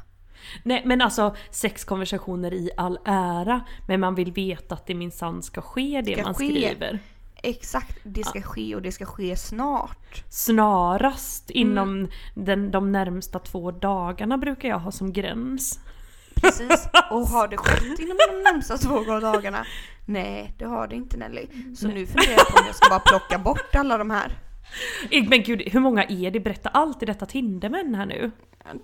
Nej 0.63 0.83
men 0.87 1.01
alltså 1.03 1.37
sexkonversationer 1.51 2.55
i 2.55 2.71
all 2.77 2.99
ära. 3.05 3.61
Men 3.89 4.01
man 4.01 4.15
vill 4.15 4.33
veta 4.33 4.75
att 4.75 4.87
det 4.87 4.95
minsann 4.95 5.43
ska 5.43 5.61
ske 5.63 6.03
det 6.07 6.13
Ska 6.13 6.23
man 6.23 6.35
ske. 6.35 6.45
skriver. 6.47 6.99
Exakt, 7.43 7.99
det 8.05 8.25
ska 8.25 8.43
ske 8.43 8.75
och 8.75 8.83
det 8.83 8.93
ska 8.93 9.07
ske 9.07 9.37
snart. 9.37 10.25
Snarast 10.31 11.51
inom 11.51 11.89
Mm. 11.99 12.11
den, 12.35 12.71
de 12.71 12.93
närmsta 12.93 13.39
två 13.39 13.71
dagarna 13.71 14.39
brukar 14.39 14.69
jag 14.69 14.79
ha 14.79 14.93
som 14.93 15.13
gräns. 15.13 15.81
Precis. 16.41 16.89
Och 17.11 17.27
har 17.27 17.49
det 17.49 17.57
skett 17.57 17.99
inom 17.99 18.17
de 18.29 18.43
närmsta 18.43 18.79
två 18.79 19.21
dagarna? 19.21 19.67
Nej, 20.07 20.55
det 20.59 20.65
har 20.65 20.89
det 20.89 20.97
inte 20.97 21.17
Nelly. 21.17 21.47
Så 21.77 21.89
nu 21.89 22.07
funderar 22.07 22.33
jag 22.33 22.49
på 22.49 22.59
om 22.59 22.67
jag 22.67 22.75
ska 22.75 22.89
bara 22.89 23.01
plocka 23.01 23.39
bort 23.39 23.75
alla 23.75 23.99
de 23.99 24.11
här. 24.11 24.33
Men 25.29 25.43
gud, 25.43 25.63
hur 25.67 25.81
många 25.81 26.05
är 26.05 26.31
det? 26.31 26.41
Berätta 26.41 26.69
allt 26.69 27.03
i 27.03 27.07
detta 27.07 27.27
Tindermän 27.27 27.95
här 27.95 28.07
nu. 28.07 28.31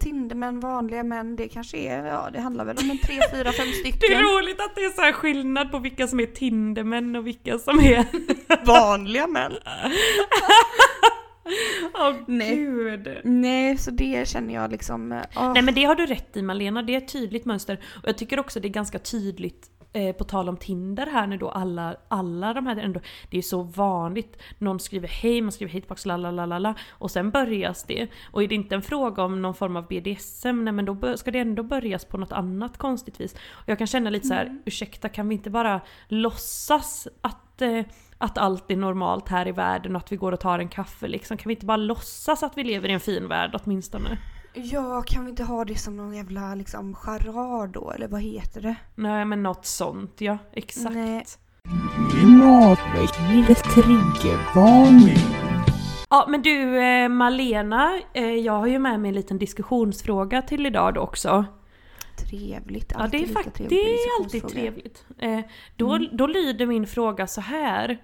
Tindermän, 0.00 0.60
vanliga 0.60 1.02
män, 1.02 1.36
det 1.36 1.48
kanske 1.48 1.76
är, 1.76 2.06
ja 2.06 2.30
det 2.32 2.40
handlar 2.40 2.64
väl 2.64 2.76
om 2.78 2.90
en 2.90 2.98
tre, 2.98 3.20
fyra, 3.32 3.52
fem 3.52 3.66
Det 3.84 3.88
är 3.88 3.92
stycken 3.92 4.20
roligt 4.20 4.60
att 4.60 4.74
det 4.74 4.80
är 4.80 4.90
så 4.90 5.12
skillnad 5.12 5.70
på 5.70 5.78
vilka 5.78 6.06
som 6.06 6.20
är 6.20 6.26
Tindermän 6.26 7.16
och 7.16 7.26
vilka 7.26 7.58
som 7.58 7.80
är... 7.80 8.06
vanliga 8.66 9.26
män. 9.26 9.52
Åh 12.08 12.14
Nej. 12.26 12.56
gud. 12.56 13.08
Nej, 13.24 13.78
så 13.78 13.90
det 13.90 14.28
känner 14.28 14.54
jag 14.54 14.70
liksom, 14.70 15.22
ah, 15.34 15.52
Nej 15.52 15.62
men 15.62 15.74
det 15.74 15.84
har 15.84 15.94
du 15.94 16.06
rätt 16.06 16.36
i 16.36 16.42
Malena, 16.42 16.82
det 16.82 16.94
är 16.94 16.98
ett 16.98 17.12
tydligt 17.12 17.44
mönster. 17.44 17.80
Och 18.02 18.08
jag 18.08 18.18
tycker 18.18 18.40
också 18.40 18.60
det 18.60 18.68
är 18.68 18.70
ganska 18.70 18.98
tydligt 18.98 19.70
eh, 19.92 20.12
på 20.16 20.24
tal 20.24 20.48
om 20.48 20.56
Tinder 20.56 21.06
här 21.06 21.26
nu 21.26 21.36
då 21.36 21.48
alla, 21.48 21.96
alla 22.08 22.54
de 22.54 22.66
här 22.66 22.76
ändå, 22.76 23.00
det 23.30 23.38
är 23.38 23.42
så 23.42 23.62
vanligt. 23.62 24.42
Någon 24.58 24.80
skriver 24.80 25.08
hej, 25.08 25.40
man 25.40 25.52
skriver 25.52 25.72
hej 25.72 25.80
tillbaka 25.80 26.16
lalalala 26.16 26.74
och 26.90 27.10
sen 27.10 27.30
börjas 27.30 27.84
det. 27.84 28.08
Och 28.30 28.42
är 28.42 28.48
det 28.48 28.54
inte 28.54 28.74
en 28.74 28.82
fråga 28.82 29.22
om 29.22 29.42
någon 29.42 29.54
form 29.54 29.76
av 29.76 29.86
BDSM, 29.86 30.64
nej 30.64 30.72
men 30.72 30.84
då 30.84 31.16
ska 31.16 31.30
det 31.30 31.38
ändå 31.38 31.62
börjas 31.62 32.04
på 32.04 32.18
något 32.18 32.32
annat 32.32 32.78
konstigt 32.78 33.20
vis. 33.20 33.34
Och 33.34 33.68
jag 33.68 33.78
kan 33.78 33.86
känna 33.86 34.10
lite 34.10 34.26
så 34.26 34.34
här, 34.34 34.58
ursäkta 34.64 35.08
kan 35.08 35.28
vi 35.28 35.34
inte 35.34 35.50
bara 35.50 35.80
låtsas 36.08 37.08
att 37.20 37.41
eh, 37.60 37.84
att 38.18 38.38
allt 38.38 38.70
är 38.70 38.76
normalt 38.76 39.28
här 39.28 39.48
i 39.48 39.52
världen 39.52 39.96
och 39.96 40.02
att 40.02 40.12
vi 40.12 40.16
går 40.16 40.32
och 40.32 40.40
tar 40.40 40.58
en 40.58 40.68
kaffe 40.68 41.08
liksom. 41.08 41.36
Kan 41.36 41.48
vi 41.48 41.54
inte 41.54 41.66
bara 41.66 41.76
låtsas 41.76 42.42
att 42.42 42.58
vi 42.58 42.64
lever 42.64 42.88
i 42.88 42.92
en 42.92 43.00
fin 43.00 43.28
värld 43.28 43.60
åtminstone? 43.64 44.18
ja 44.54 45.02
kan 45.06 45.24
vi 45.24 45.30
inte 45.30 45.44
ha 45.44 45.64
det 45.64 45.76
som 45.76 45.96
någon 45.96 46.16
jävla 46.16 46.54
liksom 46.54 46.94
charad 46.94 47.70
då, 47.70 47.90
eller 47.90 48.08
vad 48.08 48.20
heter 48.20 48.60
det? 48.60 48.74
Nej 48.94 49.24
men 49.24 49.42
något 49.42 49.66
sånt 49.66 50.20
ja, 50.20 50.38
exakt. 50.52 50.94
Nej. 50.94 51.24
Ja 56.10 56.26
men 56.28 56.42
du 56.42 56.78
eh, 56.78 57.08
Malena, 57.08 58.00
eh, 58.14 58.24
jag 58.24 58.52
har 58.52 58.66
ju 58.66 58.78
med 58.78 59.00
mig 59.00 59.08
en 59.08 59.14
liten 59.14 59.38
diskussionsfråga 59.38 60.42
till 60.42 60.66
idag 60.66 60.94
då 60.94 61.00
också. 61.00 61.44
Trevligt, 62.28 62.92
Ja 62.98 63.08
det 63.10 63.22
är, 63.22 63.26
fakt- 63.26 63.68
det 63.68 63.94
är 63.94 64.20
alltid 64.20 64.48
trevligt. 64.48 65.04
Eh, 65.18 65.40
då, 65.76 65.98
då 66.12 66.26
lyder 66.26 66.66
min 66.66 66.86
fråga 66.86 67.26
så 67.26 67.40
här. 67.40 68.02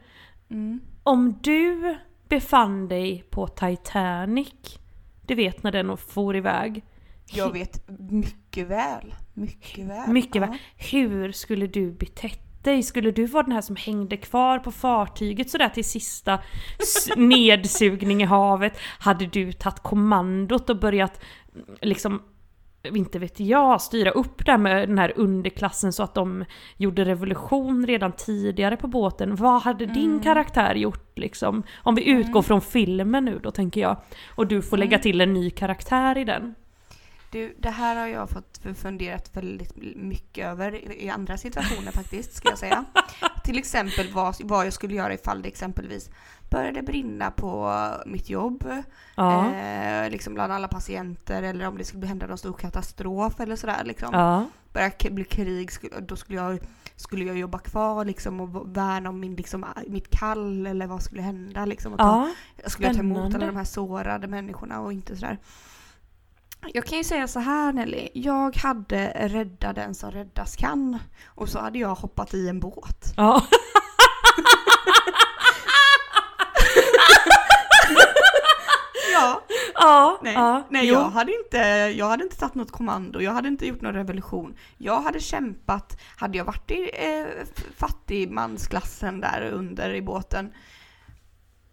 Mm. 0.50 0.80
Om 1.02 1.38
du 1.42 1.96
befann 2.28 2.88
dig 2.88 3.24
på 3.30 3.48
Titanic, 3.48 4.78
du 5.26 5.34
vet 5.34 5.62
när 5.62 5.72
den 5.72 5.96
for 5.96 6.36
iväg. 6.36 6.84
Jag 7.32 7.52
vet 7.52 7.88
mycket 7.98 8.68
väl, 8.68 9.14
mycket 9.34 9.86
väl. 9.86 10.10
Mycket 10.10 10.34
ja. 10.34 10.40
väl. 10.40 10.58
Hur 10.76 11.32
skulle 11.32 11.66
du 11.66 11.92
betett 11.92 12.64
dig? 12.64 12.82
Skulle 12.82 13.10
du 13.10 13.26
vara 13.26 13.42
den 13.42 13.52
här 13.52 13.60
som 13.60 13.76
hängde 13.76 14.16
kvar 14.16 14.58
på 14.58 14.72
fartyget 14.72 15.50
sådär 15.50 15.68
till 15.68 15.84
sista 15.84 16.40
nedsugning 17.16 18.22
i 18.22 18.24
havet? 18.24 18.78
Hade 18.98 19.26
du 19.26 19.52
tagit 19.52 19.80
kommandot 19.80 20.70
och 20.70 20.78
börjat 20.78 21.20
mm, 21.54 21.76
liksom 21.80 22.22
inte 22.96 23.18
vet 23.18 23.40
jag, 23.40 23.80
styra 23.80 24.10
upp 24.10 24.44
det 24.44 24.50
här 24.50 24.58
med 24.58 24.88
den 24.88 24.98
här 24.98 25.12
underklassen 25.16 25.92
så 25.92 26.02
att 26.02 26.14
de 26.14 26.44
gjorde 26.76 27.04
revolution 27.04 27.86
redan 27.86 28.12
tidigare 28.12 28.76
på 28.76 28.86
båten. 28.86 29.36
Vad 29.36 29.62
hade 29.62 29.86
din 29.86 30.20
karaktär 30.20 30.74
gjort 30.74 31.18
liksom? 31.18 31.62
Om 31.76 31.94
vi 31.94 32.08
utgår 32.08 32.42
från 32.42 32.60
filmen 32.60 33.24
nu 33.24 33.38
då 33.42 33.50
tänker 33.50 33.80
jag. 33.80 33.96
Och 34.34 34.46
du 34.46 34.62
får 34.62 34.76
lägga 34.76 34.98
till 34.98 35.20
en 35.20 35.32
ny 35.32 35.50
karaktär 35.50 36.18
i 36.18 36.24
den. 36.24 36.54
Du, 37.32 37.54
det 37.58 37.70
här 37.70 37.96
har 37.96 38.06
jag 38.06 38.30
fått 38.30 38.60
funderat 38.76 39.36
väldigt 39.36 39.76
mycket 39.96 40.46
över 40.46 40.74
i 40.74 41.04
i 41.04 41.10
andra 41.10 41.36
situationer 41.36 41.92
faktiskt, 41.92 42.34
ska 42.34 42.48
jag 42.48 42.58
säga. 42.58 42.84
Till 43.48 43.58
exempel 43.58 44.12
vad, 44.12 44.36
vad 44.44 44.66
jag 44.66 44.72
skulle 44.72 44.94
göra 44.94 45.14
ifall 45.14 45.42
det 45.42 45.48
exempelvis 45.48 46.10
började 46.50 46.82
brinna 46.82 47.30
på 47.30 47.74
mitt 48.06 48.30
jobb. 48.30 48.68
Ja. 49.14 49.54
Eh, 49.54 50.10
liksom 50.10 50.34
bland 50.34 50.52
alla 50.52 50.68
patienter 50.68 51.42
eller 51.42 51.66
om 51.66 51.78
det 51.78 51.84
skulle 51.84 52.06
hända 52.06 52.26
någon 52.26 52.38
stor 52.38 52.52
katastrof 52.52 53.40
eller 53.40 53.56
sådär 53.56 53.84
liksom. 53.84 54.08
Ja. 54.12 54.44
Börja 54.72 54.90
k- 54.90 55.08
bli 55.10 55.24
krig, 55.24 55.70
då 56.00 56.16
skulle 56.16 56.38
jag, 56.38 56.58
skulle 56.96 57.24
jag 57.24 57.38
jobba 57.38 57.58
kvar 57.58 58.04
liksom 58.04 58.40
och 58.40 58.76
värna 58.76 59.08
om 59.08 59.20
min, 59.20 59.34
liksom, 59.34 59.64
mitt 59.86 60.10
kall 60.10 60.66
eller 60.66 60.86
vad 60.86 61.02
skulle 61.02 61.22
hända 61.22 61.64
liksom. 61.64 61.92
Och 61.92 61.98
ta, 61.98 62.04
Ja. 62.04 62.30
jag 62.62 62.70
skulle 62.70 62.94
ta 62.94 63.00
emot 63.00 63.34
alla 63.34 63.46
de 63.46 63.56
här 63.56 63.64
sårade 63.64 64.26
människorna 64.26 64.80
och 64.80 64.92
inte 64.92 65.16
sådär. 65.16 65.38
Jag 66.66 66.84
kan 66.86 66.98
ju 66.98 67.04
säga 67.04 67.28
så 67.28 67.40
här 67.40 67.72
Nelly, 67.72 68.08
jag 68.12 68.56
hade 68.56 69.12
rädda 69.28 69.72
den 69.72 69.94
som 69.94 70.10
räddas 70.10 70.56
kan. 70.56 70.98
Och 71.26 71.48
så 71.48 71.58
hade 71.58 71.78
jag 71.78 71.94
hoppat 71.94 72.34
i 72.34 72.48
en 72.48 72.60
båt. 72.60 73.12
Ja. 73.16 73.42
Ja, 79.12 79.42
Ja. 79.74 80.18
nej, 80.22 80.34
ja. 80.34 80.66
nej 80.70 80.88
jag, 80.88 81.10
hade 81.10 81.32
inte, 81.44 81.58
jag 81.96 82.06
hade 82.08 82.22
inte 82.24 82.36
tagit 82.36 82.54
något 82.54 82.70
kommando, 82.70 83.20
jag 83.20 83.32
hade 83.32 83.48
inte 83.48 83.66
gjort 83.66 83.80
någon 83.80 83.94
revolution. 83.94 84.54
Jag 84.76 85.00
hade 85.00 85.20
kämpat, 85.20 86.00
hade 86.16 86.38
jag 86.38 86.44
varit 86.44 86.70
i 86.70 86.90
eh, 86.92 87.46
fattigmansklassen 87.76 89.20
där 89.20 89.50
under 89.52 89.94
i 89.94 90.02
båten, 90.02 90.52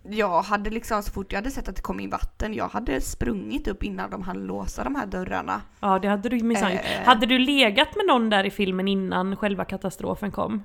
jag 0.10 0.42
hade 0.42 0.70
liksom 0.70 1.04
så 1.04 1.12
fort 1.12 1.32
jag 1.32 1.38
hade 1.38 1.52
sett 1.52 1.68
att 1.68 1.76
det 1.76 1.82
kom 1.82 2.00
in 2.00 2.10
vatten, 2.10 2.54
jag 2.54 2.68
hade 2.68 3.02
sprungit 3.02 3.68
upp 3.68 3.84
innan 3.84 4.10
de 4.10 4.22
hann 4.22 4.48
låsa 4.48 4.84
de 4.84 4.96
här 4.96 5.06
dörrarna. 5.06 5.62
Ja 5.80 6.00
det 6.00 6.08
hade 6.08 6.30
du 6.30 6.44
minsann. 6.44 6.72
Eh. 6.72 6.80
Hade 7.06 7.26
du 7.26 7.40
legat 7.40 7.96
med 7.96 8.06
någon 8.06 8.30
där 8.30 8.44
i 8.44 8.52
filmen 8.52 8.88
innan 8.88 9.36
själva 9.36 9.66
katastrofen 9.66 10.32
kom? 10.32 10.64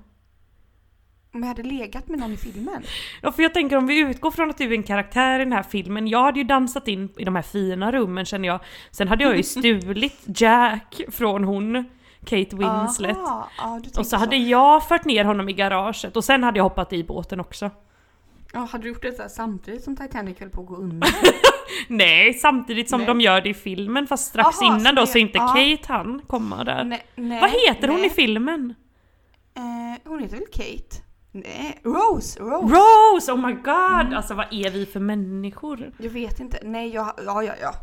Om 1.35 1.41
jag 1.41 1.49
hade 1.49 1.63
legat 1.63 2.09
med 2.09 2.19
någon 2.19 2.33
i 2.33 2.37
filmen. 2.37 2.83
Ja 3.23 3.33
för 3.33 3.43
jag 3.43 3.55
tänker 3.55 3.77
om 3.77 3.87
vi 3.87 3.99
utgår 3.99 4.31
från 4.31 4.51
att 4.51 4.59
du 4.59 4.65
är 4.65 4.73
en 4.73 4.83
karaktär 4.83 5.41
i 5.41 5.45
den 5.45 5.53
här 5.53 5.63
filmen. 5.63 6.09
Jag 6.09 6.23
hade 6.23 6.39
ju 6.39 6.45
dansat 6.45 6.89
in 6.89 7.09
i 7.17 7.25
de 7.25 7.37
här 7.37 7.43
fina 7.43 7.93
rummen 7.93 8.25
känner 8.25 8.49
jag. 8.49 8.61
Sen 8.91 9.09
hade 9.09 9.25
jag 9.25 9.37
ju 9.37 9.43
stulit 9.43 10.41
Jack 10.41 11.01
från 11.09 11.45
hon, 11.45 11.85
Kate 12.25 12.57
Winslet. 12.57 13.17
Aha, 13.17 13.49
ja, 13.59 13.81
Och 13.99 14.07
så 14.07 14.17
hade 14.17 14.37
jag 14.37 14.89
fört 14.89 15.05
ner 15.05 15.25
honom 15.25 15.49
i 15.49 15.53
garaget 15.53 16.17
och 16.17 16.25
sen 16.25 16.45
hade 16.45 16.59
jag 16.59 16.65
hoppat 16.65 16.93
i 16.93 17.05
båten 17.05 17.41
också. 17.41 17.71
Ja, 18.53 18.61
hade 18.61 18.85
du 18.85 18.89
gjort 18.89 19.03
det 19.03 19.13
så 19.13 19.23
här 19.23 19.29
samtidigt 19.29 19.85
som 19.85 19.97
Titanic 19.97 20.41
höll 20.41 20.51
på 20.51 20.61
att 20.61 20.67
gå 20.67 20.77
under? 20.77 21.09
Nej, 21.89 22.35
samtidigt 22.35 22.91
som 22.91 22.99
Nej. 23.01 23.07
de 23.07 23.21
gör 23.21 23.41
det 23.41 23.49
i 23.49 23.55
filmen 23.55 24.07
fast 24.07 24.29
strax 24.29 24.63
Aha, 24.63 24.67
innan 24.67 24.95
så 24.95 25.01
då 25.01 25.07
så 25.07 25.19
inte 25.19 25.39
ja. 25.39 25.47
Kate 25.47 25.93
han 25.93 26.23
komma 26.27 26.65
där. 26.65 26.85
nej, 26.85 27.07
nej, 27.15 27.41
Vad 27.41 27.51
heter 27.51 27.89
hon 27.89 28.05
i 28.05 28.11
filmen? 28.11 28.75
Eh, 29.57 29.63
hon 30.05 30.21
heter 30.21 30.37
väl 30.37 30.47
Kate? 30.53 31.03
Nej, 31.33 31.81
Rose! 31.85 32.41
Rose! 32.41 32.75
Rose! 32.75 33.33
Oh 33.33 33.47
my 33.47 33.53
god! 33.53 34.01
Mm. 34.07 34.15
Alltså 34.15 34.35
vad 34.35 34.47
är 34.51 34.71
vi 34.71 34.87
för 34.87 35.01
människor? 35.01 35.93
Jag 35.99 36.11
vet 36.11 36.41
inte. 36.41 36.59
Nej, 36.63 36.95
jag, 36.95 37.13
ja, 37.27 37.43
ja, 37.43 37.53
ja. 37.63 37.75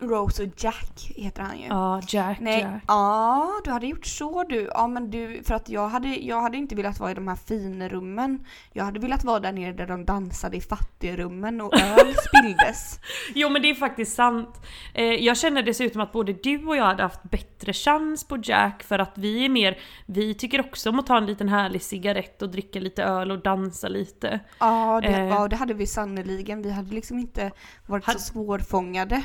Rose 0.00 0.42
och 0.42 0.48
Jack 0.56 1.12
heter 1.16 1.42
han 1.42 1.58
ju. 1.58 1.66
Ja, 1.66 2.00
Jack, 2.08 2.40
Nej, 2.40 2.60
Jack. 2.60 2.82
ja 2.88 3.50
du 3.64 3.70
hade 3.70 3.86
gjort 3.86 4.06
så 4.06 4.42
du. 4.44 4.68
Ja 4.74 4.86
men 4.86 5.10
du, 5.10 5.42
för 5.44 5.54
att 5.54 5.68
jag 5.68 5.88
hade, 5.88 6.08
jag 6.08 6.40
hade 6.42 6.56
inte 6.56 6.74
velat 6.74 7.00
vara 7.00 7.10
i 7.10 7.14
de 7.14 7.28
här 7.28 7.36
finrummen. 7.36 8.44
Jag 8.72 8.84
hade 8.84 9.00
velat 9.00 9.24
vara 9.24 9.40
där 9.40 9.52
nere 9.52 9.72
där 9.72 9.86
de 9.86 10.04
dansade 10.04 10.56
i 10.56 10.60
fattigrummen 10.60 11.60
och 11.60 11.74
öl 11.80 12.14
spilldes. 12.28 13.00
Jo 13.34 13.48
men 13.48 13.62
det 13.62 13.70
är 13.70 13.74
faktiskt 13.74 14.14
sant. 14.16 14.60
Eh, 14.94 15.04
jag 15.04 15.36
känner 15.36 15.62
dessutom 15.62 16.00
att 16.00 16.12
både 16.12 16.32
du 16.32 16.66
och 16.66 16.76
jag 16.76 16.84
hade 16.84 17.02
haft 17.02 17.22
bättre 17.22 17.72
chans 17.72 18.24
på 18.28 18.38
Jack 18.42 18.82
för 18.82 18.98
att 18.98 19.12
vi 19.18 19.44
är 19.44 19.48
mer, 19.48 19.78
vi 20.06 20.34
tycker 20.34 20.60
också 20.60 20.90
om 20.90 20.98
att 20.98 21.06
ta 21.06 21.16
en 21.16 21.26
liten 21.26 21.48
härlig 21.48 21.82
cigarett 21.82 22.42
och 22.42 22.48
dricka 22.50 22.80
lite 22.80 23.02
öl 23.04 23.30
och 23.30 23.42
dansa 23.42 23.88
lite. 23.88 24.40
Ja 24.60 25.00
det, 25.02 25.08
Eh. 25.08 25.24
ja, 25.24 25.48
det 25.48 25.56
hade 25.56 25.74
vi 25.74 25.86
sannoliken. 25.86 26.62
Vi 26.62 26.70
hade 26.70 26.94
liksom 26.94 27.18
inte 27.18 27.50
varit 27.86 28.04
Had- 28.04 28.12
så 28.12 28.18
svårfångade. 28.18 29.22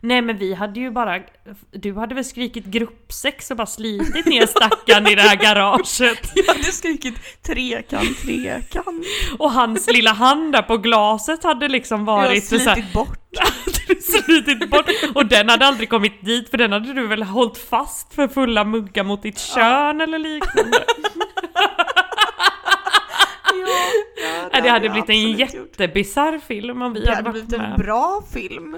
Nej 0.00 0.22
men 0.22 0.38
vi 0.38 0.54
hade 0.54 0.80
ju 0.80 0.90
bara, 0.90 1.20
du 1.70 1.94
hade 1.94 2.14
väl 2.14 2.24
skrikit 2.24 2.64
gruppsex 2.64 3.50
och 3.50 3.56
bara 3.56 3.66
slitit 3.66 4.26
ner 4.26 4.46
stackaren 4.46 5.06
i 5.06 5.14
det 5.14 5.22
här 5.22 5.36
garaget. 5.36 6.32
Jag 6.34 6.44
hade 6.54 6.64
skrikit 6.64 7.42
trekant, 7.42 8.18
trekant. 8.22 9.06
Och 9.38 9.52
hans 9.52 9.86
lilla 9.92 10.12
hand 10.12 10.52
där 10.52 10.62
på 10.62 10.76
glaset 10.76 11.44
hade 11.44 11.68
liksom 11.68 12.00
Jag 12.06 12.12
har 12.12 12.26
varit 12.26 12.44
så 12.44 12.56
här, 12.58 12.74
slitit 12.74 12.92
bort. 12.92 13.18
slitit 14.24 14.70
bort. 14.70 14.90
Och 15.14 15.26
den 15.26 15.48
hade 15.48 15.66
aldrig 15.66 15.90
kommit 15.90 16.24
dit 16.24 16.50
för 16.50 16.58
den 16.58 16.72
hade 16.72 16.92
du 16.92 17.06
väl 17.06 17.22
hållit 17.22 17.58
fast 17.58 18.14
för 18.14 18.28
fulla 18.28 18.64
muggar 18.64 19.04
mot 19.04 19.22
ditt 19.22 19.38
kön 19.38 20.00
eller 20.00 20.18
liknande. 20.18 20.84
Ja, 24.52 24.60
det 24.60 24.68
hade 24.68 24.86
jag 24.86 24.92
blivit 24.92 25.10
en 25.10 25.32
jättebisarr 25.32 26.38
film 26.38 26.82
om 26.82 26.92
vi 26.92 27.00
Det 27.00 27.06
hade 27.14 27.16
hade 27.16 27.30
varit 27.30 27.46
blivit 27.48 27.52
en 27.64 27.70
med. 27.70 27.78
bra 27.78 28.22
film. 28.34 28.76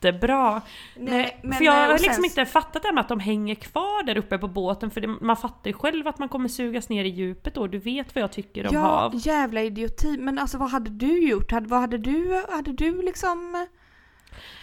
Jättebra! 0.00 0.62
Nej, 0.96 1.40
men, 1.42 1.52
för 1.58 1.64
jag 1.64 1.74
eh, 1.74 1.80
har 1.80 1.92
liksom 1.92 2.14
sen- 2.14 2.24
inte 2.24 2.46
fattat 2.46 2.82
det 2.82 2.88
här 2.88 2.94
med 2.94 3.00
att 3.00 3.08
de 3.08 3.20
hänger 3.20 3.54
kvar 3.54 4.02
där 4.02 4.16
uppe 4.18 4.38
på 4.38 4.48
båten 4.48 4.90
för 4.90 5.00
det, 5.00 5.08
man 5.08 5.36
fattar 5.36 5.70
ju 5.70 5.74
själv 5.74 6.08
att 6.08 6.18
man 6.18 6.28
kommer 6.28 6.48
sugas 6.48 6.88
ner 6.88 7.04
i 7.04 7.08
djupet 7.08 7.54
då, 7.54 7.66
du 7.66 7.78
vet 7.78 8.14
vad 8.14 8.22
jag 8.22 8.32
tycker 8.32 8.66
om 8.66 8.74
Ja, 8.74 8.80
hav. 8.80 9.12
jävla 9.14 9.62
idioti. 9.62 10.16
Men 10.18 10.38
alltså 10.38 10.58
vad 10.58 10.70
hade 10.70 10.90
du 10.90 11.28
gjort? 11.28 11.52
Hade, 11.52 11.68
vad 11.68 11.80
hade 11.80 11.98
du, 11.98 12.44
hade 12.50 12.72
du 12.72 13.02
liksom... 13.02 13.66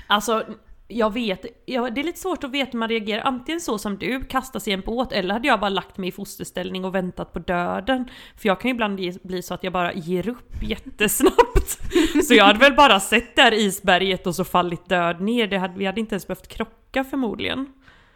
Alltså, 0.08 0.44
jag 0.88 1.14
vet, 1.14 1.46
jag, 1.66 1.96
det 1.96 2.02
är 2.02 2.06
lite 2.06 2.20
svårt 2.20 2.44
att 2.44 2.52
veta 2.52 2.70
hur 2.72 2.80
man 2.80 2.90
reagerar. 2.90 3.22
Antingen 3.22 3.62
så 3.62 3.78
som 3.78 3.98
du, 3.98 4.24
kastas 4.24 4.68
i 4.68 4.72
en 4.72 4.82
båt, 4.82 5.12
eller 5.12 5.34
hade 5.34 5.48
jag 5.48 5.60
bara 5.60 5.70
lagt 5.70 5.98
mig 5.98 6.10
i 6.10 6.12
fosterställning 6.12 6.86
och 6.86 6.96
väntat 6.96 7.34
på 7.34 7.40
döden. 7.40 8.10
För 8.38 8.48
jag 8.50 8.62
kan 8.62 8.70
ju 8.70 8.74
ibland 8.76 9.00
ge- 9.00 9.20
bli 9.24 9.42
så 9.42 9.54
att 9.54 9.64
jag 9.64 9.74
bara 9.74 9.94
ger 9.94 10.30
upp 10.30 10.50
jättesnabbt. 10.64 11.80
Så 12.28 12.34
jag 12.34 12.46
hade 12.46 12.60
väl 12.60 12.74
bara 12.76 13.00
sett 13.00 13.36
det 13.36 13.42
här 13.42 13.54
isberget 13.54 14.28
och 14.28 14.36
så 14.36 14.44
fallit 14.44 14.90
död 14.90 15.22
ner. 15.22 15.48
Det 15.48 15.58
hade, 15.58 15.78
vi 15.80 15.86
hade 15.86 16.00
inte 16.00 16.16
ens 16.16 16.28
behövt 16.28 16.48
krocka 16.48 17.04
förmodligen. 17.04 17.68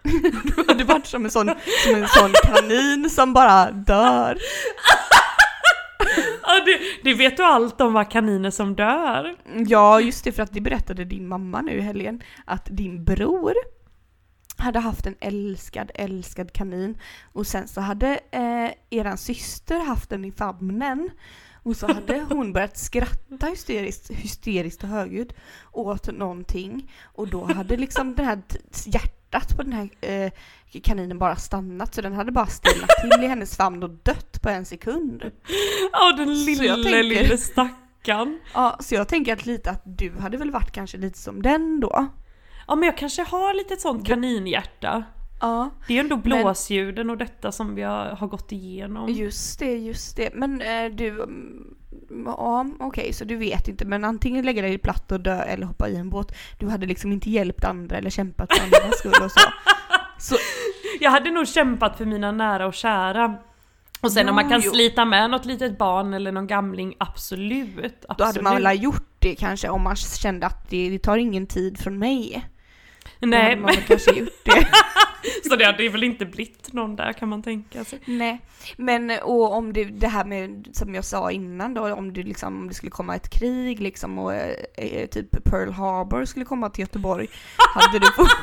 Du 0.44 0.64
hade 0.68 0.84
varit 0.84 1.06
som 1.06 1.26
en 1.26 1.32
sån, 1.32 1.52
som 1.86 1.96
en 1.96 2.08
sån 2.08 2.32
kanin 2.44 3.10
som 3.10 3.34
bara 3.34 3.72
dör. 3.72 4.38
Det, 7.04 7.14
vet 7.14 7.38
du 7.38 7.44
allt 7.44 7.82
om 7.82 7.94
vad 7.94 8.12
kaniner 8.12 8.52
som 8.52 8.76
dör. 8.76 9.36
Ja, 9.68 10.00
just 10.02 10.24
det, 10.24 10.32
för 10.32 10.44
att 10.44 10.54
det 10.54 10.62
berättade 10.62 11.06
din 11.06 11.28
mamma 11.28 11.62
nu 11.62 11.72
i 11.72 11.82
helgen. 11.82 12.24
Att 12.46 12.68
din 12.72 13.04
bror 13.04 13.54
hade 14.58 14.80
haft 14.80 15.06
en 15.06 15.16
älskad, 15.20 15.92
älskad 15.96 16.54
kanin. 16.54 16.98
Och 17.34 17.48
sen 17.48 17.68
så 17.68 17.82
hade 17.82 18.20
eh, 18.32 18.72
eran 18.90 19.18
syster 19.18 19.80
haft 19.80 20.10
den 20.10 20.26
i 20.26 20.32
famnen. 20.32 21.10
Och 21.64 21.76
så 21.76 21.88
hade 21.88 22.20
hon 22.30 22.54
börjat 22.54 22.78
skratta 22.78 23.46
hysteriskt, 23.48 24.12
hysteriskt 24.12 24.84
och 24.84 24.90
högljutt 24.90 25.34
åt 25.72 26.08
någonting. 26.18 26.92
Och 27.04 27.28
då 27.28 27.46
hade 27.46 27.78
liksom 27.78 28.16
det 28.16 28.24
här 28.24 28.42
t- 28.48 28.60
hjärtat 29.32 29.56
på 29.58 29.64
den 29.64 29.74
här 29.74 29.90
eh, 30.02 30.32
kaninen 30.84 31.18
bara 31.20 31.36
stannat. 31.36 31.94
Så 31.96 32.02
den 32.02 32.14
hade 32.14 32.32
bara 32.32 32.46
stelnat 32.48 32.90
till 33.02 33.24
i 33.24 33.28
hennes 33.28 33.58
famn 33.58 33.84
och 33.84 33.90
dött 33.90 34.42
på 34.42 34.50
en 34.50 34.66
sekund. 34.66 35.32
Ja, 35.92 36.14
den 36.18 36.34
lille, 36.46 36.74
tänker- 36.76 37.04
lille 37.04 37.38
stackaren. 37.38 38.40
Ja, 38.54 38.78
så 38.80 38.96
jag 38.96 39.08
tänker 39.08 39.34
att 39.34 39.46
lite 39.46 39.72
att 39.72 39.82
du 39.86 40.12
hade 40.20 40.38
väl 40.38 40.52
varit 40.52 40.72
kanske 40.72 40.98
lite 40.98 41.18
som 41.18 41.42
den 41.42 41.80
då? 41.80 42.08
Ja, 42.68 42.76
men 42.76 42.84
jag 42.86 42.98
kanske 42.98 43.24
har 43.24 43.54
lite 43.54 43.74
ett 43.74 43.82
sånt 43.82 44.08
kaninhjärta. 44.08 45.04
Ja, 45.42 45.70
Det 45.88 45.96
är 45.96 46.00
ändå 46.00 46.18
blåsljuden 46.18 47.10
och 47.10 47.18
detta 47.18 47.52
som 47.52 47.76
vi 47.76 47.82
har, 47.82 48.06
har 48.06 48.28
gått 48.28 48.52
igenom. 48.52 49.10
just 49.10 49.60
det, 49.60 49.78
just 49.78 50.18
det. 50.18 50.30
Men 50.34 50.62
eh, 50.62 50.86
du, 50.92 51.08
mm, 51.10 51.76
ja 52.26 52.66
okej, 52.80 53.14
så 53.14 53.26
du 53.26 53.36
vet 53.36 53.68
inte. 53.68 53.86
Men 53.86 54.04
antingen 54.04 54.46
lägga 54.46 54.62
dig 54.62 54.78
platt 54.78 55.12
och 55.12 55.20
dö 55.20 55.42
eller 55.42 55.66
hoppa 55.66 55.90
i 55.90 55.96
en 55.96 56.10
båt. 56.10 56.36
Du 56.58 56.68
hade 56.68 56.86
liksom 56.86 57.12
inte 57.12 57.30
hjälpt 57.30 57.64
andra 57.64 57.98
eller 57.98 58.10
kämpat 58.10 58.54
för 58.54 58.64
andras 58.64 59.00
skull 59.00 59.24
och 59.24 59.32
så. 59.32 59.40
Så 60.20 60.36
Jag 61.00 61.12
hade 61.12 61.32
nog 61.32 61.48
kämpat 61.48 61.98
för 61.98 62.06
mina 62.06 62.32
nära 62.32 62.68
och 62.68 62.74
kära. 62.74 63.38
Och 64.02 64.12
sen 64.12 64.30
om 64.30 64.32
Jo, 64.32 64.36
man 64.36 64.50
kan 64.50 64.62
jo. 64.62 64.72
slita 64.72 65.06
med 65.06 65.30
något 65.30 65.46
litet 65.46 65.78
barn 65.78 66.14
eller 66.14 66.32
någon 66.32 66.48
gamling, 66.48 66.96
absolut. 66.98 67.86
absolut. 67.86 68.18
då 68.18 68.24
hade 68.24 68.42
man 68.42 68.64
väl 68.64 68.84
gjort 68.84 69.08
det 69.20 69.36
kanske 69.36 69.70
om 69.70 69.84
man 69.84 69.96
kände 69.96 70.46
att 70.46 70.70
det, 70.70 70.90
det 70.90 71.00
tar 71.00 71.18
ingen 71.18 71.48
tid 71.48 71.80
från 71.80 72.00
mig. 72.00 72.46
Då 73.20 73.28
Nej, 73.28 73.50
hade 73.50 73.62
man 73.62 73.76
kanske 73.88 74.12
gjort 74.12 74.44
det. 74.44 74.68
så 75.50 75.56
det 75.56 75.66
hade 75.66 75.90
väl 75.90 76.04
inte 76.04 76.26
blivit 76.26 76.74
någon 76.74 76.96
där 76.96 77.14
kan 77.14 77.30
man 77.30 77.44
tänka 77.44 77.84
sig. 77.84 78.00
Nej, 78.06 78.42
men 78.78 79.12
och 79.24 79.54
om 79.54 79.74
det, 79.74 79.86
det 79.86 80.08
här 80.08 80.26
med 80.26 80.68
som 80.74 80.96
jag 80.96 81.06
sa 81.06 81.32
innan 81.32 81.74
då, 81.74 81.94
om 81.94 82.14
det 82.14 82.24
liksom 82.24 82.58
om 82.58 82.68
det 82.68 82.74
skulle 82.74 82.92
komma 82.92 83.16
ett 83.16 83.30
krig 83.30 83.80
liksom 83.80 84.20
och 84.20 84.34
eh, 84.34 85.08
typ 85.08 85.44
Pearl 85.44 85.72
Harbor 85.72 86.26
skulle 86.26 86.46
komma 86.46 86.70
till 86.70 86.82
Göteborg, 86.82 87.28
hade 87.76 88.00
du 88.00 88.12
fått, 88.12 88.38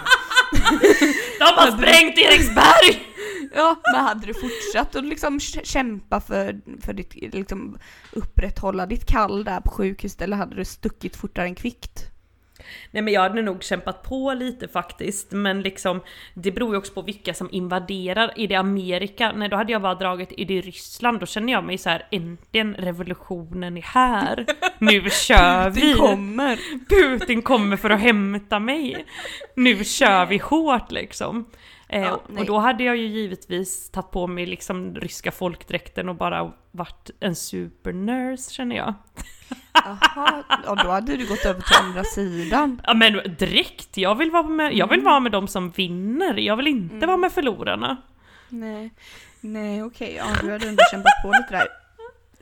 De 1.38 1.44
har 1.44 1.70
sprängt 1.70 2.18
Eriksberg! 2.18 3.02
ja, 3.54 3.76
men 3.92 4.04
hade 4.04 4.26
du 4.26 4.34
fortsatt 4.34 4.96
att 4.96 5.04
liksom 5.04 5.38
kä- 5.38 5.64
kämpa 5.64 6.20
för, 6.20 6.60
för 6.80 6.92
ditt, 6.92 7.14
liksom 7.34 7.78
upprätthålla 8.12 8.86
ditt 8.86 9.06
kall 9.06 9.44
där 9.44 9.60
på 9.60 9.70
sjukhuset 9.70 10.22
eller 10.22 10.36
hade 10.36 10.56
du 10.56 10.64
stuckit 10.64 11.16
fortare 11.16 11.46
än 11.46 11.54
kvickt? 11.54 12.10
Nej 12.90 13.02
men 13.02 13.14
jag 13.14 13.20
hade 13.20 13.42
nog 13.42 13.62
kämpat 13.62 14.02
på 14.02 14.34
lite 14.34 14.68
faktiskt, 14.68 15.32
men 15.32 15.62
liksom 15.62 16.00
det 16.34 16.50
beror 16.52 16.72
ju 16.72 16.78
också 16.78 16.92
på 16.92 17.02
vilka 17.02 17.34
som 17.34 17.48
invaderar. 17.52 18.32
Är 18.36 18.48
det 18.48 18.54
Amerika? 18.54 19.32
Nej 19.32 19.48
då 19.48 19.56
hade 19.56 19.72
jag 19.72 19.82
bara 19.82 19.94
dragit, 19.94 20.32
är 20.36 20.44
det 20.44 20.60
Ryssland? 20.60 21.20
Då 21.20 21.26
känner 21.26 21.52
jag 21.52 21.64
mig 21.64 21.78
så 21.78 21.90
här, 21.90 22.06
äntligen 22.10 22.74
revolutionen 22.74 23.76
är 23.76 23.82
här. 23.82 24.46
Nu 24.78 25.10
kör 25.10 25.70
vi! 25.70 25.92
Det 25.92 25.98
kommer! 25.98 26.58
Putin 26.88 27.42
kommer 27.42 27.76
för 27.76 27.90
att 27.90 28.00
hämta 28.00 28.58
mig. 28.58 29.04
Nu 29.56 29.84
kör 29.84 30.26
vi 30.26 30.38
hårt 30.38 30.92
liksom. 30.92 31.46
Eh, 31.96 32.02
Ja, 32.02 32.12
och 32.14 32.22
nej. 32.28 32.44
då 32.46 32.58
hade 32.58 32.84
jag 32.84 32.96
ju 32.96 33.06
givetvis 33.06 33.90
tagit 33.90 34.10
på 34.10 34.26
mig 34.26 34.46
liksom 34.46 34.94
ryska 34.94 35.32
folkdräkten 35.32 36.08
och 36.08 36.16
bara 36.16 36.52
varit 36.70 37.10
en 37.20 37.34
supernurse 37.36 38.50
känner 38.52 38.76
jag. 38.76 38.94
Jaha, 39.72 40.44
ja, 40.66 40.74
då 40.84 40.90
hade 40.90 41.16
du 41.16 41.26
gått 41.28 41.44
över 41.44 41.60
till 41.60 41.76
andra 41.82 42.04
sidan. 42.04 42.80
Ja 42.84 42.94
men 42.94 43.12
direkt, 43.38 43.96
jag 43.96 44.14
vill 44.14 44.30
vara 44.30 44.42
med, 44.42 44.74
jag 44.74 44.88
vill 44.90 45.00
vara 45.00 45.20
med 45.20 45.32
de 45.32 45.48
som 45.48 45.70
vinner, 45.70 46.34
jag 46.36 46.56
vill 46.56 46.66
inte 46.66 47.06
vara 47.06 47.16
med 47.16 47.32
förlorarna. 47.32 47.96
Nej, 48.48 48.90
nej 49.40 49.82
okej, 49.82 50.14
ja 50.18 50.24
du 50.42 50.52
hade 50.52 50.68
ändå 50.68 50.82
kämpat 50.90 51.12
på 51.24 51.28
lite 51.28 51.48
där. 51.50 51.68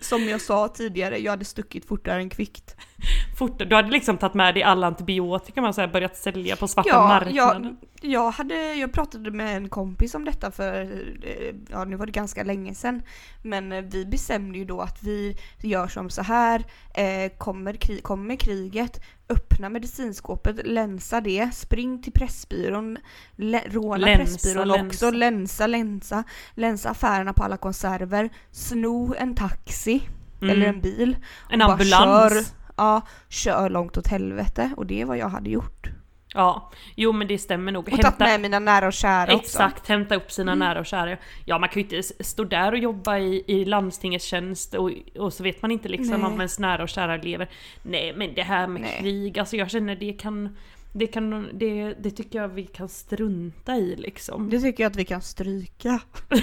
Som 0.00 0.28
jag 0.28 0.40
sa 0.40 0.68
tidigare, 0.68 1.18
jag 1.18 1.30
hade 1.32 1.44
stuckit 1.44 1.88
fortare 1.88 2.20
än 2.20 2.30
kvickt. 2.30 2.76
Fort, 3.38 3.58
du 3.58 3.74
hade 3.76 3.90
liksom 3.90 4.18
tagit 4.18 4.34
med 4.34 4.54
dig 4.54 4.62
all 4.62 4.84
antibiotika 4.84 5.62
man 5.62 5.74
så 5.74 5.86
börjat 5.86 6.16
sälja 6.16 6.56
på 6.56 6.68
svarta 6.68 6.88
Ja, 6.88 7.06
marknaden. 7.08 7.76
jag, 8.02 8.10
jag, 8.10 8.30
hade, 8.30 8.74
jag 8.74 8.92
pratade 8.92 9.30
med 9.30 9.56
en 9.56 9.68
kompis 9.68 10.14
om 10.14 10.24
detta 10.24 10.50
för, 10.50 10.82
eh, 11.22 11.54
ja 11.70 11.84
nu 11.84 11.96
var 11.96 12.06
det 12.06 12.12
ganska 12.12 12.42
länge 12.42 12.74
sedan. 12.74 13.02
Men 13.42 13.72
eh, 13.72 13.82
vi 13.82 14.06
bestämde 14.06 14.58
ju 14.58 14.64
då 14.64 14.80
att 14.80 15.02
vi 15.02 15.36
gör 15.60 15.88
som 15.88 16.10
så 16.10 16.22
här, 16.22 16.64
eh, 16.94 17.32
kommer, 17.38 17.72
kri, 17.72 18.00
kommer 18.00 18.36
kriget, 18.36 19.00
öppna 19.28 19.68
medicinskåpet, 19.68 20.66
länsa 20.66 21.20
det, 21.20 21.54
spring 21.54 22.02
till 22.02 22.12
Pressbyrån, 22.12 22.98
lä, 23.36 23.62
råna 23.66 23.96
Länsa, 23.96 24.18
Pressbyrån 24.18 24.86
också, 24.86 25.10
länsa, 25.10 25.66
länsa, 25.66 26.24
länsa 26.54 26.90
affärerna 26.90 27.32
på 27.32 27.44
alla 27.44 27.56
konserver, 27.56 28.30
sno 28.50 29.14
en 29.18 29.34
taxi 29.34 30.08
eller 30.42 30.66
en 30.66 30.80
bil. 30.80 31.08
Mm. 31.08 31.20
En 31.50 31.58
bara 31.58 31.72
ambulans. 31.72 32.32
Kör, 32.32 32.63
ja, 32.76 33.06
kör 33.28 33.70
långt 33.70 33.96
åt 33.96 34.06
helvete 34.06 34.70
och 34.76 34.86
det 34.86 35.00
är 35.00 35.04
vad 35.04 35.18
jag 35.18 35.28
hade 35.28 35.50
gjort. 35.50 35.90
Ja, 36.34 36.70
jo 36.94 37.12
men 37.12 37.28
det 37.28 37.38
stämmer 37.38 37.72
nog. 37.72 37.88
Och 37.92 38.00
tagit 38.00 38.18
med 38.18 38.40
mina 38.40 38.58
nära 38.58 38.86
och 38.86 38.92
kära 38.92 39.34
också. 39.34 39.46
Exakt, 39.46 39.88
hämta 39.88 40.14
upp 40.14 40.32
sina 40.32 40.54
nära 40.54 40.80
och 40.80 40.86
kära. 40.86 41.16
Ja 41.44 41.58
man 41.58 41.68
kan 41.68 41.82
ju 41.82 41.88
inte 41.88 42.24
stå 42.24 42.44
där 42.44 42.72
och 42.72 42.78
jobba 42.78 43.18
i, 43.18 43.44
i 43.46 43.64
landstingets 43.64 44.24
tjänst 44.24 44.74
och, 44.74 44.90
och 45.18 45.32
så 45.32 45.42
vet 45.42 45.62
man 45.62 45.70
inte 45.70 45.88
liksom 45.88 46.20
Nej. 46.20 46.30
om 46.30 46.32
ens 46.32 46.58
nära 46.58 46.82
och 46.82 46.88
kära 46.88 47.16
lever. 47.16 47.48
Nej 47.82 48.14
men 48.16 48.34
det 48.34 48.42
här 48.42 48.66
med 48.66 48.82
Nej. 48.82 48.98
krig, 49.00 49.38
alltså 49.38 49.56
jag 49.56 49.70
känner 49.70 49.96
det 49.96 50.12
kan 50.12 50.56
det, 50.92 51.06
kan, 51.06 51.48
det, 51.52 51.94
det 51.94 52.10
tycker 52.10 52.38
jag 52.38 52.48
vi 52.48 52.66
kan 52.66 52.88
strunta 52.88 53.76
i 53.76 53.96
liksom. 53.96 54.50
Det 54.50 54.60
tycker 54.60 54.82
jag 54.82 54.90
att 54.90 54.96
vi 54.96 55.04
kan 55.04 55.22
stryka. 55.22 56.00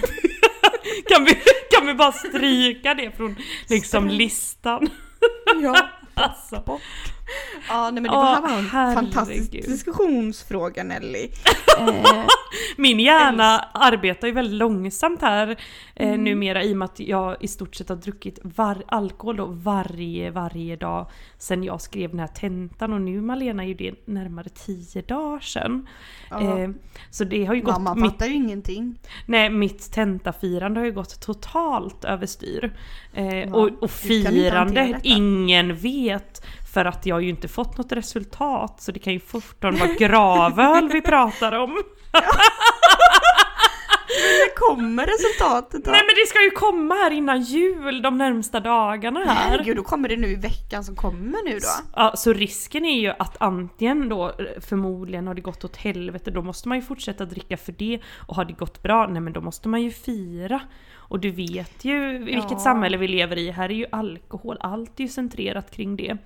Kan 1.06 1.26
vi, 1.26 1.36
kan 1.72 1.88
vi 1.88 1.94
bara 1.94 2.12
stryka 2.12 2.94
det 2.94 3.12
från 3.12 3.36
liksom 3.70 4.08
listan? 4.08 4.90
Ja, 5.62 5.90
Alltså. 6.24 6.64
bort. 6.66 6.82
Ja, 7.70 7.84
nej 7.84 7.94
men 7.94 8.04
det 8.04 8.10
var, 8.10 8.26
här 8.26 8.42
var 8.42 8.50
en 8.58 8.66
herregud. 8.70 8.96
fantastisk 9.14 9.52
diskussionsfråga 9.52 10.84
Nelly. 10.84 11.30
Eh, 11.80 12.24
Min 12.78 13.00
hjärna 13.00 13.60
arbetar 13.74 14.28
ju 14.28 14.34
väldigt 14.34 14.54
långsamt 14.58 15.22
här 15.22 15.48
eh, 15.96 16.08
Mm. 16.12 16.24
numera 16.24 16.64
i 16.64 16.74
och 16.74 16.78
med 16.78 16.86
att 16.86 17.00
jag 17.00 17.38
i 17.40 17.48
stort 17.48 17.76
sett 17.76 17.90
har 17.90 17.96
druckit 17.96 18.40
var- 18.44 18.84
alkohol 18.88 19.36
då 19.36 19.46
varje, 19.46 20.32
varje 20.32 20.76
dag 20.76 21.08
sen 21.38 21.64
jag 21.64 21.82
skrev 21.82 22.10
den 22.10 22.20
här 22.20 22.28
tentan 22.28 22.94
och 22.94 23.02
nu 23.02 23.22
Malena 23.22 23.64
är 23.64 23.68
ju 23.68 23.74
det 23.74 24.08
närmare 24.08 24.50
10 24.50 25.02
dagar 25.02 25.40
sedan. 25.40 25.88
Eh, 26.32 26.70
så 27.10 27.24
det 27.24 27.46
har 27.46 27.54
ju 27.56 27.62
gått, 27.62 27.82
Mamma 27.82 28.10
fattar 28.10 28.26
ju 28.26 28.34
ingenting. 28.34 29.00
nej, 29.26 29.50
mitt 29.50 29.92
tentafirande 29.92 30.80
har 30.80 30.86
ju 30.86 30.92
gått 30.92 31.22
totalt 31.22 32.06
överstyr. 32.06 32.74
Eh, 33.14 33.40
Ja, 33.40 33.56
och, 33.56 33.84
och 33.84 33.92
firande, 33.92 35.00
ingen 35.04 35.76
vet 35.76 36.11
för 36.74 36.86
att 36.86 37.06
jag 37.06 37.16
har 37.16 37.22
ju 37.22 37.30
inte 37.30 37.48
fått 37.48 37.78
något 37.78 37.92
resultat 37.92 38.82
så 38.82 38.92
det 38.92 39.00
kan 39.00 39.14
ju 39.14 39.20
fortfarande 39.20 39.80
vara 39.80 39.94
gravöl 39.94 40.90
vi 40.94 41.02
pratar 41.02 41.52
om. 41.52 41.84
När 44.12 44.56
kommer 44.56 45.06
resultatet 45.06 45.86
då? 45.86 45.92
Nej 45.92 46.02
men 46.08 46.16
det 46.16 46.28
ska 46.30 46.44
ju 46.44 46.52
komma 46.52 46.96
här 46.96 47.12
innan 47.12 47.42
jul 47.42 48.02
de 48.02 48.18
närmsta 48.18 48.60
dagarna 48.60 49.20
här. 49.20 49.50
Herregud, 49.50 49.76
då 49.76 49.84
kommer 49.84 50.10
det 50.10 50.18
nu 50.18 50.28
i 50.28 50.36
veckan 50.36 50.84
som 50.84 50.96
kommer 50.96 51.44
nu 51.44 51.60
då. 51.60 51.68
Ja, 51.96 52.14
så 52.16 52.34
risken 52.34 52.86
är 52.86 53.00
ju 53.00 53.10
att 53.10 53.38
antingen 53.40 54.10
då 54.10 54.26
eh, 54.28 54.34
förmodligen 54.62 55.28
har 55.28 55.34
det 55.34 55.42
gått 55.42 55.64
åt 55.64 55.76
helvete, 55.76 56.32
då 56.32 56.42
måste 56.42 56.68
man 56.68 56.78
ju 56.78 56.82
fortsätta 56.82 57.26
dricka 57.26 57.58
för 57.58 57.72
det. 57.72 58.00
Och 58.28 58.36
har 58.36 58.46
det 58.46 58.54
gått 58.54 58.84
bra, 58.84 59.08
nej 59.08 59.22
men 59.22 59.34
då 59.34 59.42
måste 59.42 59.70
man 59.70 59.82
ju 59.82 59.92
fira. 59.92 60.62
Och 61.12 61.20
du 61.20 61.32
vet 61.32 61.86
ju 61.86 62.18
vilket 62.18 62.52
Ja. 62.52 62.60
samhälle 62.60 62.98
vi 62.98 63.08
lever 63.08 63.38
i, 63.38 63.52
här 63.52 63.70
är 63.70 63.74
ju 63.74 63.86
alkohol, 63.92 64.58
allt 64.60 65.00
är 65.00 65.04
ju 65.04 65.10
centrerat 65.10 65.72
kring 65.72 65.96
det. 65.96 66.18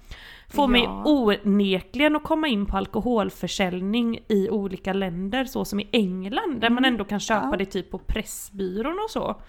Får 0.49 0.67
mig 0.67 0.81
Ja. 0.83 1.03
onekligen 1.05 2.15
att 2.15 2.23
komma 2.23 2.47
in 2.47 2.65
på 2.65 2.77
alkoholförsäljning 2.77 4.19
i 4.27 4.49
olika 4.49 4.93
länder, 4.93 5.45
så 5.45 5.65
som 5.65 5.79
i 5.79 5.87
England, 5.91 6.59
där 6.61 6.69
man 6.69 6.85
ändå 6.85 7.03
kan 7.03 7.19
köpa 7.19 7.39
Mm. 7.39 7.51
Ja. 7.51 7.57
det 7.57 7.65
typ 7.65 7.91
på 7.91 7.97
Pressbyrån 7.99 8.99
och 9.05 9.09
så. 9.11 9.41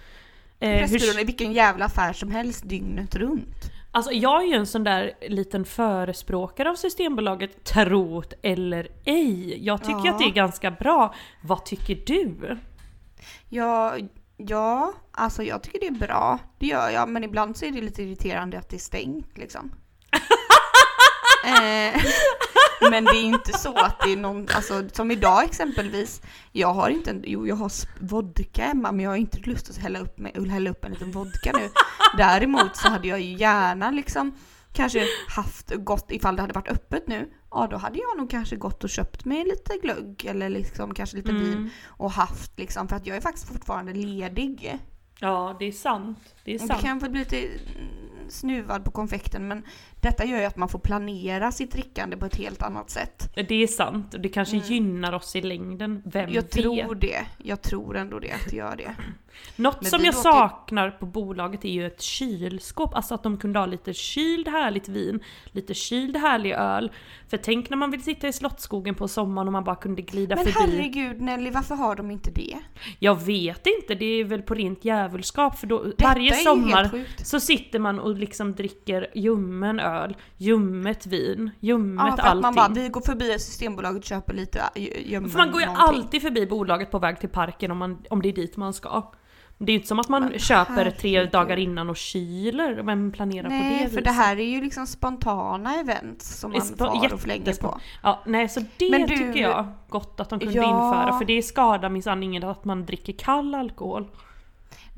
Eh, 0.60 0.78
Pressbyrån 0.78 1.20
i 1.20 1.24
vilken 1.24 1.52
jävla 1.52 1.84
affär 1.84 2.12
som 2.12 2.30
helst 2.30 2.68
dygnet 2.68 3.14
runt. 3.16 3.72
Alltså 3.90 4.12
jag 4.12 4.42
är 4.42 4.46
ju 4.46 4.54
en 4.54 4.66
sån 4.66 4.84
där 4.84 5.12
liten 5.28 5.64
förespråkare 5.64 6.70
av 6.70 6.74
Systembolaget, 6.74 7.64
trot 7.64 8.32
eller 8.42 8.88
ej. 9.04 9.64
Jag 9.66 9.80
tycker 9.84 10.00
Ja. 10.06 10.12
att 10.12 10.18
det 10.18 10.24
är 10.24 10.32
ganska 10.32 10.70
bra. 10.70 11.14
Vad 11.42 11.64
tycker 11.64 11.98
du? 12.06 12.58
Ja, 13.48 13.96
ja, 14.36 14.92
alltså 15.12 15.42
jag 15.42 15.62
tycker 15.62 15.80
det 15.80 15.86
är 15.86 16.06
bra. 16.06 16.38
Det 16.58 16.66
gör 16.66 16.90
jag, 16.90 17.08
men 17.08 17.24
ibland 17.24 17.56
så 17.56 17.64
är 17.64 17.70
det 17.70 17.80
lite 17.80 18.02
irriterande 18.02 18.58
att 18.58 18.68
det 18.68 18.76
är 18.76 18.80
stängt 18.80 19.38
liksom. 19.38 19.72
eh, 21.44 22.02
men 22.90 23.04
det 23.04 23.16
är 23.16 23.22
inte 23.22 23.52
så 23.52 23.78
att 23.78 24.00
det 24.00 24.12
är 24.12 24.16
någon, 24.16 24.48
alltså 24.54 24.88
som 24.92 25.10
idag 25.10 25.44
exempelvis. 25.44 26.22
Jag 26.52 26.74
har 26.74 26.88
inte, 26.88 27.10
en, 27.10 27.24
jo 27.26 27.46
jag 27.46 27.56
har 27.56 27.72
vodka 28.00 28.62
hemma 28.62 28.92
men 28.92 29.00
jag 29.00 29.10
har 29.10 29.16
inte 29.16 29.38
lust 29.38 29.70
att 29.70 29.76
hälla 29.76 29.98
upp, 29.98 30.18
med, 30.18 30.50
hälla 30.50 30.70
upp 30.70 30.84
en 30.84 30.92
liten 30.92 31.10
vodka 31.10 31.52
nu. 31.54 31.70
Däremot 32.16 32.76
så 32.76 32.88
hade 32.88 33.08
jag 33.08 33.20
ju 33.20 33.32
gärna 33.32 33.90
liksom 33.90 34.32
kanske 34.72 35.06
haft 35.28 35.74
gått, 35.74 36.10
ifall 36.10 36.36
det 36.36 36.42
hade 36.42 36.54
varit 36.54 36.68
öppet 36.68 37.06
nu, 37.06 37.30
ja 37.56 37.66
då 37.70 37.76
hade 37.76 37.98
jag 37.98 38.18
nog 38.18 38.30
kanske 38.30 38.56
gått 38.56 38.84
och 38.84 38.90
köpt 38.90 39.24
mig 39.24 39.44
lite 39.44 39.78
glögg 39.82 40.24
eller 40.24 40.48
liksom 40.48 40.94
kanske 40.94 41.16
lite 41.16 41.32
vin 41.32 41.52
Mm. 41.52 41.68
och 41.86 42.10
haft 42.10 42.58
liksom, 42.58 42.88
för 42.88 42.96
att 42.96 43.06
jag 43.06 43.16
är 43.16 43.20
faktiskt 43.20 43.48
fortfarande 43.48 43.92
ledig. 43.94 44.78
Ja, 45.20 45.56
det 45.58 45.64
är 45.64 45.72
sant. 45.72 46.18
Det 46.44 46.54
är 46.54 46.58
sant. 46.58 46.80
kan 46.82 46.98
väl 46.98 47.10
bli 47.10 47.20
lite 47.20 47.48
snuvad 48.28 48.84
på 48.84 48.90
konfekten 48.90 49.48
men 49.48 49.62
detta 50.06 50.24
gör 50.24 50.38
ju 50.38 50.44
att 50.44 50.56
man 50.56 50.68
får 50.68 50.78
planera 50.78 51.52
sitt 51.52 51.72
drickande 51.72 52.16
på 52.16 52.26
ett 52.26 52.36
helt 52.36 52.62
annat 52.62 52.90
sätt. 52.90 53.32
Det 53.48 53.62
är 53.62 53.66
sant. 53.66 54.14
Och 54.14 54.20
det 54.20 54.28
kanske 54.28 54.56
gynnar 54.56 55.12
oss 55.12 55.36
i 55.36 55.40
längden. 55.42 56.02
Vem 56.04 56.22
Mm. 56.22 56.34
Jag 56.34 56.42
vet? 56.42 56.50
tror 56.50 56.94
det. 56.94 57.26
Jag 57.38 57.62
tror 57.62 57.96
ändå 57.96 58.18
det, 58.18 58.32
att 58.32 58.50
det 58.50 58.56
gör 58.56 58.76
det. 58.76 58.94
Något 59.56 59.80
Men 59.82 59.90
som 59.90 59.98
jag 60.04 60.14
låter- 60.14 60.22
saknar 60.32 60.90
på 60.90 61.06
bolaget 61.06 61.64
är 61.64 61.68
ju 61.68 61.86
ett 61.86 62.02
kylskåp. 62.02 62.94
Alltså 62.94 63.14
att 63.14 63.22
de 63.22 63.36
kunde 63.38 63.58
ha 63.58 63.66
lite 63.66 63.94
kyld 63.94 64.48
härligt 64.48 64.88
vin, 64.88 65.20
lite 65.46 65.74
kyld 65.74 66.16
härlig 66.16 66.52
öl. 66.52 66.92
För 67.28 67.36
tänk 67.36 67.70
när 67.70 67.76
man 67.76 67.90
vill 67.90 68.02
sitta 68.02 68.28
i 68.28 68.32
Slottsskogen 68.32 68.94
på 68.94 69.08
sommaren 69.08 69.48
och 69.48 69.52
man 69.52 69.64
bara 69.64 69.76
kunde 69.76 70.02
glida 70.02 70.36
Men 70.36 70.44
förbi. 70.44 70.58
herregud 70.76 71.20
Nelly, 71.20 71.50
varför 71.50 71.74
har 71.74 71.96
de 71.96 72.10
inte 72.10 72.30
det? 72.30 72.56
Jag 72.98 73.24
vet 73.24 73.66
inte, 73.66 73.94
det 73.94 74.04
är 74.06 74.24
väl 74.24 74.42
på 74.42 74.54
rent 74.54 74.84
djävulskap 74.84 75.58
för 75.58 75.66
då 75.66 75.82
Detta 75.84 76.04
varje 76.04 76.32
sommar 76.34 77.04
så 77.24 77.40
sitter 77.40 77.78
man 77.78 77.98
och 78.00 78.14
liksom 78.16 78.54
dricker 78.54 79.06
ljummen 79.14 79.80
öl, 79.80 79.95
ljummet 80.36 81.06
vin, 81.06 81.50
ljummet 81.60 82.04
Ja, 82.06 82.16
för 82.16 82.22
att 82.22 82.28
allting. 82.28 82.42
man 82.42 82.54
bara, 82.54 82.68
vi 82.68 82.88
går 82.88 83.00
förbi 83.00 83.38
Systembolaget 83.38 83.98
och 83.98 84.04
köper 84.04 84.34
lite 84.34 84.60
äh, 84.74 85.10
gömmen 85.12 85.30
för 85.30 85.38
man 85.38 85.50
går 85.50 85.60
ju 85.60 85.66
någonting. 85.66 86.00
alltid 86.02 86.22
förbi 86.22 86.46
bolaget 86.46 86.90
på 86.90 86.98
väg 86.98 87.20
till 87.20 87.28
parken 87.28 87.70
om, 87.70 87.78
man, 87.78 87.98
om 88.10 88.22
det 88.22 88.28
är 88.28 88.32
dit 88.32 88.56
man 88.56 88.72
ska. 88.72 89.12
Det 89.58 89.64
är 89.64 89.70
ju 89.72 89.74
inte 89.74 89.88
som 89.88 89.98
att 89.98 90.08
man 90.08 90.22
Men 90.22 90.38
köper 90.38 90.90
tre 90.90 91.24
dagar 91.24 91.56
innan 91.56 91.90
och 91.90 91.96
kyler, 91.96 92.82
vem 92.82 93.12
planerar 93.12 93.42
på 93.44 93.48
det 93.50 93.56
Nej, 93.58 93.78
för 93.78 93.84
viset? 93.88 94.04
det 94.04 94.10
här 94.10 94.36
är 94.38 94.44
ju 94.44 94.60
liksom 94.60 94.86
spontana 94.86 95.74
events 95.80 96.38
som 96.40 96.52
man 96.52 96.60
far 96.62 97.12
och 97.14 97.20
flänger 97.20 97.54
på. 97.60 97.80
Ja, 98.02 98.22
nej 98.26 98.48
så 98.48 98.60
det 98.76 98.90
Men 98.90 99.00
du- 99.00 99.16
tycker 99.16 99.40
jag 99.40 99.66
gott 99.88 100.20
att 100.20 100.30
de 100.30 100.38
kunde 100.40 100.54
Ja. 100.54 100.62
införa 100.64 101.18
för 101.18 101.24
det 101.24 101.42
skadar 101.42 101.88
minsann 101.88 102.22
ingen 102.22 102.44
att 102.44 102.64
man 102.64 102.84
dricker 102.86 103.12
kall 103.12 103.54
alkohol. 103.54 104.08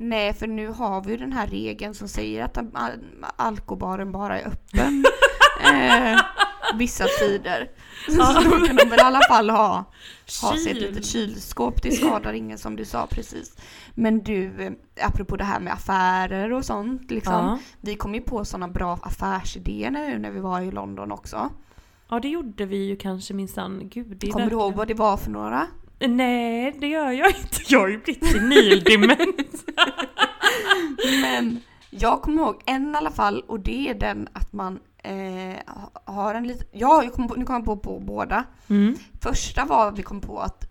Nej, 0.01 0.33
för 0.33 0.47
nu 0.47 0.67
har 0.67 1.03
vi 1.03 1.11
ju 1.11 1.17
den 1.17 1.33
här 1.33 1.47
regeln 1.47 1.93
som 1.93 2.07
säger 2.07 2.43
att 2.43 2.57
al- 2.57 3.25
alkobaren 3.35 4.11
bara 4.11 4.39
är 4.39 4.47
öppen 4.47 5.05
eh, 5.63 6.19
vissa 6.75 7.05
tider. 7.19 7.69
Så 8.07 8.17
då 8.49 8.65
kan 8.65 8.75
de 8.75 8.89
väl 8.89 8.99
i 8.99 9.01
alla 9.01 9.21
fall 9.29 9.49
ha, 9.49 9.85
ha 10.41 10.57
sig 10.57 10.71
ett 10.71 10.77
litet 10.77 11.05
kylskåp. 11.05 11.81
Det 11.83 11.91
skadar 11.91 12.33
ingen 12.33 12.57
som 12.57 12.75
du 12.75 12.85
sa 12.85 13.07
precis. 13.11 13.57
Men 13.95 14.19
du, 14.23 14.63
eh, 14.65 14.71
apropå 15.07 15.35
det 15.35 15.43
här 15.43 15.59
med 15.59 15.73
affärer 15.73 16.53
och 16.53 16.65
sånt. 16.65 17.11
Liksom, 17.11 17.33
Ja. 17.33 17.59
Vi 17.81 17.95
kom 17.95 18.15
ju 18.15 18.21
på 18.21 18.45
sådana 18.45 18.67
bra 18.67 18.99
affärsidéer 19.03 19.91
nu 19.91 20.17
när 20.19 20.31
vi 20.31 20.39
var 20.39 20.61
i 20.61 20.71
London 20.71 21.11
också. 21.11 21.49
ja, 22.09 22.19
det 22.19 22.27
gjorde 22.29 22.65
vi 22.65 22.77
ju 22.87 22.95
kanske 22.95 23.33
minsann. 23.33 23.89
Gud, 23.89 24.31
Kommer 24.31 24.45
du 24.45 24.51
ihåg 24.51 24.73
vad 24.73 24.87
det 24.87 24.93
var 24.93 25.17
för 25.17 25.31
några? 25.31 25.67
Nej, 26.07 26.75
det 26.79 26.87
gör 26.87 27.11
jag 27.11 27.27
inte. 27.29 27.57
Jag 27.67 27.79
har 27.79 27.87
ju 27.87 27.97
blivit 27.99 28.25
senildement. 28.31 29.19
Men 31.21 31.61
jag 31.89 32.21
kommer 32.21 32.43
ihåg 32.43 32.61
en 32.65 32.93
i 32.93 32.97
alla 32.97 33.11
fall 33.11 33.41
och 33.47 33.59
det 33.59 33.89
är 33.89 33.93
den 33.93 34.27
att 34.33 34.53
man 34.53 34.79
eh, 35.03 35.55
har 36.05 36.35
en 36.35 36.47
liten, 36.47 36.67
ja 36.71 37.03
jag 37.03 37.13
kom 37.13 37.27
på, 37.27 37.35
nu 37.35 37.45
kommer 37.45 37.59
jag 37.59 37.65
på, 37.65 37.77
på 37.77 37.99
båda. 37.99 38.43
Mm. 38.67 38.95
Första 39.21 39.65
var 39.65 39.87
att 39.87 39.99
vi 39.99 40.03
kom 40.03 40.21
på 40.21 40.39
att 40.39 40.65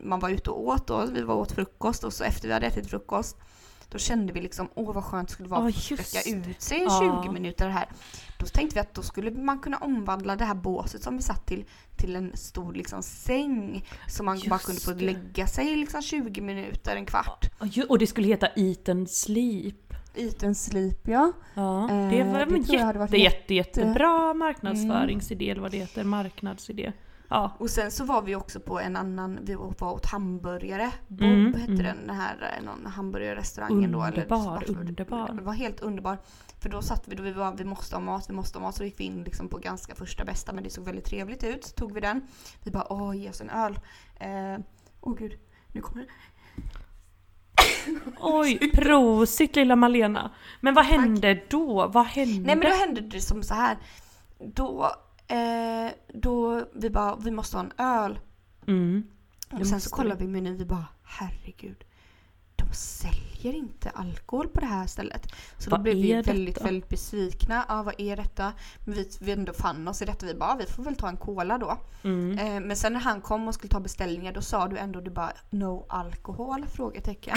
man 0.00 0.20
var 0.20 0.30
ute 0.30 0.50
och 0.50 0.66
åt 0.66 0.86
då, 0.86 1.06
vi 1.06 1.22
var 1.22 1.34
och 1.34 1.40
åt 1.40 1.52
frukost 1.52 2.04
och 2.04 2.12
så 2.12 2.24
efter 2.24 2.48
vi 2.48 2.54
hade 2.54 2.66
ätit 2.66 2.90
frukost 2.90 3.36
då 3.92 3.98
kände 3.98 4.32
vi 4.32 4.40
liksom, 4.40 4.68
åh 4.74 4.94
vad 4.94 5.04
skönt 5.04 5.28
det 5.28 5.34
skulle 5.34 5.48
vara 5.48 5.62
Ja, 5.62 5.68
att 5.68 5.74
sträcka 5.74 6.30
ut 6.30 6.62
sig 6.62 6.78
i 6.78 6.84
Ja. 6.84 7.22
20 7.24 7.32
minuter 7.32 7.68
här. 7.68 7.88
Då 8.42 8.48
tänkte 8.48 8.74
vi 8.74 8.80
att 8.80 8.94
då 8.94 9.02
skulle 9.02 9.30
man 9.30 9.58
kunna 9.58 9.76
omvandla 9.78 10.36
det 10.36 10.44
här 10.44 10.54
båset 10.54 11.02
som 11.02 11.16
vi 11.16 11.22
satt 11.22 11.46
till 11.46 11.64
till 11.96 12.16
en 12.16 12.36
stor 12.36 12.72
liksom 12.74 13.02
säng. 13.02 13.84
Så 14.08 14.22
man 14.22 14.40
bara 14.48 14.54
Just 14.54 14.66
kunde 14.66 14.80
få 14.80 14.92
lägga 15.04 15.46
sig 15.46 15.76
liksom 15.76 16.02
20 16.02 16.40
minuter, 16.40 16.96
en 16.96 17.06
kvart. 17.06 17.50
Och 17.88 17.98
det 17.98 18.06
skulle 18.06 18.26
heta 18.26 18.48
Eat 18.56 18.88
and 18.88 19.10
Sleep. 19.10 19.74
Eat 20.14 20.42
and 20.42 20.56
sleep 20.56 21.08
ja. 21.08 21.32
Ja, 21.54 21.90
Eh, 21.90 22.10
det 22.10 22.24
var 22.24 22.38
det 22.46 22.54
en 22.54 22.62
jätte, 22.62 23.16
jätte, 23.16 23.16
jätte- 23.16 23.54
jättebra 23.54 24.34
marknadsföringsidé 24.34 25.50
eller 25.50 25.62
vad 25.62 25.70
det 25.70 25.76
heter, 25.78 26.04
marknadsidé. 26.04 26.92
Ja. 27.28 27.52
Och 27.58 27.70
sen 27.70 27.90
så 27.90 28.04
var 28.04 28.22
vi 28.22 28.34
också 28.36 28.60
på 28.60 28.80
en 28.80 28.96
annan, 28.96 29.38
vi 29.42 29.54
var 29.54 29.92
åt 29.92 30.06
hamburgare. 30.06 30.90
Bob 31.08 31.22
Mm, 31.22 31.54
hette 31.54 31.72
mm. 31.72 31.82
den, 31.84 32.06
den 32.06 32.16
här 32.16 32.54
eh, 32.58 32.64
någon 32.64 32.86
hamburgerrestaurangen 32.86 33.92
då. 33.92 34.02
Eller, 34.02 34.18
Underbar, 34.18 34.64
underbar. 34.68 35.32
Det 35.32 35.42
var 35.42 35.52
helt 35.52 35.80
underbar. 35.80 36.18
För 36.62 36.68
då 36.68 36.82
satt 36.82 37.08
vi, 37.08 37.14
då 37.14 37.22
vi 37.22 37.32
var, 37.32 37.56
vi 37.56 37.64
måste 37.64 37.96
ha 37.96 38.00
mat, 38.00 38.30
vi 38.30 38.34
måste 38.34 38.58
ha 38.58 38.66
mat. 38.66 38.74
Så 38.74 38.84
gick 38.84 39.00
vi 39.00 39.04
in 39.04 39.24
liksom 39.24 39.48
på 39.48 39.58
ganska 39.58 39.94
första 39.94 40.24
bästa 40.24 40.52
men 40.52 40.64
det 40.64 40.70
såg 40.70 40.84
väldigt 40.84 41.04
trevligt 41.04 41.44
ut. 41.44 41.64
Så 41.64 41.74
tog 41.74 41.92
vi 41.92 42.00
den. 42.00 42.22
Vi 42.64 42.70
bara 42.70 42.92
åh 42.92 43.16
ge 43.16 43.30
oss 43.30 43.40
en 43.40 43.50
öl. 43.50 43.78
Åh 44.20 44.26
eh, 44.28 44.58
åh 45.00 45.14
gud, 45.14 45.38
nu 45.72 45.80
kommer 45.80 46.02
det. 46.02 46.08
Oj, 48.20 48.70
prosit 48.74 49.56
lilla 49.56 49.76
Malena. 49.76 50.30
Men 50.60 50.74
vad 50.74 50.84
hände 50.84 51.42
då? 51.50 51.86
Vad 51.86 52.06
hände? 52.06 52.46
Nej 52.46 52.56
men 52.56 52.70
då 52.70 52.76
hände 52.76 53.00
det 53.00 53.20
som 53.20 53.42
så 53.42 53.54
här. 53.54 53.78
Då, 54.38 54.94
eh, 55.26 55.92
då 56.14 56.64
vi 56.74 56.90
bara, 56.90 57.16
vi 57.16 57.30
måste 57.30 57.56
ha 57.56 57.64
en 57.64 57.72
öl. 57.78 58.18
Mm. 58.66 59.02
Och 59.50 59.66
sen 59.66 59.80
så 59.80 59.90
kollar 59.90 60.16
vi 60.16 60.28
menyn 60.28 60.56
vi 60.56 60.64
bara 60.64 60.86
herregud. 61.04 61.84
De 62.68 62.72
säljer 62.74 63.54
inte 63.58 63.90
alkohol 63.90 64.48
på 64.48 64.60
det 64.60 64.66
här 64.66 64.86
stället. 64.86 65.26
Så 65.58 65.70
då 65.70 65.76
Vad 65.76 65.82
blev 65.82 65.96
vi 65.96 66.12
väldigt, 66.12 66.54
detta? 66.54 66.64
väldigt 66.66 66.88
besvikna. 66.88 67.64
Ja, 67.68 67.82
vad 67.82 67.94
är 67.98 68.16
detta? 68.16 68.52
Men 68.84 68.94
vi, 68.94 69.08
vi 69.20 69.32
ändå 69.32 69.52
fann 69.52 69.88
oss 69.88 70.02
i 70.02 70.04
detta. 70.04 70.26
Vi 70.26 70.34
bara, 70.34 70.56
vi 70.56 70.66
får 70.66 70.82
väl 70.82 70.96
ta 70.96 71.08
en 71.08 71.16
cola 71.16 71.58
då. 71.58 71.78
Mm. 72.04 72.38
Eh, 72.38 72.60
men 72.60 72.76
sen 72.76 72.92
när 72.92 73.00
han 73.00 73.20
kom 73.20 73.48
och 73.48 73.54
skulle 73.54 73.70
ta 73.70 73.80
beställningar 73.80 74.32
då 74.32 74.40
sa 74.40 74.68
du 74.68 74.78
ändå 74.78 75.00
du 75.00 75.10
bara 75.10 75.32
no 75.50 75.86
alkohol? 75.88 76.66
Frågetecken. 76.66 77.36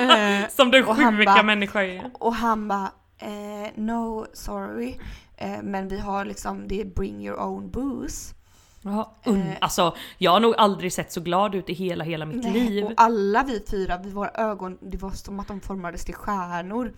Eh, 0.00 0.48
Som 0.50 0.70
den 0.70 0.84
sjuka 0.86 1.24
bara- 1.24 1.42
människa 1.42 1.82
är. 1.82 2.10
och 2.14 2.34
han 2.34 2.68
bara 2.68 2.92
eh, 3.18 3.70
no 3.74 4.26
sorry. 4.32 4.96
Eh, 5.36 5.62
men 5.62 5.88
vi 5.88 5.98
har 5.98 6.24
liksom, 6.24 6.68
det 6.68 6.80
är 6.80 6.84
bring 6.84 7.26
your 7.26 7.40
own 7.40 7.70
booze. 7.70 8.34
Ja, 8.82 9.14
un- 9.24 9.48
Eh. 9.48 9.54
alltså, 9.60 9.94
jag 10.18 10.30
har 10.30 10.40
nog 10.40 10.54
aldrig 10.58 10.92
sett 10.92 11.12
så 11.12 11.20
glad 11.20 11.54
ut 11.54 11.70
i 11.70 11.72
hela, 11.72 12.04
hela 12.04 12.24
mitt 12.26 12.42
Nej, 12.44 12.52
liv. 12.52 12.84
Och 12.84 12.92
alla 12.96 13.42
vi 13.42 13.62
fyra, 13.70 13.98
vi, 14.04 14.10
våra 14.10 14.28
ögon, 14.30 14.78
det 14.80 14.96
var 14.96 15.10
som 15.10 15.40
att 15.40 15.48
de 15.48 15.60
formades 15.60 16.04
till 16.04 16.14
stjärnor. 16.14 16.92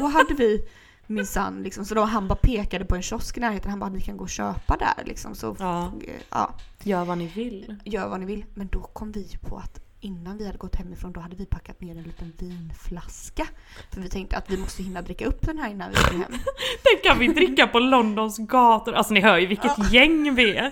då 0.00 0.06
hade 0.06 0.34
vi 0.34 0.68
minsann 1.06 1.62
liksom, 1.62 1.84
så 1.84 1.94
då 1.94 2.02
han 2.02 2.28
bara 2.28 2.38
pekade 2.42 2.84
på 2.84 2.94
en 2.96 3.02
kiosk 3.02 3.36
i 3.36 3.40
närheten, 3.40 3.70
han 3.70 3.80
bara 3.80 3.90
ni 3.90 4.00
kan 4.00 4.16
gå 4.16 4.24
och 4.24 4.30
köpa 4.30 4.76
där 4.76 5.04
liksom. 5.06 5.34
Så 5.34 5.56
Ja. 5.58 5.92
ja, 6.30 6.50
Gör 6.82 7.04
vad 7.04 7.18
ni 7.18 7.26
vill. 7.26 7.76
gör 7.84 8.08
vad 8.08 8.20
ni 8.20 8.26
vill. 8.26 8.44
Men 8.54 8.66
då 8.68 8.80
kom 8.80 9.12
vi 9.12 9.36
på 9.40 9.56
att 9.56 9.80
innan 10.00 10.38
vi 10.38 10.46
hade 10.46 10.58
gått 10.58 10.76
hemifrån 10.76 11.12
då 11.12 11.20
hade 11.20 11.36
vi 11.36 11.46
packat 11.46 11.80
ner 11.80 11.96
en 11.96 12.02
liten 12.02 12.32
vinflaska. 12.38 13.46
För 13.92 14.00
vi 14.00 14.08
tänkte 14.08 14.36
att 14.36 14.50
vi 14.50 14.56
måste 14.56 14.82
hinna 14.82 15.02
dricka 15.02 15.26
upp 15.26 15.46
den 15.46 15.58
här 15.58 15.70
innan 15.70 15.90
vi 15.90 15.96
går 15.96 16.18
hem. 16.18 16.32
Den 16.82 17.02
kan 17.04 17.18
vi 17.18 17.28
dricka 17.28 17.66
på 17.66 17.78
Londons 17.78 18.38
gator. 18.38 18.94
Alltså 18.94 19.14
ni 19.14 19.20
hör 19.20 19.38
ju 19.38 19.46
vilket 19.46 19.92
gäng 19.92 20.34
vi 20.34 20.56
är. 20.56 20.70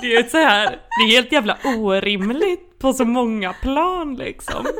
Det 0.00 0.16
är 0.16 0.28
så 0.28 0.36
här, 0.38 0.66
det 0.70 1.04
är 1.04 1.10
helt 1.10 1.32
jävla 1.32 1.58
orimligt 1.64 2.78
på 2.78 2.92
så 2.92 3.04
många 3.04 3.52
plan 3.52 4.16
liksom. 4.16 4.66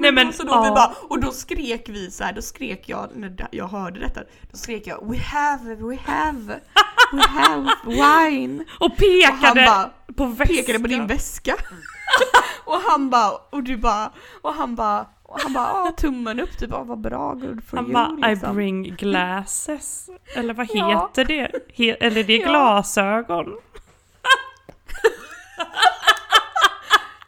Nej 0.00 0.12
men, 0.12 0.32
så 0.32 0.42
då 0.42 0.52
ja. 0.52 0.62
vi 0.62 0.70
bara, 0.70 0.94
och 1.08 1.20
då 1.20 1.30
skrek 1.30 1.88
vi 1.88 2.10
så 2.10 2.24
här, 2.24 2.32
då 2.32 2.42
skrek 2.42 2.88
jag 2.88 3.10
när 3.14 3.48
jag 3.50 3.68
hörde 3.68 4.00
detta, 4.00 4.20
då 4.50 4.56
skrek 4.58 4.86
jag 4.86 5.10
We 5.10 5.18
have, 5.18 5.74
we 5.74 5.98
have, 6.06 6.60
we 7.12 7.22
have 7.28 7.70
wine. 7.84 8.64
Och 8.80 8.86
Och 8.86 8.96
pekade 8.96 9.36
han 9.46 9.54
bara, 9.54 9.90
på 10.16 10.24
väskan. 10.26 10.56
pekade 10.56 10.78
på 10.78 10.86
din 10.86 11.06
väska. 11.06 11.56
och 12.64 12.80
han 12.80 13.10
bara, 13.10 13.30
och 13.50 13.62
du 13.62 13.76
bara, 13.76 14.10
och 14.42 14.54
han 14.54 14.74
bara, 14.74 15.06
och 15.22 15.40
han 15.40 15.52
bara, 15.52 15.66
"Ah, 15.66 15.92
tummen 15.96 16.40
upp, 16.40 16.58
du 16.58 16.66
bara, 16.66 16.84
vad 16.84 17.00
bra, 17.00 17.34
good 17.34 17.64
for 17.64 17.76
Han 17.76 17.84
you. 17.86 17.94
bara 17.94 18.28
I 18.28 18.34
liksom. 18.34 18.54
bring 18.56 18.82
glasses. 18.82 20.10
Eller 20.36 20.54
vad 20.54 20.66
Ja. 20.74 20.88
heter 20.88 21.24
det? 21.24 21.50
He- 21.76 21.96
eller 22.00 22.24
det 22.24 22.32
är 22.32 22.40
Ja. 22.40 22.48
glasögon. 22.48 23.46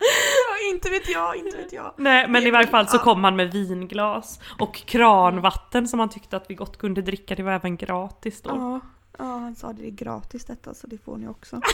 Ja, 0.00 0.72
inte 0.74 0.90
vet 0.90 1.08
jag, 1.08 1.36
inte 1.36 1.56
vet 1.56 1.72
jag. 1.72 1.92
Nej 1.96 2.28
men 2.28 2.42
i 2.42 2.50
varje 2.50 2.66
fall 2.66 2.88
så 2.88 2.96
Ja. 2.96 3.00
kom 3.02 3.24
han 3.24 3.36
med 3.36 3.52
vinglas 3.52 4.40
och 4.58 4.74
kranvatten 4.76 5.88
som 5.88 6.00
han 6.00 6.08
tyckte 6.08 6.36
att 6.36 6.44
vi 6.50 6.54
gott 6.54 6.78
kunde 6.78 7.02
dricka. 7.02 7.34
Det 7.34 7.42
var 7.42 7.52
även 7.52 7.76
gratis 7.76 8.42
då. 8.42 8.50
Ja, 8.50 8.80
ja, 9.18 9.24
han 9.24 9.54
sa 9.54 9.72
det 9.72 9.86
är 9.86 9.90
gratis 9.90 10.44
detta 10.44 10.74
så 10.74 10.86
det 10.86 10.98
får 10.98 11.16
ni 11.16 11.28
också. 11.28 11.56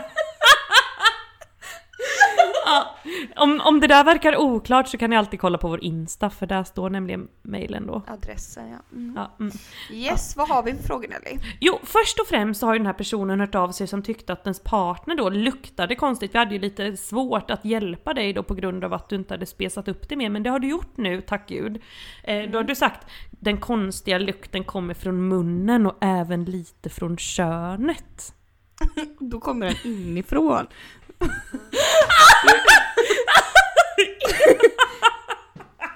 om, 3.36 3.62
om 3.62 3.80
det 3.80 3.88
där 3.88 4.04
verkar 4.04 4.38
oklart 4.38 4.88
så 4.88 4.98
kan 4.98 5.10
ni 5.10 5.16
alltid 5.16 5.40
kolla 5.40 5.58
på 5.58 5.68
vår 5.68 5.84
Insta 5.84 6.30
för 6.30 6.46
där 6.46 6.64
står 6.64 6.90
nämligen 6.90 7.28
mejlen 7.42 7.88
då. 7.88 8.02
Adressen 8.08 8.70
ja. 8.70 8.78
Mm. 8.92 9.14
Ja, 9.16 9.36
mm. 9.40 9.52
Yes, 9.92 10.36
vad 10.38 10.50
har 10.50 10.64
vi 10.64 10.74
för 10.74 10.84
frågor 10.84 11.08
Nelly? 11.08 11.40
Jo, 11.60 11.80
först 11.84 12.20
och 12.20 12.28
främst 12.28 12.60
så 12.60 12.66
har 12.66 12.74
ju 12.74 12.80
den 12.80 12.86
här 12.86 12.94
personen 12.94 13.40
hört 13.40 13.56
av 13.56 13.72
sig 13.72 13.88
som 13.88 14.04
tyckte 14.04 14.34
att 14.34 14.46
ens 14.46 14.60
partner 14.60 15.16
då 15.16 15.30
luktade 15.30 15.96
konstigt. 15.96 16.34
Vi 16.34 16.38
hade 16.40 16.54
ju 16.56 16.60
lite 16.62 16.98
svårt 16.98 17.52
att 17.52 17.66
hjälpa 17.66 18.14
dig 18.14 18.34
då 18.34 18.44
på 18.44 18.54
grund 18.54 18.84
av 18.84 18.94
att 18.94 19.10
du 19.10 19.16
inte 19.16 19.34
hade 19.34 19.46
spesat 19.46 19.88
upp 19.88 20.10
det 20.10 20.16
mer, 20.16 20.30
men 20.30 20.44
det 20.44 20.50
har 20.50 20.60
du 20.60 20.68
gjort 20.68 20.98
nu, 20.98 21.22
tack 21.22 21.50
gud. 21.50 21.82
Eh, 22.24 22.50
Då 22.50 22.58
har 22.58 22.64
du 22.64 22.76
sagt 22.76 23.08
den 23.30 23.58
konstiga 23.58 24.18
lukten 24.18 24.64
kommer 24.64 24.94
från 24.94 25.28
munnen 25.28 25.86
och 25.86 25.98
även 26.02 26.46
lite 26.46 26.90
från 26.90 27.18
könet. 27.18 28.34
Då 29.20 29.40
kommer 29.40 29.66
den 29.66 29.92
inifrån. 29.92 30.68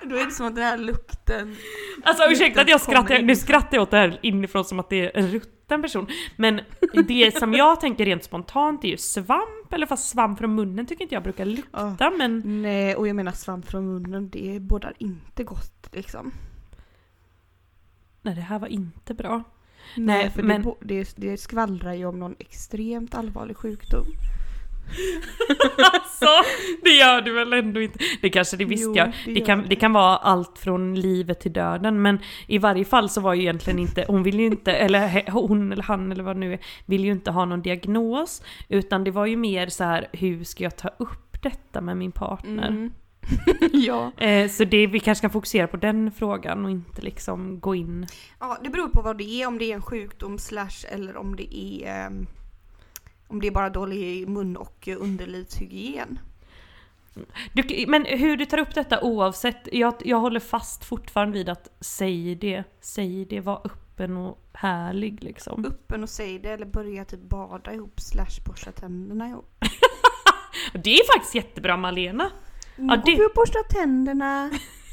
Då 0.04 0.16
är 0.16 0.26
det 0.26 0.32
som 0.32 0.46
att 0.48 0.56
den 0.56 0.64
här 0.64 0.78
lukten... 0.78 1.56
Alltså 2.04 2.24
ursäkta 2.32 2.62
att 2.62 2.70
jag 2.70 2.82
skrattar, 2.82 3.22
nu 3.22 3.36
skrattar 3.36 3.78
jag 3.78 3.82
åt 3.82 3.92
det 3.92 3.98
här 3.98 4.20
inifrån 4.22 4.66
som 4.66 4.80
att 4.80 4.90
det 4.90 5.06
är 5.06 5.18
en 5.18 5.28
rutten 5.32 5.82
person. 5.82 6.08
Men 6.36 6.62
det 7.08 7.38
som 7.38 7.54
jag 7.54 7.82
tänker 7.82 8.06
rent 8.06 8.24
spontant 8.24 8.84
är 8.84 8.88
ju 8.88 8.98
svamp, 8.98 9.74
eller 9.74 9.86
fast 9.86 10.10
svamp 10.10 10.40
från 10.40 10.56
munnen 10.56 10.86
tycker 10.86 11.02
inte 11.04 11.16
jag 11.16 11.24
brukar 11.24 11.46
lukta 11.46 12.12
men... 12.18 12.62
Nej, 12.62 12.96
och 12.96 13.08
jag 13.08 13.16
menar 13.16 13.32
svamp 13.32 13.70
från 13.70 13.86
munnen, 13.88 14.30
det 14.30 14.60
bådar 14.62 14.94
inte 14.98 15.44
gott 15.44 15.88
liksom. 15.92 16.32
Nej 18.22 18.36
det 18.36 18.42
här 18.42 18.60
var 18.60 18.68
inte 18.68 19.14
bra. 19.14 19.44
Nej, 19.96 20.30
för 20.30 20.44
men- 20.44 20.74
det, 20.82 21.14
det 21.18 21.38
skvallrar 21.38 21.94
ju 21.94 22.06
om 22.06 22.20
någon 22.20 22.36
extremt 22.40 23.16
allvarlig 23.16 23.58
sjukdom. 23.58 24.06
Så, 26.20 26.26
det 26.84 26.90
gör 26.90 27.22
du 27.22 27.34
väl 27.34 27.54
ändå 27.54 27.82
inte? 27.82 28.00
Det 28.22 28.30
kanske 28.30 28.58
det 28.58 28.66
visste 28.66 28.86
Jo, 28.86 28.96
jag. 28.96 29.36
det 29.36 29.42
kan, 29.42 29.62
det. 29.62 29.68
det 29.68 29.76
kan 29.76 29.94
vara 29.94 30.18
allt 30.18 30.60
från 30.60 30.96
livet 30.96 31.40
till 31.40 31.54
döden 31.54 32.02
men 32.02 32.20
i 32.48 32.58
varje 32.58 32.86
fall 32.86 33.10
så 33.10 33.22
var 33.22 33.34
ju 33.34 33.42
egentligen 33.42 33.80
inte, 33.80 34.06
hon 34.08 34.24
vill 34.24 34.40
ju 34.40 34.46
inte, 34.46 34.74
eller 34.74 35.32
hon 35.32 35.72
eller 35.72 35.84
han 35.84 36.12
eller 36.12 36.24
vad 36.24 36.36
det 36.36 36.40
nu 36.40 36.54
är, 36.54 36.60
vill 36.86 37.06
ju 37.06 37.12
inte 37.12 37.32
ha 37.32 37.46
någon 37.46 37.62
diagnos. 37.62 38.42
Utan 38.70 39.04
det 39.04 39.12
var 39.12 39.26
ju 39.26 39.38
mer 39.38 39.68
så 39.68 39.84
här, 39.84 40.08
hur 40.12 40.44
ska 40.44 40.64
jag 40.64 40.78
ta 40.78 40.88
upp 40.88 41.42
detta 41.42 41.82
med 41.82 41.98
min 41.98 42.12
partner? 42.12 42.68
Mm. 42.68 42.92
ja. 43.74 44.12
Eh, 44.18 44.50
så 44.50 44.64
det, 44.64 44.88
vi 44.88 45.00
kanske 45.00 45.22
kan 45.22 45.30
fokusera 45.30 45.68
på 45.68 45.78
den 45.78 46.12
frågan 46.12 46.66
och 46.66 46.72
inte 46.72 47.02
liksom 47.02 47.60
gå 47.60 47.76
in... 47.76 48.08
ja, 48.40 48.58
det 48.64 48.70
beror 48.70 48.88
på 48.90 49.02
vad 49.02 49.18
det 49.18 49.42
är, 49.42 49.48
om 49.48 49.58
det 49.58 49.72
är 49.72 49.76
en 49.76 49.82
sjukdom 49.82 50.38
slash 50.38 50.86
eller 50.92 51.18
om 51.18 51.36
det 51.36 51.58
är 51.58 52.06
ehm, 52.06 52.28
om 53.30 53.42
det 53.42 53.48
är 53.48 53.52
bara 53.52 53.70
dålig 53.70 54.28
mun 54.28 54.58
och 54.58 54.88
underlivshygien. 55.00 56.20
Du, 57.54 57.86
men 57.88 58.06
hur 58.06 58.38
du 58.38 58.46
tar 58.46 58.58
upp 58.58 58.76
detta 58.76 59.02
oavsett, 59.02 59.68
jag, 59.72 59.94
jag 60.06 60.20
håller 60.20 60.40
fast 60.40 60.86
fortfarande 60.86 61.38
vid 61.38 61.50
att 61.50 61.70
säg 61.80 62.36
det, 62.36 62.64
säg 62.82 63.26
det, 63.26 63.40
var 63.40 63.62
öppen 63.66 64.18
och 64.18 64.50
härlig 64.54 65.24
liksom. 65.24 65.66
Öppen 65.66 66.04
och 66.04 66.10
säg 66.10 66.40
det 66.40 66.50
eller 66.50 66.66
börja 66.66 67.06
typ 67.06 67.22
bada 67.22 67.74
ihop 67.74 68.02
slash 68.02 68.44
borsta 68.46 68.72
tänderna 68.72 69.28
ihop. 69.28 69.56
Det 70.74 70.94
är 70.94 71.14
faktiskt 71.16 71.36
jättebra 71.36 71.78
Malena. 71.78 72.32
Nu 72.76 72.88
det- 72.88 72.96
går 72.96 73.18
vi 73.18 73.26
och 73.26 73.32
borstar 73.36 73.64
tänderna. 73.70 74.50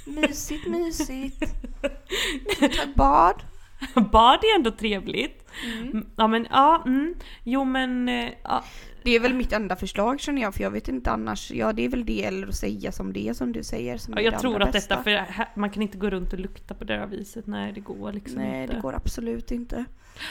Mysigt, 0.07 0.67
mysigt. 0.67 1.41
Ta 2.59 2.65
ett 2.67 2.95
bad. 2.95 3.43
Bad 4.13 4.39
är 4.45 4.57
ändå 4.57 4.71
trevligt. 4.71 5.43
Mm, 5.77 6.07
Ja 6.17 6.27
men 6.27 6.47
ja, 6.51 6.83
mm, 6.87 7.15
jo 7.45 7.65
men 7.65 8.09
eh, 8.09 8.31
ja. 8.43 8.65
Det 9.03 9.11
är 9.17 9.21
väl 9.21 9.35
mitt 9.35 9.53
enda 9.53 9.77
förslag 9.77 10.21
känner 10.21 10.43
jag 10.43 10.55
för 10.55 10.63
jag 10.63 10.71
vet 10.71 10.89
inte 10.89 11.11
annars. 11.11 11.51
Ja 11.51 11.73
det 11.73 11.85
är 11.85 11.89
väl 11.89 12.05
det 12.07 12.25
eller 12.25 12.47
att 12.49 12.55
säga 12.55 12.93
som 12.93 13.13
det 13.13 13.29
är 13.29 13.33
som 13.33 13.53
du 13.53 13.63
säger. 13.63 13.97
Som 13.99 14.15
Ja, 14.15 14.21
jag 14.21 14.41
tror 14.41 14.55
att 14.55 14.73
detta, 14.73 14.73
bästa. 14.73 15.03
för 15.03 15.11
här, 15.11 15.49
man 15.57 15.71
kan 15.71 15.83
inte 15.83 15.99
gå 15.99 16.11
runt 16.11 16.33
och 16.33 16.39
lukta 16.39 16.75
på 16.75 16.85
det 16.85 16.97
här 16.99 17.07
viset. 17.07 17.47
Nej 17.47 17.73
det 17.73 17.81
går 17.81 18.13
liksom 18.13 18.43
Nej 18.43 18.63
inte. 18.63 18.75
det 18.75 18.81
går 18.81 18.95
absolut 18.95 19.51
inte. 19.51 19.85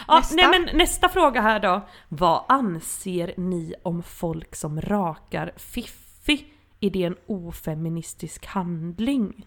Ja, 0.08 0.16
Nästa. 0.16 0.36
Nej 0.36 0.46
men 0.50 0.78
nästa 0.78 1.10
fråga 1.10 1.42
här 1.42 1.60
då. 1.60 1.82
Vad 2.10 2.44
anser 2.48 3.34
ni 3.38 3.74
om 3.84 4.04
folk 4.04 4.56
som 4.56 4.82
rakar 4.82 5.52
fiffi? 5.58 6.46
Är 6.80 6.90
det 6.90 7.04
en 7.04 7.16
ofeministisk 7.26 8.46
handling? 8.46 9.46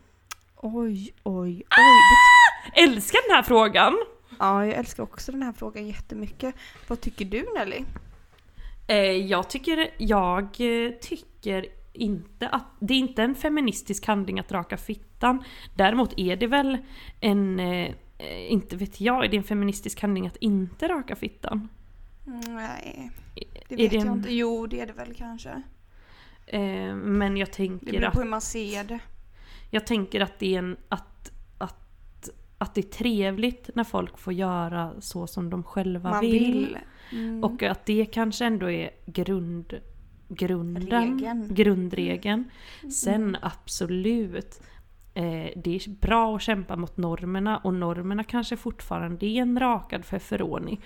Oj 0.63 1.11
oj 1.23 1.55
oj. 1.55 1.63
Det- 2.75 2.81
Älskar 2.83 3.29
den 3.29 3.37
här 3.37 3.43
frågan! 3.43 3.95
Ja 4.39 4.67
jag 4.67 4.75
älskar 4.75 5.03
också 5.03 5.33
den 5.33 5.43
här 5.43 5.53
frågan 5.53 5.87
jättemycket. 5.89 6.55
Vad 6.89 7.01
tycker 7.01 7.25
du 7.25 7.47
Nelly? 7.59 7.85
Eh, 8.89 8.97
jag 9.27 9.51
tycker, 9.51 9.91
jag 9.99 10.43
eh, 10.43 10.91
tycker 11.01 11.67
inte 11.93 12.49
att, 12.49 12.65
det 12.81 12.95
är 12.95 12.99
inte 12.99 13.23
en 13.23 13.35
feministisk 13.35 14.07
handling 14.07 14.39
att 14.41 14.53
raka 14.53 14.77
fittan. 14.77 15.45
Däremot 15.75 16.15
är 16.17 16.37
det 16.37 16.47
väl 16.47 16.79
en, 17.21 17.61
eh, 17.61 17.95
inte 18.49 18.77
vet 18.77 19.01
jag, 19.01 19.25
är 19.25 19.29
det 19.29 19.37
en 19.37 19.43
feministisk 19.45 20.01
handling 20.03 20.27
att 20.27 20.37
inte 20.37 20.89
raka 20.89 21.17
fittan? 21.17 21.69
Nej, 22.25 23.11
det 23.69 23.77
vet 23.77 23.91
det 23.91 23.97
jag 23.97 24.07
en- 24.07 24.13
inte. 24.13 24.35
Jo, 24.35 24.67
det 24.67 24.81
är 24.81 24.87
det 24.87 24.93
väl 24.93 25.15
kanske. 25.15 25.63
Men 26.95 27.37
jag 27.37 27.49
Det 27.49 27.53
tänker 27.53 27.93
beror 27.93 28.05
att 28.05 28.15
på 28.15 28.21
hur 28.21 28.29
man 28.29 28.41
ser 28.41 28.85
det. 28.85 28.99
Jag 29.71 29.87
tänker 29.87 30.21
att 30.21 30.39
det 30.39 30.55
är 30.55 30.59
en, 30.59 30.77
att, 30.89 31.33
att, 31.59 32.29
att 32.59 32.75
det 32.75 32.81
är 32.81 32.91
trevligt 32.91 33.71
när 33.75 33.85
folk 33.85 34.19
får 34.19 34.33
göra 34.33 34.93
så 35.01 35.27
som 35.27 35.51
de 35.51 35.63
själva 35.63 36.11
Man 36.11 36.21
vill. 36.21 36.53
vill. 36.53 36.79
Mm. 37.13 37.45
Och 37.45 37.63
att 37.63 37.87
det 37.87 38.05
kanske 38.05 38.45
ändå 38.45 38.71
är 38.71 38.91
grund, 39.07 39.81
grunden, 40.29 40.87
Regeln. 40.87 41.55
grundregeln. 41.55 42.51
Mm. 42.81 42.91
Sen 42.91 43.37
absolut, 43.43 44.61
eh, 45.15 45.49
det 45.57 45.75
är 45.75 45.91
bra 45.91 46.37
att 46.37 46.43
kämpa 46.43 46.77
mot 46.77 46.97
normerna 46.97 47.59
och 47.59 47.75
normerna 47.75 48.25
kanske 48.25 48.57
fortfarande 48.57 49.27
är 49.27 49.43
en 49.43 49.61
rakad 49.61 50.05
feferoni. 50.05 50.81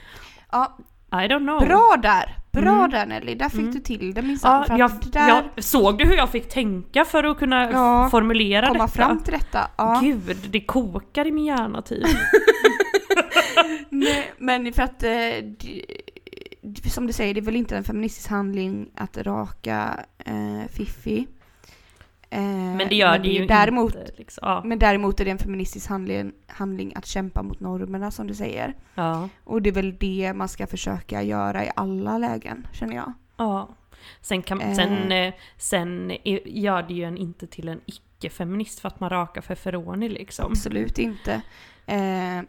Ja, 0.53 0.79
I 1.13 1.29
don't 1.29 1.39
know. 1.39 1.61
bra 1.61 1.97
där! 2.03 2.37
Bra 2.53 2.73
Mm. 2.79 2.91
där 2.91 3.07
Nelly, 3.07 3.35
där 3.35 3.49
fick 3.49 3.61
Mm. 3.61 3.73
du 3.75 3.81
till 3.81 4.15
det 4.15 4.23
minsann. 4.23 4.65
Ja, 4.69 4.79
jag, 4.79 4.91
där 5.13 5.29
jag, 5.29 5.65
såg 5.65 5.99
du 5.99 6.05
hur 6.05 6.17
jag 6.17 6.31
fick 6.31 6.49
tänka 6.49 7.05
för 7.05 7.25
att 7.25 7.39
kunna 7.39 7.71
Ja, 7.73 8.09
formulera 8.11 8.67
komma 8.69 8.85
detta? 8.85 8.89
fram 8.97 9.23
till 9.23 9.33
detta. 9.33 9.71
Ja. 9.77 9.99
Gud, 10.03 10.37
det 10.51 10.61
kokar 10.61 11.27
i 11.27 11.33
min 11.33 11.45
hjärna 11.45 11.83
typ. 11.83 12.07
Nej, 13.89 14.33
men 14.39 14.73
för 14.73 14.83
att, 14.83 15.03
eh, 15.03 15.11
som 16.91 17.07
du 17.07 17.13
säger, 17.13 17.35
det 17.35 17.41
är 17.41 17.43
väl 17.43 17.57
inte 17.57 17.77
en 17.77 17.85
feministisk 17.85 18.31
handling 18.31 18.89
att 18.97 19.17
raka 19.17 20.01
eh, 20.19 20.69
Fiffi. 20.73 21.27
Eh, 22.33 22.41
Men 22.77 22.89
det 22.89 22.95
gör 22.95 23.19
det 23.19 23.29
är 23.37 23.41
ju 23.41 23.47
däremot, 23.47 23.95
inte. 23.95 24.13
Liksom. 24.17 24.49
Ja. 24.49 24.63
Men 24.65 24.79
däremot 24.79 25.21
är 25.21 25.25
det 25.25 25.31
en 25.31 25.39
feministisk 25.39 25.89
handling, 25.89 26.33
handling 26.47 26.93
att 26.97 27.07
kämpa 27.07 27.43
mot 27.43 27.61
normerna 27.61 28.11
som 28.11 28.27
du 28.27 28.35
säger. 28.35 28.75
Ja. 28.95 29.29
Och 29.45 29.63
det 29.63 29.71
är 29.71 29.75
väl 29.75 29.97
det 30.01 30.33
man 30.37 30.49
ska 30.49 30.67
försöka 30.67 31.23
göra 31.23 31.65
i 31.65 31.71
alla 31.77 32.19
lägen, 32.19 32.67
känner 32.73 32.95
jag. 32.95 33.13
ja. 33.37 33.69
Sen, 34.21 34.43
kan, 34.43 34.61
Eh. 34.61 34.75
sen, 34.75 35.13
eh, 35.13 35.35
sen 35.57 36.11
är- 36.11 36.49
gör 36.49 36.83
det 36.83 36.95
ju 36.95 37.05
en 37.05 37.17
inte 37.17 37.47
till 37.47 37.69
en 37.69 37.81
icke-feminist 37.87 38.81
för 38.81 38.89
att 38.89 39.01
man 39.01 39.11
rakar 39.11 39.41
feferoni 39.43 40.09
liksom. 40.09 40.47
Absolut 40.53 40.99
inte. 40.99 41.43
Eh, 41.87 42.43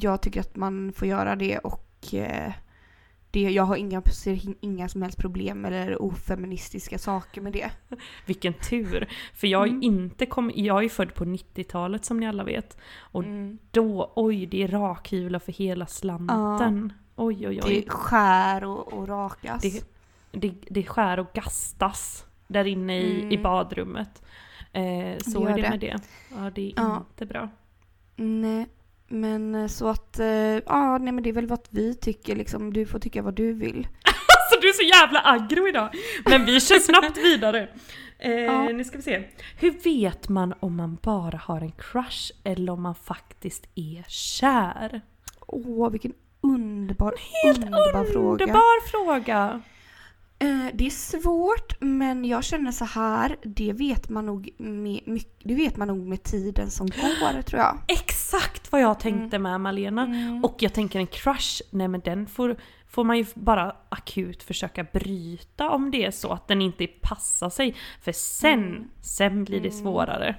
jag 0.00 0.22
tycker 0.22 0.40
att 0.40 0.56
man 0.56 0.92
får 0.92 1.08
göra 1.08 1.36
det 1.36 1.58
och 1.58 2.14
eh, 2.14 2.52
det, 3.30 3.40
jag 3.40 3.62
har 3.62 3.76
inga, 3.76 4.02
ser 4.02 4.40
inga 4.60 4.88
som 4.88 5.02
helst 5.02 5.18
problem 5.18 5.64
eller 5.64 6.02
ofeministiska 6.02 6.98
saker 6.98 7.40
med 7.40 7.52
det. 7.52 7.70
Vilken 8.26 8.52
tur! 8.54 9.08
För 9.34 9.46
jag 9.46 9.62
är 9.62 9.68
Mm. 9.70 9.82
inte 9.82 10.26
kom, 10.26 10.52
jag 10.54 10.84
är 10.84 10.88
född 10.88 11.14
på 11.14 11.24
90-talet 11.24 12.04
som 12.04 12.20
ni 12.20 12.26
alla 12.26 12.44
vet. 12.44 12.78
Och 13.00 13.22
Mm. 13.24 13.58
då, 13.70 14.12
oj 14.16 14.46
det 14.46 14.62
är 14.62 14.68
rakhyvlar 14.68 15.38
för 15.38 15.52
hela 15.52 15.86
slanten. 15.86 16.92
Oj 17.16 17.48
oj 17.48 17.60
oj. 17.64 17.74
Det 17.84 17.90
skär 17.90 18.64
och, 18.64 18.92
och 18.92 19.08
rakas. 19.08 19.62
Det, 19.62 19.84
det, 20.32 20.54
det 20.70 20.82
skär 20.84 21.18
och 21.18 21.32
gastas 21.34 22.24
där 22.46 22.64
inne 22.64 22.98
i, 23.00 23.20
Mm. 23.20 23.32
i 23.32 23.38
badrummet. 23.38 24.22
Eh, 24.72 25.18
så 25.18 25.42
gör 25.42 25.48
är 25.50 25.56
det, 25.56 25.62
det. 25.62 25.70
med 25.70 25.80
det. 25.80 25.96
Ja 26.36 26.50
det 26.54 26.66
är 26.68 26.72
Ja. 26.76 26.96
inte 26.96 27.26
bra. 27.26 27.48
Nej, 28.16 28.66
men 29.08 29.54
eh, 29.54 29.66
så 29.66 29.88
att, 29.88 30.18
eh, 30.18 30.26
ja 30.66 30.98
nej 30.98 31.12
men 31.12 31.22
det 31.24 31.28
är 31.30 31.34
väl 31.34 31.46
vad 31.46 31.60
vi 31.70 31.94
tycker 31.94 32.36
liksom. 32.36 32.72
Du 32.72 32.86
får 32.86 32.98
tycka 32.98 33.22
vad 33.22 33.34
du 33.34 33.52
vill. 33.52 33.88
Alltså 34.50 34.60
du 34.60 34.68
är 34.68 34.72
så 34.72 34.82
jävla 34.82 35.22
aggro 35.24 35.68
idag! 35.68 35.88
Men 36.24 36.44
vi 36.44 36.60
kör 36.60 36.78
snabbt 36.78 37.16
vidare. 37.24 37.68
Eh, 38.18 38.30
Ja. 38.32 38.62
Nu 38.68 38.84
ska 38.84 38.96
vi 38.96 39.02
se. 39.02 39.22
Hur 39.60 39.70
vet 39.70 40.28
man 40.28 40.54
om 40.60 40.76
man 40.76 40.98
bara 41.02 41.36
har 41.36 41.60
en 41.60 41.72
crush 41.72 42.32
eller 42.44 42.72
om 42.72 42.82
man 42.82 42.94
faktiskt 42.94 43.66
är 43.74 44.04
kär? 44.08 45.00
Åh, 45.46 45.90
vilken 45.90 46.12
underbar, 46.40 47.14
underbar 47.46 48.04
fråga. 48.12 48.44
Underbar 48.44 48.86
fråga! 48.90 49.50
Eh, 49.54 49.60
det 50.72 50.86
är 50.86 50.90
svårt, 50.90 51.80
men 51.80 52.24
jag 52.24 52.44
känner 52.44 52.72
så 52.72 52.84
här, 52.84 53.36
det 53.42 53.72
vet 53.72 54.08
man 54.08 54.26
nog 54.26 54.50
med, 54.58 55.00
det 55.44 55.54
vet 55.54 55.76
man 55.76 55.88
nog 55.88 56.06
med 56.06 56.22
tiden 56.22 56.70
som 56.70 56.86
går 56.86 57.42
tror 57.42 57.60
jag. 57.60 57.78
Exakt 57.88 58.72
vad 58.72 58.80
jag 58.80 59.00
tänkte 59.00 59.38
med 59.38 59.60
Malena. 59.60 60.02
Mm. 60.02 60.44
Och 60.44 60.56
jag 60.58 60.72
tänker 60.74 60.98
en 60.98 61.06
crush, 61.06 61.62
nej 61.70 61.88
men 61.88 62.00
den 62.00 62.26
får, 62.26 62.56
får 62.88 63.04
man 63.04 63.18
ju 63.18 63.26
bara 63.34 63.76
akut 63.88 64.42
försöka 64.42 64.84
bryta 64.84 65.70
om 65.70 65.90
det 65.90 66.04
är 66.04 66.10
så 66.10 66.32
att 66.32 66.48
den 66.48 66.62
inte 66.62 66.86
passar 66.86 67.50
sig. 67.50 67.74
För 68.02 68.12
sen, 68.12 68.64
Mm. 68.64 68.90
sen 69.02 69.44
blir 69.44 69.60
det 69.60 69.68
Mm. 69.68 69.80
svårare. 69.80 70.36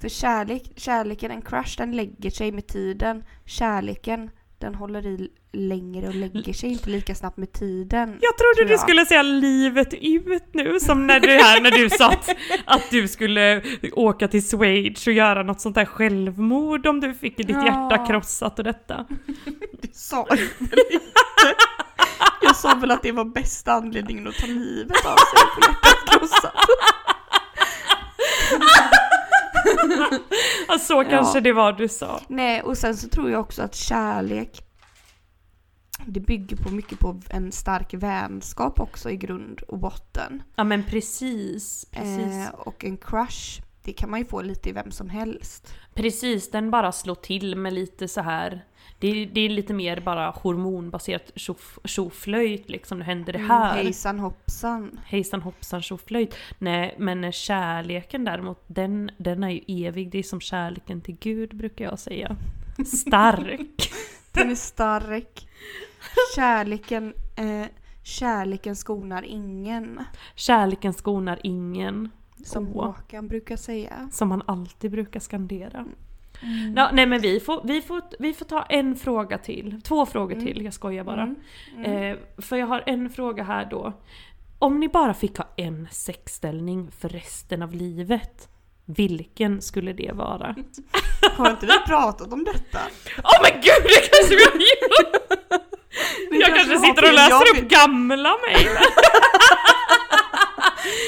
För 0.00 0.08
kärlek, 0.08 0.72
kärleken, 0.76 1.30
en 1.30 1.42
crush, 1.42 1.76
den 1.78 1.96
lägger 1.96 2.30
sig 2.30 2.52
med 2.52 2.66
tiden. 2.66 3.24
Kärleken, 3.44 4.30
den 4.58 4.74
håller 4.74 5.06
i 5.06 5.30
längre 5.52 6.08
och 6.08 6.14
lägger 6.14 6.52
sig 6.52 6.70
inte 6.72 6.90
lika 6.90 7.14
snabbt 7.14 7.36
med 7.36 7.52
tiden. 7.52 8.08
Jag 8.20 8.36
trodde 8.38 8.54
tror 8.56 8.64
du 8.64 8.70
jag. 8.70 8.80
skulle 8.80 9.06
säga 9.06 9.22
livet 9.22 9.94
ut 9.94 10.44
nu, 10.54 10.80
som 10.80 11.06
när 11.06 11.20
du 11.20 11.28
här 11.28 11.60
när 11.60 11.70
du 11.70 11.90
sa 11.90 12.08
att, 12.10 12.28
att 12.64 12.90
du 12.90 13.08
skulle 13.08 13.62
åka 13.92 14.28
till 14.28 14.42
Schweiz 14.42 15.06
och 15.06 15.12
göra 15.12 15.42
något 15.42 15.60
sånt 15.60 15.74
där 15.74 15.84
självmord 15.84 16.86
om 16.86 17.00
du 17.00 17.14
fick 17.14 17.36
ditt 17.36 17.48
Ja. 17.50 17.64
hjärta 17.66 18.06
krossat 18.06 18.58
och 18.58 18.64
detta. 18.64 19.06
Det 19.82 19.96
sa 19.96 20.26
jag 20.28 20.36
väl 20.36 20.48
inte. 20.90 21.54
Jag 22.42 22.56
sa 22.56 22.74
väl 22.74 22.90
att 22.90 23.02
det 23.02 23.12
var 23.12 23.24
bästa 23.24 23.72
anledningen 23.72 24.28
att 24.28 24.34
ta 24.34 24.46
livet 24.46 25.06
av 25.06 25.16
sig 25.16 25.44
på 25.54 25.60
hjärtat 25.70 26.10
krossat. 26.20 26.54
Ja, 30.68 30.78
så 30.78 31.04
kanske 31.04 31.40
det 31.40 31.52
var 31.52 31.72
du 31.72 31.88
sa. 31.88 32.20
Nej, 32.28 32.62
och 32.62 32.78
sen 32.78 32.96
så 32.96 33.08
tror 33.08 33.30
jag 33.30 33.40
också 33.40 33.62
att 33.62 33.74
kärlek 33.74 34.62
det 36.12 36.20
bygger 36.20 36.56
på 36.56 36.70
mycket 36.70 36.98
på 36.98 37.20
en 37.30 37.52
stark 37.52 37.94
vänskap 37.94 38.80
också 38.80 39.10
i 39.10 39.16
grund 39.16 39.60
och 39.60 39.78
botten. 39.78 40.42
Ja 40.56 40.64
men 40.64 40.84
precis, 40.84 41.86
precis. 41.90 42.48
Eh, 42.48 42.50
och 42.54 42.84
en 42.84 42.96
crush, 42.96 43.62
det 43.84 43.92
kan 43.92 44.10
man 44.10 44.18
ju 44.18 44.24
få 44.24 44.42
lite 44.42 44.68
i 44.68 44.72
vem 44.72 44.90
som 44.90 45.10
helst. 45.10 45.74
Precis, 45.94 46.50
den 46.50 46.70
bara 46.70 46.92
slår 46.92 47.14
till 47.14 47.56
med 47.56 47.72
lite 47.72 48.08
så 48.08 48.20
här. 48.20 48.64
Det 49.00 49.08
är, 49.08 49.26
det 49.26 49.40
är 49.40 49.48
lite 49.48 49.74
mer 49.74 50.00
bara 50.00 50.30
hormonbaserat 50.30 51.32
tjoflöjt 51.84 52.68
liksom, 52.68 52.98
nu 52.98 53.04
händer 53.04 53.32
det 53.32 53.38
här. 53.38 53.72
Mm, 53.72 53.84
hejsan 53.84 54.18
hoppsan. 54.18 55.00
Hejsan 55.04 55.42
hoppsan 55.42 55.82
tjoflöjt. 55.82 56.34
Nej 56.58 56.94
men 56.98 57.32
kärleken 57.32 58.24
däremot, 58.24 58.64
den, 58.66 59.10
den 59.18 59.44
är 59.44 59.50
ju 59.50 59.86
evig. 59.86 60.10
Det 60.10 60.18
är 60.18 60.22
som 60.22 60.40
kärleken 60.40 61.00
till 61.00 61.16
Gud 61.20 61.56
brukar 61.56 61.84
jag 61.84 61.98
säga. 61.98 62.36
Stark. 62.86 63.90
Den 64.38 64.50
är 64.50 64.54
stark. 64.54 65.48
Kärleken, 66.36 67.14
eh, 67.36 67.66
kärleken 68.02 68.76
skonar 68.76 69.22
ingen. 69.22 70.00
Kärleken 70.34 70.92
skonar 70.92 71.38
ingen. 71.42 72.10
Som 72.44 72.68
Åh. 72.76 72.86
Håkan 72.86 73.28
brukar 73.28 73.56
säga. 73.56 74.08
Som 74.12 74.28
man 74.28 74.42
alltid 74.46 74.90
brukar 74.90 75.20
skandera. 75.20 75.78
Mm. 76.42 76.74
Ja, 76.76 76.90
nej 76.92 77.06
men 77.06 77.20
vi 77.20 77.40
får, 77.40 77.60
vi, 77.64 77.82
får, 77.82 78.02
vi 78.18 78.34
får 78.34 78.44
ta 78.44 78.62
en 78.62 78.96
fråga 78.96 79.38
till. 79.38 79.80
Två 79.82 80.06
frågor 80.06 80.32
Mm. 80.32 80.46
till, 80.46 80.64
jag 80.64 80.74
skojar 80.74 81.04
bara. 81.04 81.22
Mm. 81.22 81.36
Mm. 81.76 81.92
Eh, 82.12 82.16
för 82.42 82.56
jag 82.56 82.66
har 82.66 82.82
en 82.86 83.10
fråga 83.10 83.42
här 83.42 83.64
då. 83.70 83.92
Om 84.58 84.80
ni 84.80 84.88
bara 84.88 85.14
fick 85.14 85.38
ha 85.38 85.46
en 85.56 85.88
sexställning 85.90 86.90
för 86.90 87.08
resten 87.08 87.62
av 87.62 87.72
livet, 87.74 88.48
vilken 88.96 89.62
skulle 89.62 89.92
det 89.92 90.12
vara? 90.14 90.54
Har 91.36 91.50
inte 91.50 91.66
vi 91.66 91.72
pratat 91.86 92.32
om 92.32 92.44
detta? 92.44 92.78
Åh 93.24 93.42
men 93.42 93.52
gud, 93.60 93.82
det 93.82 94.10
kanske 94.10 94.36
vi 94.36 94.44
har 94.44 94.52
gjort! 94.52 95.28
Jag 96.30 96.56
kanske 96.56 96.76
har 96.76 96.86
sitter 96.86 97.08
och 97.08 97.14
läser 97.14 97.58
upp 97.58 97.68
gamla 97.68 98.36
mejl. 98.46 98.68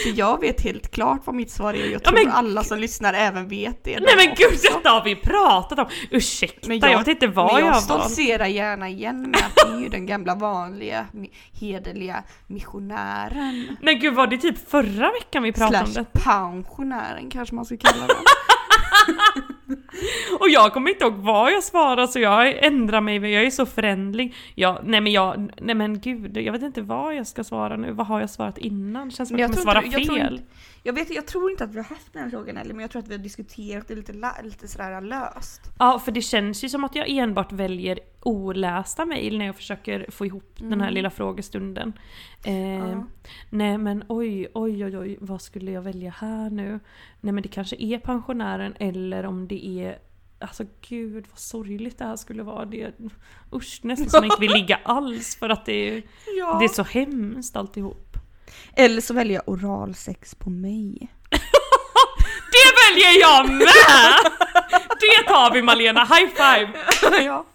För 0.03 0.19
jag 0.19 0.41
vet 0.41 0.61
helt 0.61 0.91
klart 0.91 1.21
vad 1.25 1.35
mitt 1.35 1.51
svar 1.51 1.75
är 1.75 1.81
och 1.81 1.87
jag 1.87 1.93
Ja, 1.95 1.99
tror 1.99 2.25
men- 2.25 2.33
alla 2.33 2.65
som 2.65 2.79
lyssnar 2.79 3.15
även 3.15 3.49
vet 3.49 3.85
det. 3.85 4.01
Nej 4.01 4.15
men 4.17 4.35
gud, 4.37 4.47
också. 4.53 4.73
detta 4.77 4.91
har 4.91 5.05
vi 5.05 5.17
pratat 5.17 5.79
om! 5.79 5.87
Ursäkta, 6.11 6.69
Men 6.69 6.79
jag, 6.79 6.99
vet 6.99 7.09
inte 7.09 7.27
vad 7.27 7.53
men 7.55 7.65
jag, 7.67 7.75
jag 7.75 7.83
stoltserar 7.83 8.47
gärna 8.47 8.89
igen 8.89 9.23
med 9.31 9.41
att 9.41 9.55
det 9.57 9.73
är 9.77 9.81
ju 9.81 9.89
den 9.89 10.07
gamla 10.07 10.35
vanliga 10.35 11.07
hederliga 11.53 12.23
missionären. 12.47 13.77
Men 13.83 14.01
gud, 14.01 14.15
var 14.15 14.27
det 14.27 14.39
typ 14.39 14.71
förra 14.71 15.11
veckan 15.13 15.43
vi 15.43 15.53
pratade 15.53 15.81
om 15.81 15.87
Slash 15.87 16.03
det? 16.13 16.21
pensionären 16.21 17.31
kanske 17.31 17.55
man 17.55 17.65
ska 17.65 17.77
kalla 17.77 18.07
den. 18.07 18.17
Och 20.41 20.49
jag 20.49 20.73
kommer 20.73 20.91
inte 20.91 21.05
ihåg 21.05 21.15
vad 21.15 21.53
jag 21.53 21.63
svarade 21.65 22.09
så 22.09 22.19
jag 22.19 22.65
ändrar 22.67 23.01
mig, 23.01 23.17
jag 23.33 23.43
är 23.45 23.51
så 23.51 23.67
förändlig. 23.67 24.35
Jag, 24.55 24.79
nej 24.85 25.01
men 25.01 25.13
jag, 25.13 25.51
nej 25.61 25.75
men 25.75 26.01
gud, 26.01 26.37
jag 26.37 26.53
vet 26.53 26.63
inte 26.63 26.83
vad 26.83 27.15
jag 27.15 27.27
ska 27.27 27.45
svara 27.45 27.77
nu. 27.77 27.93
Vad 27.93 28.07
har 28.07 28.21
jag 28.21 28.31
svarat 28.31 28.59
innan? 28.59 29.11
Känns 29.11 29.29
som 29.29 29.35
att 29.37 29.41
jag 29.41 29.49
jag 29.51 29.57
kommer 29.57 29.63
svara 29.73 29.81
tror 29.81 29.87
inte- 29.87 29.99
jag 30.01 30.07
tror 30.07 30.19
fel. 30.19 30.33
inte- 30.33 30.45
Jag, 30.83 30.93
vet, 30.93 31.11
jag 31.15 31.27
tror 31.27 31.51
inte 31.51 31.65
att 31.65 31.71
vi 31.75 31.77
har 31.77 31.85
haft 31.85 32.13
den 32.13 32.23
här 32.23 32.31
frågan 32.31 32.57
heller 32.57 32.75
men 32.75 32.81
jag 32.81 32.91
tror 32.91 33.03
att 33.03 33.09
vi 33.09 33.15
har 33.17 33.23
diskuterat 33.23 33.89
det 33.89 33.95
lite, 33.95 34.13
lite 34.43 34.69
sådär 34.69 35.01
löst. 35.01 35.61
Ja, 35.79 35.99
för 35.99 36.13
det 36.13 36.23
känns 36.23 36.65
ju 36.65 36.69
som 36.69 36.85
att 36.85 36.95
jag 36.95 37.09
enbart 37.09 37.53
väljer 37.53 37.99
olästa 38.23 39.05
mejl 39.07 39.39
när 39.39 39.47
jag 39.47 39.57
försöker 39.57 40.07
få 40.11 40.27
ihop 40.27 40.53
den 40.57 40.73
här 40.81 40.89
Mm. 40.89 40.95
lilla 40.95 41.11
frågestunden. 41.11 41.93
Eh, 42.45 42.79
Ja. 42.79 43.07
Nej 43.51 43.79
men 43.79 44.05
oj, 44.09 44.47
oj, 44.55 44.85
oj, 44.85 44.99
oj, 44.99 45.17
vad 45.21 45.43
skulle 45.43 45.71
jag 45.71 45.83
välja 45.83 46.11
här 46.19 46.51
nu? 46.51 46.81
Nej 47.21 47.33
men 47.33 47.43
det 47.43 47.49
kanske 47.49 47.77
är 47.79 47.99
pensionären 47.99 48.75
eller 48.79 49.27
om 49.27 49.49
det 49.49 49.67
är 49.67 49.80
Alltså 50.41 50.65
gud 50.89 51.27
vad 51.31 51.39
sorgligt 51.39 51.99
det 51.99 52.05
här 52.05 52.17
skulle 52.17 52.43
vara. 52.43 52.65
Det, 52.65 52.93
usch, 53.55 53.81
nästan 53.83 54.11
som 54.11 54.19
man 54.21 54.25
inte 54.25 54.41
vill 54.41 54.53
ligga 54.61 54.81
alls 54.85 55.37
för 55.37 55.49
att 55.49 55.67
det 55.67 55.73
är, 55.89 56.03
Ja. 56.39 56.57
det 56.59 56.65
är 56.65 56.69
så 56.69 56.83
hemskt 56.83 57.57
alltihop. 57.57 58.17
Eller 58.77 59.01
så 59.01 59.15
väljer 59.15 59.35
jag 59.35 59.49
oralsex 59.49 60.35
på 60.35 60.51
mig. 60.51 61.09
Det 62.53 62.93
väljer 62.93 63.21
jag 63.21 63.49
med! 63.49 63.67
Det 65.01 65.29
tar 65.29 65.53
vi 65.53 65.63
Malena, 65.63 66.05
high 66.05 66.29
five! 66.29 66.73
ja. 67.25 67.47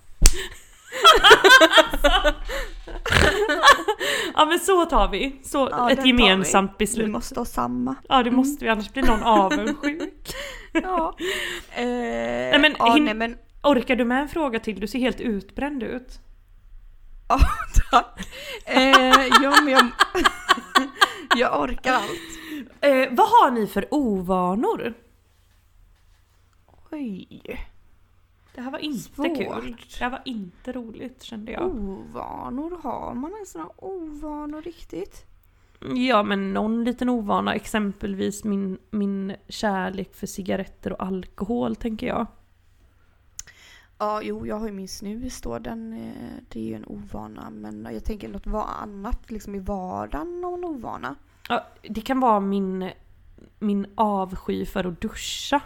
Ja 4.35 4.45
men 4.45 4.59
så 4.59 4.85
tar 4.85 5.09
vi. 5.09 5.39
Så, 5.43 5.67
Ja, 5.71 5.91
ett 5.91 6.05
gemensamt 6.05 6.71
Vi 6.71 6.85
beslut. 6.85 7.09
måste 7.09 7.39
ha 7.39 7.45
samma. 7.45 7.95
Ja 8.09 8.23
det 8.23 8.31
måste 8.31 8.65
vi, 8.65 8.71
annars 8.71 8.93
blir 8.93 9.03
någon 9.03 9.23
avundsjuk. 9.23 10.33
Ja. 10.83 11.15
Eh, 11.71 11.85
Nej, 11.85 12.59
men 12.59 12.75
ja, 12.79 12.95
nej 12.95 13.13
men 13.13 13.37
Orkar 13.63 13.95
du 13.95 14.05
med 14.05 14.21
en 14.21 14.29
fråga 14.29 14.59
till? 14.59 14.79
Du 14.79 14.87
ser 14.87 14.99
helt 14.99 15.19
utbränd 15.21 15.83
ut. 15.83 16.19
Ja, 17.29 17.39
tack. 17.91 18.19
Eh, 18.65 19.25
ja, 19.41 19.53
men 19.63 19.67
jag, 19.67 19.85
jag 21.35 21.61
orkar 21.61 21.93
allt. 21.93 22.09
Eh, 22.81 23.07
vad 23.11 23.27
har 23.27 23.51
ni 23.51 23.67
för 23.67 23.87
ovanor? 23.91 24.93
Oj. 26.91 27.67
Det 28.55 28.61
här 28.61 28.71
var 28.71 28.79
inte 28.79 28.99
Svårt. 29.15 29.37
kul. 29.37 29.75
Det 29.99 30.03
här 30.03 30.09
var 30.09 30.21
inte 30.25 30.71
roligt 30.71 31.23
kände 31.23 31.51
jag. 31.51 31.63
Ovanor, 31.75 32.79
har 32.83 33.13
man 33.13 33.31
ens 33.31 33.55
några 33.55 33.69
ovanor 33.85 34.61
riktigt? 34.61 35.25
Ja 35.95 36.23
men 36.23 36.53
någon 36.53 36.83
liten 36.83 37.09
ovana, 37.09 37.55
exempelvis 37.55 38.43
min, 38.43 38.77
min 38.91 39.35
kärlek 39.47 40.15
för 40.15 40.27
cigaretter 40.27 40.93
och 40.93 41.03
alkohol 41.03 41.75
tänker 41.75 42.07
jag. 42.07 42.27
Ja, 43.97 44.21
jo, 44.23 44.47
jag 44.47 44.55
har 44.55 44.65
ju 44.67 44.73
min 44.73 44.87
snus 44.87 45.41
då. 45.41 45.59
Den, 45.59 45.93
eh, 45.93 46.43
det 46.49 46.59
är 46.59 46.63
ju 46.63 46.73
en 46.73 46.85
ovana. 46.85 47.49
Men 47.49 47.87
jag 47.93 48.03
tänker 48.03 48.29
något 48.29 48.47
annat 48.81 49.31
liksom 49.31 49.55
i 49.55 49.59
vardagen, 49.59 50.41
någon 50.41 50.65
ovana. 50.65 51.15
Ja, 51.49 51.65
det 51.81 52.01
kan 52.01 52.19
vara 52.19 52.39
min, 52.39 52.91
min 53.59 53.85
avsky 53.95 54.65
för 54.65 54.83
att 54.83 55.01
duscha. 55.01 55.61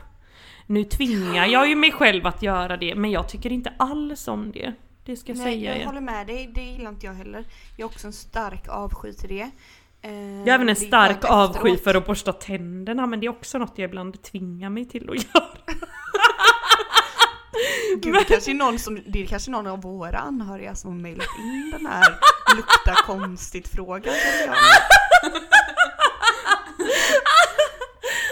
Nu 0.70 0.84
tvingar 0.84 1.46
jag 1.48 1.68
ju 1.70 1.76
mig 1.76 1.92
själv 1.92 2.28
att 2.28 2.42
göra 2.42 2.78
det 2.78 2.96
men 2.96 3.12
jag 3.12 3.30
tycker 3.30 3.52
inte 3.52 3.74
alls 3.80 4.28
om 4.28 4.52
det. 4.52 4.74
Det 5.06 5.16
ska 5.18 5.32
jag 5.32 5.38
Nej, 5.38 5.46
säga 5.54 5.78
jag 5.78 5.86
håller 5.86 6.02
med 6.02 6.28
dig. 6.28 6.52
Det 6.56 6.62
gillar 6.62 6.90
inte 6.90 7.06
jag 7.06 7.14
heller. 7.14 7.46
Jag 7.78 7.86
har 7.86 7.90
också 7.92 8.08
en 8.08 8.14
stark 8.14 8.68
avsky 8.70 9.14
till 9.14 9.30
det. 9.30 9.50
Eh, 10.02 10.12
Jag 10.40 10.46
har 10.48 10.54
även 10.56 10.70
en 10.70 10.76
stark 10.76 11.26
avsky 11.26 11.60
efteråt. 11.60 11.84
för 11.84 11.96
att 11.96 12.06
borsta 12.06 12.34
tänderna 12.34 13.08
men 13.08 13.20
det 13.20 13.26
är 13.26 13.30
också 13.30 13.58
något 13.58 13.74
jag 13.76 13.90
ibland 13.90 14.22
tvingar 14.24 14.70
mig 14.70 14.86
till 14.86 15.10
att 15.10 15.16
göra. 15.16 15.48
Gud, 18.02 18.14
det 18.14 18.24
kanske 18.24 18.52
är 18.52 18.56
någon 18.56 18.80
som, 18.80 19.00
det 19.08 19.22
är 19.22 19.26
kanske 19.26 19.52
någon 19.52 19.68
av 19.68 19.82
våra 19.82 20.18
anhöriga 20.18 20.76
som 20.76 20.92
har 20.92 21.00
mejlat 21.00 21.28
in 21.40 21.72
den 21.78 21.86
här 21.86 22.16
lukta 22.56 22.96
konstigt 23.06 23.68
frågan. 23.68 24.14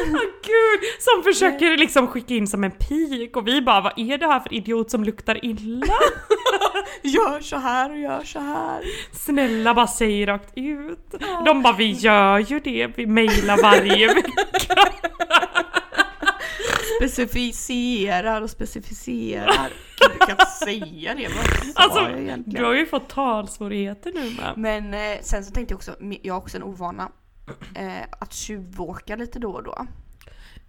Åh 0.02 0.20
gud! 0.44 0.67
Som 1.00 1.24
försöker 1.24 1.78
liksom 1.78 2.08
skicka 2.08 2.34
in 2.34 2.48
som 2.48 2.64
en 2.64 2.72
pik 2.72 3.38
och 3.38 3.48
vi 3.48 3.62
bara 3.62 3.82
vad 3.82 3.94
är 3.96 4.18
det 4.18 4.28
här 4.28 4.40
för 4.40 4.54
idiot 4.54 4.92
som 4.92 5.04
luktar 5.04 5.46
illa? 5.46 5.86
Gör 7.04 7.40
så 7.42 7.58
här 7.58 7.90
och 7.92 7.98
gör 8.00 8.24
så 8.24 8.40
här. 8.40 8.82
Snälla 9.12 9.74
bara 9.74 9.88
säg 9.88 10.28
rakt 10.28 10.52
ut. 10.56 11.16
De 11.46 11.62
bara 11.62 11.74
vi 11.74 11.92
gör 11.92 12.40
ju 12.40 12.60
det, 12.60 12.88
vi 12.96 13.06
mejlar 13.06 13.62
varje 13.62 14.08
vecka. 14.14 14.32
Specificerar 16.98 18.42
och 18.42 18.50
specificerar. 18.50 19.70
Gud, 20.00 20.12
du 20.20 20.26
kan 20.26 20.46
säga 20.48 21.16
det. 21.16 21.28
Vad 21.28 21.46
sa 21.76 21.82
Alltså, 21.84 22.00
jag 22.02 22.12
Du 22.18 22.22
egentligen? 22.22 22.66
har 22.66 22.74
ju 22.74 22.86
fått 22.86 23.10
talsvårigheter 23.10 24.12
nu 24.16 24.22
med. 24.42 24.54
Men 24.58 24.94
eh, 24.94 25.18
sen 25.22 25.44
så 25.44 25.52
tänkte 25.52 25.72
jag 25.74 25.78
också, 25.78 25.96
jag 26.22 26.34
har 26.34 26.42
också 26.42 26.58
en 26.58 26.64
ovana. 26.64 27.10
Eh, 27.76 28.04
att 28.22 28.34
tjuvåka 28.34 29.16
lite 29.16 29.40
då 29.40 29.52
och 29.52 29.64
då. 29.64 29.88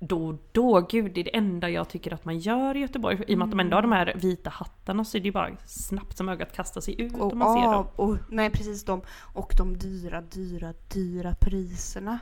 Då 0.01 0.27
och 0.29 0.35
då, 0.53 0.81
gud 0.91 1.13
det 1.15 1.21
är 1.21 1.25
det 1.25 1.37
enda 1.37 1.71
jag 1.71 1.89
tycker 1.89 2.15
att 2.15 2.25
man 2.25 2.39
gör 2.39 2.77
i 2.77 2.81
Göteborg. 2.81 3.19
I 3.29 3.35
och 3.35 3.39
med 3.39 3.45
att 3.45 3.51
de 3.51 3.61
ändå 3.61 3.77
har 3.77 3.83
de 3.83 3.93
här 3.93 4.13
vita 4.17 4.51
hattarna 4.51 5.05
så 5.05 5.17
är 5.17 5.21
det 5.21 5.27
ju 5.29 5.33
bara 5.33 5.51
snabbt 5.67 6.17
som 6.17 6.29
ögat 6.29 6.53
kastar 6.57 6.81
sig 6.81 7.01
ut 7.01 7.15
Och, 7.15 7.33
om 7.33 7.39
man 7.39 7.55
ser 7.55 7.73
dem. 7.73 7.87
och, 7.97 8.17
nej 8.31 8.51
precis 8.51 8.85
de. 8.85 9.03
Och 9.35 9.55
de 9.59 9.79
dyra, 9.79 10.21
dyra, 10.21 10.75
dyra 10.95 11.35
priserna. 11.41 12.19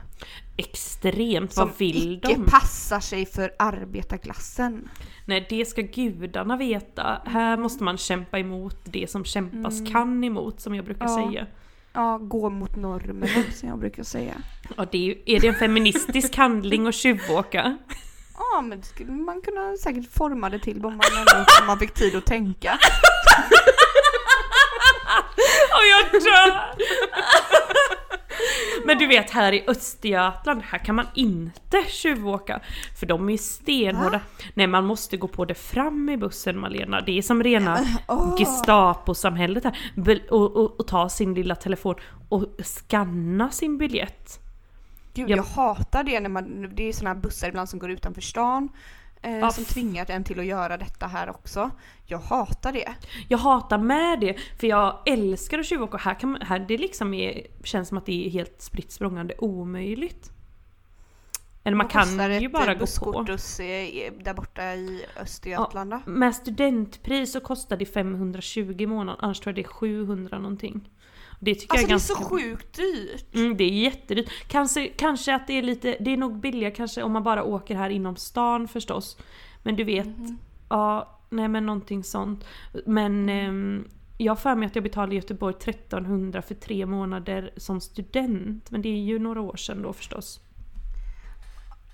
Extremt, 0.57 1.51
Som 1.53 1.67
vad 1.67 1.77
vill 1.77 2.13
icke 2.13 2.27
de? 2.35 2.45
passar 2.45 2.99
sig 2.99 3.25
för 3.25 3.51
arbetarklassen. 3.59 4.89
Nej 5.25 5.45
det 5.49 5.65
ska 5.65 5.81
gudarna 5.81 6.57
veta. 6.57 7.21
Här 7.25 7.57
måste 7.57 7.83
man 7.83 7.97
kämpa 7.97 8.39
emot 8.39 8.77
det 8.83 9.09
som 9.09 9.23
kämpas 9.23 9.79
Mm. 9.79 9.91
kan 9.91 10.23
emot 10.23 10.59
som 10.61 10.75
jag 10.75 10.85
brukar 10.85 11.05
Ja. 11.05 11.29
säga. 11.29 11.47
Ja, 11.97 12.17
gå 12.17 12.49
mot 12.49 12.75
normerna 12.75 13.43
som 13.53 13.69
jag 13.69 13.79
brukar 13.79 14.03
säga. 14.03 14.33
Ja, 14.77 14.85
det 14.91 14.97
är, 14.97 15.01
ju, 15.01 15.21
är 15.25 15.39
det 15.39 15.47
en 15.47 15.55
feministisk 15.55 16.35
handling 16.35 16.87
att 16.87 16.95
tjuvåka? 16.95 17.77
Ja, 18.37 18.61
men 18.61 18.79
det 18.79 18.85
skulle 18.85 19.11
man 19.11 19.41
kunna 19.41 19.77
säkert 19.77 20.13
forma 20.13 20.49
det 20.49 20.59
till 20.59 20.85
om 20.85 20.97
man 20.97 21.17
ändå 21.19 21.45
om 21.61 21.67
man 21.67 21.79
fick 21.79 21.93
tid 21.93 22.15
att 22.15 22.25
tänka. 22.25 22.73
Och 25.73 25.85
jag 25.91 26.11
dör! 26.21 26.75
Men 28.85 28.97
du 28.97 29.07
vet 29.07 29.31
här 29.31 29.53
i 29.53 29.63
Östergötland, 29.67 30.61
här 30.63 30.79
kan 30.79 30.95
man 30.95 31.05
inte 31.15 31.83
tjuvåka. 31.87 32.59
För 32.99 33.05
de 33.05 33.27
är 33.27 33.31
ju 33.31 33.37
stenhårda. 33.37 34.19
Nej 34.53 34.67
man 34.67 34.85
måste 34.85 35.17
gå 35.17 35.27
på 35.27 35.45
det 35.45 35.53
fram 35.55 36.09
i 36.09 36.17
bussen 36.17 36.59
Malena. 36.59 37.01
Det 37.01 37.17
är 37.17 37.21
som 37.21 37.43
rena 37.43 37.79
åh. 38.07 38.35
Gestapo-samhället 38.37 39.63
här. 39.63 39.77
Och, 40.29 40.55
och, 40.55 40.79
och 40.79 40.87
ta 40.87 41.09
sin 41.09 41.33
lilla 41.33 41.55
telefon 41.55 41.95
och 42.29 42.45
scanna 42.63 43.49
sin 43.49 43.77
biljett. 43.77 44.39
Gud, 45.13 45.29
Jag- 45.29 45.37
jag 45.37 45.43
hatar 45.43 46.03
det 46.03 46.19
när 46.19 46.29
man, 46.29 46.69
det 46.75 46.83
är 46.89 46.93
såna 46.93 47.09
här 47.13 47.17
bussar 47.17 47.47
ibland 47.47 47.69
som 47.69 47.79
går 47.79 47.91
utanför 47.91 48.21
stan. 48.21 48.69
Eh, 49.21 49.37
Ja, 49.37 49.51
som 49.51 49.65
tvingar 49.65 50.11
en 50.11 50.23
till 50.23 50.39
att 50.39 50.45
göra 50.45 50.77
detta 50.77 51.07
här 51.07 51.29
också. 51.29 51.69
Jag 52.05 52.19
hatar 52.19 52.73
det. 52.73 52.93
Jag 53.27 53.37
hatar 53.37 53.77
med 53.77 54.19
det, 54.19 54.35
för 54.59 54.67
jag 54.67 54.99
älskar 55.05 55.59
att 55.59 55.65
tjuvåka. 55.65 55.97
Här, 55.97 56.19
kan 56.19 56.31
man, 56.31 56.41
här 56.41 56.59
det 56.59 56.77
liksom 56.77 57.13
är, 57.13 57.47
känns 57.63 57.87
som 57.87 57.97
att 57.97 58.05
det 58.05 58.27
är 58.27 58.29
helt 58.29 58.61
spritt 58.61 58.91
språngande 58.91 59.35
omöjligt. 59.37 60.31
Eller 61.63 61.77
man 61.77 61.85
Vad 61.85 61.91
kan 61.91 62.41
ju 62.41 62.49
bara 62.49 62.73
gå 62.73 62.85
på. 63.11 63.23
eh, 63.59 64.13
där 64.23 64.33
borta 64.33 64.63
i 64.75 65.05
Östergötland 65.21 65.91
då? 65.91 66.01
Med 66.05 66.35
studentpris 66.35 67.31
så 67.31 67.39
kostar 67.39 67.77
det 67.77 67.85
520 67.85 68.75
i 68.79 68.85
månaden, 68.87 69.19
annars 69.23 69.39
tror 69.39 69.51
jag 69.51 69.55
det 69.55 69.69
är 69.69 69.73
700 69.73 70.37
någonting. 70.39 70.89
Det 71.39 71.55
tycker 71.55 71.73
Alltså 71.73 71.81
jag 71.81 71.87
det 71.87 71.91
är 71.91 71.93
ganska... 71.93 72.13
så 72.15 72.23
sjukt 72.29 72.73
dyrt. 72.77 73.35
Mm, 73.35 73.57
det 73.57 73.63
är 73.63 73.69
jättedyrt. 73.69 74.29
Kanske, 74.47 74.87
kanske 74.87 75.35
att 75.35 75.47
det 75.47 75.53
är 75.53 75.61
lite, 75.63 75.97
det 75.99 76.13
är 76.13 76.17
nog 76.17 76.39
billigare 76.39 76.73
kanske 76.75 77.03
om 77.03 77.11
man 77.11 77.23
bara 77.23 77.43
åker 77.43 77.75
här 77.75 77.89
inom 77.89 78.15
stan 78.15 78.67
förstås. 78.67 79.17
Men 79.63 79.75
du 79.75 79.83
vet, 79.83 80.05
Mhm. 80.07 80.37
ja, 80.69 81.19
nej 81.29 81.47
men 81.47 81.65
någonting 81.65 82.03
sånt. 82.03 82.45
Men 82.85 83.29
Mm. 83.29 83.29
ehm, 83.49 83.87
jag 84.17 84.31
har 84.31 84.35
för 84.37 84.55
mig 84.55 84.65
att 84.65 84.75
jag 84.75 84.83
betalade 84.83 85.13
i 85.13 85.17
Göteborg 85.17 85.53
1300 85.59 86.41
för 86.41 86.55
tre 86.55 86.85
månader 86.85 87.51
som 87.57 87.81
student. 87.81 88.71
Men 88.71 88.81
det 88.81 88.89
är 88.89 88.99
ju 89.01 89.19
några 89.19 89.41
år 89.41 89.55
sedan 89.55 89.81
då 89.81 89.93
förstås. 89.93 90.39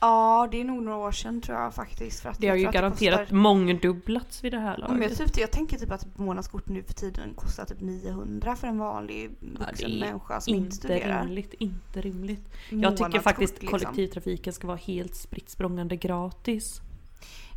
Ja, 0.06 0.48
det 0.52 0.62
är 0.62 0.64
nog 0.66 0.84
några 0.84 0.98
år 0.98 1.12
sedan 1.12 1.42
tror 1.42 1.58
jag 1.60 1.74
faktiskt. 1.74 2.20
För 2.22 2.30
att 2.30 2.40
Det 2.40 2.48
har 2.48 2.56
ju 2.56 2.72
garanterat 2.72 3.20
kostar- 3.20 3.36
mångdubblats 3.36 4.44
vid 4.44 4.54
det 4.54 4.60
här 4.60 4.78
Ja, 4.82 4.88
men 4.88 5.02
jag, 5.02 5.12
laget. 5.12 5.18
typ, 5.34 5.38
jag 5.38 5.52
tänker 5.52 5.78
typ 5.78 5.92
att 5.92 6.18
månadskort 6.18 6.68
nu 6.70 6.84
för 6.84 6.94
tiden 6.94 7.34
kostar 7.36 7.66
typ 7.66 7.82
900 7.82 8.56
för 8.56 8.68
en 8.68 8.78
vanlig 8.78 9.32
Ja, 9.40 9.66
vuxen 9.68 9.92
är 9.92 10.00
människa 10.00 10.42
som 10.42 10.54
inte 10.54 10.64
Inte 10.66 10.76
studerar. 10.76 11.24
rimligt, 11.24 11.54
inte 11.54 12.02
rimligt. 12.02 12.50
Jag 12.70 12.98
tycker 12.98 13.20
faktiskt 13.20 13.54
liksom. 13.62 13.80
kollektivtrafiken 13.80 14.54
ska 14.54 14.68
vara 14.68 14.78
helt 14.78 15.16
spritt 15.16 15.50
gratis. 15.96 16.82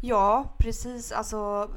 Ja, 0.02 0.54
precis. 0.58 1.12
Alltså 1.12 1.70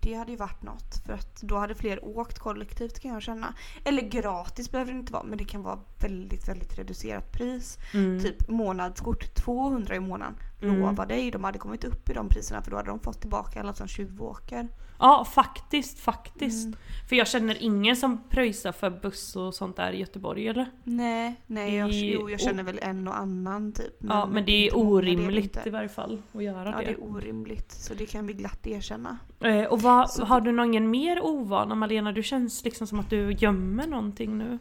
det 0.00 0.14
hade 0.14 0.30
ju 0.30 0.36
varit 0.36 0.62
något 0.62 1.02
för 1.06 1.12
att 1.12 1.42
då 1.42 1.56
hade 1.56 1.74
fler 1.74 2.04
åkt 2.04 2.38
kollektivt 2.38 3.00
kan 3.00 3.10
jag 3.10 3.22
känna. 3.22 3.54
Eller 3.84 4.02
gratis 4.02 4.70
behöver 4.70 4.92
det 4.92 4.98
inte 4.98 5.12
vara 5.12 5.22
men 5.22 5.38
det 5.38 5.44
kan 5.44 5.62
vara 5.62 5.78
väldigt, 6.00 6.48
väldigt 6.48 6.78
reducerat 6.78 7.32
pris. 7.32 7.78
Mm. 7.94 8.20
Typ 8.22 8.48
månadskort 8.48 9.34
200 9.34 9.96
i 9.96 10.00
månaden. 10.00 10.34
Mm. 10.62 10.80
Lova 10.80 11.06
dig, 11.06 11.30
de 11.30 11.44
hade 11.44 11.58
kommit 11.58 11.84
upp 11.84 12.10
i 12.10 12.12
de 12.12 12.28
priserna 12.28 12.62
för 12.62 12.70
då 12.70 12.76
hade 12.76 12.88
de 12.90 13.00
fått 13.00 13.20
tillbaka 13.20 13.60
alla 13.60 13.74
som 13.74 13.88
tjuvåker. 13.88 14.68
Ja, 14.98 15.24
faktiskt, 15.24 15.98
faktiskt. 16.00 16.66
Mm. 16.66 16.78
För 17.08 17.16
jag 17.16 17.28
känner 17.28 17.56
ingen 17.62 17.96
som 17.96 18.20
pröjsar 18.28 18.72
för 18.72 18.90
buss 18.90 19.36
och 19.36 19.54
sånt 19.54 19.76
där 19.76 19.92
i 19.92 19.98
Göteborg, 19.98 20.48
eller? 20.48 20.66
Nej, 20.84 21.34
nej 21.46 21.74
jag, 21.76 21.90
jo, 21.92 22.30
jag 22.30 22.40
känner 22.40 22.62
väl 22.62 22.78
en 22.82 23.08
och 23.08 23.18
annan 23.18 23.72
typ. 23.72 23.96
ja, 23.98 24.26
men 24.26 24.44
det 24.44 24.52
är 24.52 24.70
det 24.70 24.76
det 24.76 24.82
orimligt 24.82 25.44
inte. 25.56 25.68
i 25.68 25.70
varje 25.72 25.88
fall 25.88 26.22
att 26.32 26.42
göra 26.42 26.70
Ja, 26.70 26.78
det. 26.78 26.84
det 26.84 26.90
är 26.92 27.02
orimligt. 27.04 27.72
Så 27.72 27.94
det 27.94 28.06
kan 28.06 28.26
vi 28.26 28.32
glatt 28.32 28.66
erkänna. 28.66 29.18
Eh, 29.40 29.64
och 29.64 29.82
vad, 29.82 30.10
Så- 30.10 30.24
har 30.24 30.40
du 30.40 30.52
någon 30.52 30.90
mer 30.90 31.20
ovana 31.24 31.74
Malena? 31.74 32.12
Du 32.12 32.22
känns 32.22 32.64
liksom 32.64 32.86
som 32.86 33.00
att 33.00 33.10
du 33.10 33.32
gömmer 33.32 33.86
någonting 33.86 34.38
nu. 34.38 34.58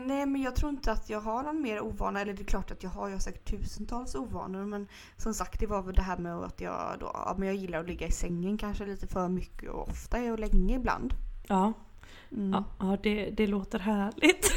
Eh, 0.00 0.06
nej 0.06 0.26
men 0.26 0.42
jag 0.42 0.56
tror 0.56 0.70
inte 0.70 0.92
att 0.92 1.10
jag 1.10 1.20
har 1.20 1.42
någon 1.42 1.62
mer 1.62 1.80
ovana, 1.80 2.20
eller 2.20 2.34
det 2.34 2.42
är 2.42 2.44
klart 2.44 2.70
att 2.70 2.82
jag 2.82 2.90
har, 2.90 3.08
jag 3.08 3.14
har 3.14 3.20
säkert 3.20 3.50
tusentals 3.50 4.14
ovanor 4.14 4.64
men 4.64 4.88
som 5.16 5.34
sagt 5.34 5.60
det 5.60 5.66
var 5.66 5.82
väl 5.82 5.94
det 5.94 6.02
här 6.02 6.16
med 6.18 6.34
att 6.36 6.60
jag 6.60 6.96
då, 7.00 7.10
ja 7.14 7.34
men 7.38 7.48
jag 7.48 7.56
gillar 7.56 7.78
att 7.80 7.86
ligga 7.86 8.06
i 8.06 8.12
sängen 8.12 8.58
kanske 8.58 8.86
lite 8.86 9.06
för 9.06 9.28
mycket 9.28 9.70
och 9.70 9.88
ofta 9.88 10.18
och 10.32 10.38
länge 10.38 10.76
ibland. 10.76 11.14
Ja, 11.46 11.72
Mm. 12.32 12.50
ja, 12.52 12.64
ja 12.78 12.96
det, 13.02 13.30
det 13.30 13.46
låter 13.46 13.78
härligt. 13.78 14.52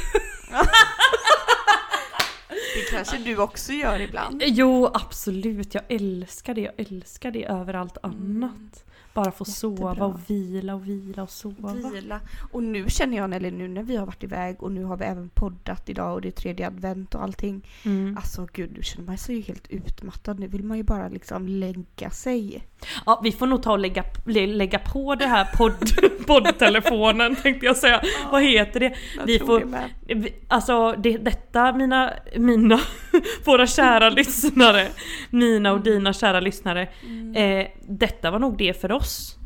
Det 2.74 2.90
kanske 2.90 3.16
du 3.18 3.36
också 3.38 3.72
gör 3.72 4.00
ibland. 4.00 4.42
Jo 4.46 4.86
absolut, 4.94 5.74
jag 5.74 5.82
älskar 5.88 6.54
det. 6.54 6.60
Jag 6.60 6.72
älskar 6.76 7.30
det 7.30 7.44
över 7.44 7.74
allt 7.74 7.98
annat. 8.02 8.84
Bara 9.14 9.32
få 9.32 9.44
sova 9.44 9.88
Jättebra. 9.88 10.06
och 10.06 10.30
vila 10.30 10.74
och 10.74 10.88
vila 10.88 11.22
och 11.22 11.30
sova. 11.30 11.74
Vila. 11.74 12.20
Och 12.52 12.62
nu 12.62 12.88
känner 12.88 13.16
jag 13.16 13.30
Nelly, 13.30 13.50
nu 13.50 13.68
när 13.68 13.82
vi 13.82 13.96
har 13.96 14.06
varit 14.06 14.24
iväg 14.24 14.62
och 14.62 14.72
nu 14.72 14.84
har 14.84 14.96
vi 14.96 15.04
även 15.04 15.28
poddat 15.28 15.88
idag 15.88 16.14
och 16.14 16.20
det 16.20 16.28
är 16.28 16.32
tredje 16.32 16.66
advent 16.66 17.14
och 17.14 17.22
allting. 17.22 17.66
Mm. 17.84 18.16
Alltså 18.16 18.48
gud, 18.52 18.72
nu 18.72 18.82
känner 18.82 19.06
man 19.06 19.18
sig 19.18 19.36
ju 19.36 19.42
helt 19.42 19.68
utmattad. 19.68 20.40
Nu 20.40 20.46
vill 20.46 20.64
man 20.64 20.76
ju 20.76 20.82
bara 20.82 21.08
liksom 21.08 21.48
lägga 21.48 22.10
sig. 22.10 22.66
Ja, 23.06 23.20
vi 23.24 23.32
får 23.32 23.46
nog 23.46 23.62
ta 23.62 23.72
och 23.72 23.78
lägga, 23.78 24.04
lä- 24.26 24.46
lägga 24.46 24.78
på 24.78 25.14
det 25.14 25.26
här 25.26 25.44
podd, 25.56 25.76
poddtelefonen 26.26 27.36
tänkte 27.36 27.66
jag 27.66 27.76
säga. 27.76 28.02
Vad 28.32 28.42
heter 28.42 28.80
det? 28.80 28.94
Vi 29.26 29.38
får, 29.46 29.60
det 30.06 30.14
vi- 30.14 30.34
alltså 30.48 30.92
det, 30.98 31.16
detta 31.16 31.72
mina, 31.72 32.12
mina, 32.36 32.80
våra 33.44 33.66
kära 33.66 34.10
lyssnare, 34.10 34.86
mina 35.30 35.72
och 35.72 35.80
dina 35.80 36.12
kära 36.12 36.40
lyssnare. 36.40 36.88
Eh, 37.36 37.66
detta 37.88 38.30
var 38.30 38.38
nog 38.38 38.58
det 38.58 38.80
för 38.80 38.92
oss. 38.92 39.36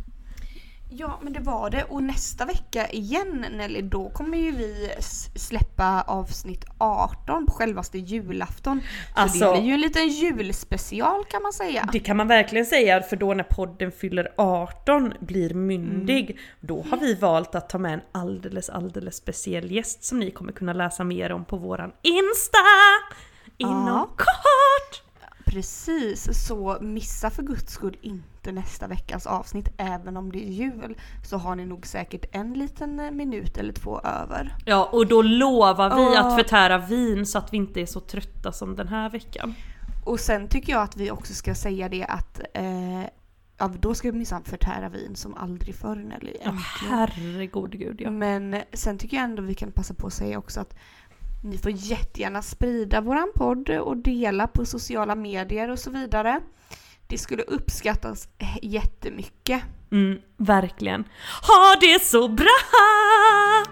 Ja 0.91 1.19
men 1.23 1.33
det 1.33 1.41
var 1.41 1.71
det 1.71 1.85
och 1.85 2.03
nästa 2.03 2.45
vecka 2.45 2.89
igen 2.91 3.47
Nelly 3.51 3.83
då 3.83 4.09
kommer 4.11 4.39
ju 4.39 4.51
vi 4.51 4.91
släppa 5.35 6.03
avsnitt 6.03 6.65
18 6.79 7.47
på 7.47 7.53
självaste 7.53 7.99
julafton. 7.99 8.81
Så 9.15 9.21
Alltså- 9.21 9.53
det 9.53 9.53
blir 9.53 9.69
ju 9.69 9.73
en 9.75 9.81
liten 9.81 10.09
julspecial 10.09 11.25
kan 11.25 11.43
man 11.43 11.53
säga. 11.53 11.89
Det 11.93 12.01
kan 12.01 12.17
man 12.17 12.29
verkligen 12.29 12.67
säga, 12.67 13.03
för 13.03 13.17
då 13.17 13.35
när 13.35 13.45
podden 13.45 13.93
fyller 13.93 14.29
18, 14.37 15.13
blir 15.21 15.55
myndig, 15.55 16.39
då 16.61 16.85
har 16.91 16.97
vi 16.99 17.15
valt 17.15 17.55
att 17.55 17.69
ta 17.69 17.79
med 17.79 17.93
en 17.95 18.01
alldeles, 18.13 18.69
alldeles 18.71 19.17
speciell 19.17 19.71
gäst 19.73 20.05
som 20.05 20.21
ni 20.21 20.31
kommer 20.31 20.53
kunna 20.53 20.73
läsa 20.73 21.05
mer 21.05 21.33
om 21.33 21.45
på 21.45 21.57
våran 21.57 21.93
Insta! 22.03 22.59
Inom 23.57 23.87
Ja. 23.87 24.09
kort! 24.17 25.03
Precis, 25.47 26.47
så 26.47 26.79
missa 26.81 27.31
för 27.31 27.43
guds 27.43 27.73
skull 27.73 27.97
inte 28.03 28.38
nästa 28.53 28.87
veckas 28.87 29.27
avsnitt 29.27 29.69
även 29.77 30.17
om 30.17 30.33
det 30.33 30.49
är 30.49 30.53
jul. 30.53 30.97
Så 31.25 31.37
har 31.37 31.57
ni 31.57 31.67
nog 31.67 31.87
säkert 31.87 32.25
en 32.33 32.53
liten 32.55 33.01
eh, 33.01 33.11
minut 33.11 33.59
eller 33.59 33.73
två 33.73 34.01
över. 34.01 34.57
Ja, 34.65 34.89
och 34.93 35.07
då 35.07 35.23
lovar 35.23 35.97
vi 35.97 36.15
Ja. 36.15 36.27
att 36.27 36.35
förtära 36.41 36.79
vin 36.79 37.27
så 37.27 37.39
att 37.39 37.53
vi 37.53 37.57
inte 37.57 37.81
är 37.81 37.87
så 37.87 38.01
trötta 38.01 38.53
som 38.53 38.77
den 38.77 38.89
här 38.89 39.11
veckan. 39.11 39.55
Och 40.05 40.21
sen 40.21 40.49
tycker 40.49 40.73
jag 40.73 40.83
att 40.83 40.97
vi 40.97 41.11
också 41.11 41.35
ska 41.35 41.55
säga 41.55 41.89
det 41.89 42.05
att 42.05 42.41
eh, 42.55 43.03
ja, 43.59 43.71
då 43.81 43.95
ska 43.95 44.11
vi 44.11 44.17
minsann 44.19 44.45
förtära 44.45 44.89
vin 44.89 45.17
som 45.17 45.35
aldrig 45.35 45.75
förr 45.75 45.97
Nelly. 45.97 46.33
Ja, 46.45 46.51
herregud 46.91 47.71
gud 47.71 48.01
ja. 48.01 48.11
Men 48.11 48.57
sen 48.73 48.99
tycker 48.99 49.17
jag 49.17 49.25
ändå 49.25 49.43
vi 49.43 49.55
kan 49.55 49.73
passa 49.73 49.95
på 49.95 50.07
att 50.07 50.13
säga 50.13 50.39
också 50.39 50.61
att 50.61 50.75
ni 51.45 51.59
får 51.59 51.73
jättegärna 51.75 52.43
sprida 52.43 53.01
våran 53.01 53.33
podd 53.35 53.71
och 53.71 53.97
dela 53.97 54.47
på 54.47 54.65
sociala 54.65 55.15
medier 55.15 55.71
och 55.71 55.79
så 55.79 55.91
vidare. 55.91 56.41
Det 57.09 57.19
skulle 57.19 57.43
uppskattas 57.43 58.29
jättemycket. 58.63 59.63
Mm, 59.93 60.19
verkligen. 60.37 61.05
Ha 61.43 61.77
det 61.81 62.03
så 62.05 62.29
bra! 62.29 62.59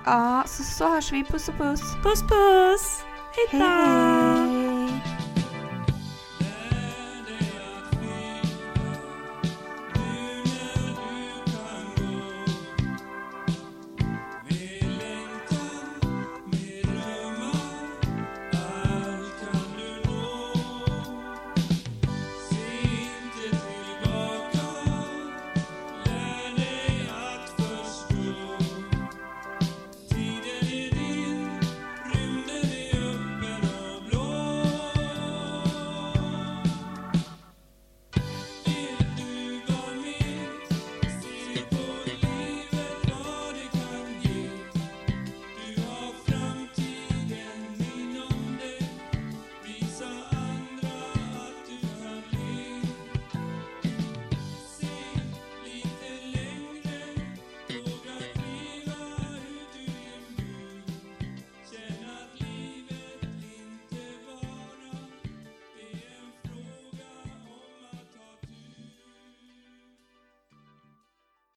Ja, 0.05 0.45
så, 0.47 0.63
så 0.63 0.89
hörs 0.89 1.13
vi. 1.13 1.25
Puss 1.25 1.49
och 1.49 1.59
puss. 1.59 1.81
Puss 2.03 2.23
puss! 2.23 3.05
Hejdå! 3.51 3.67
Hej! 3.67 4.66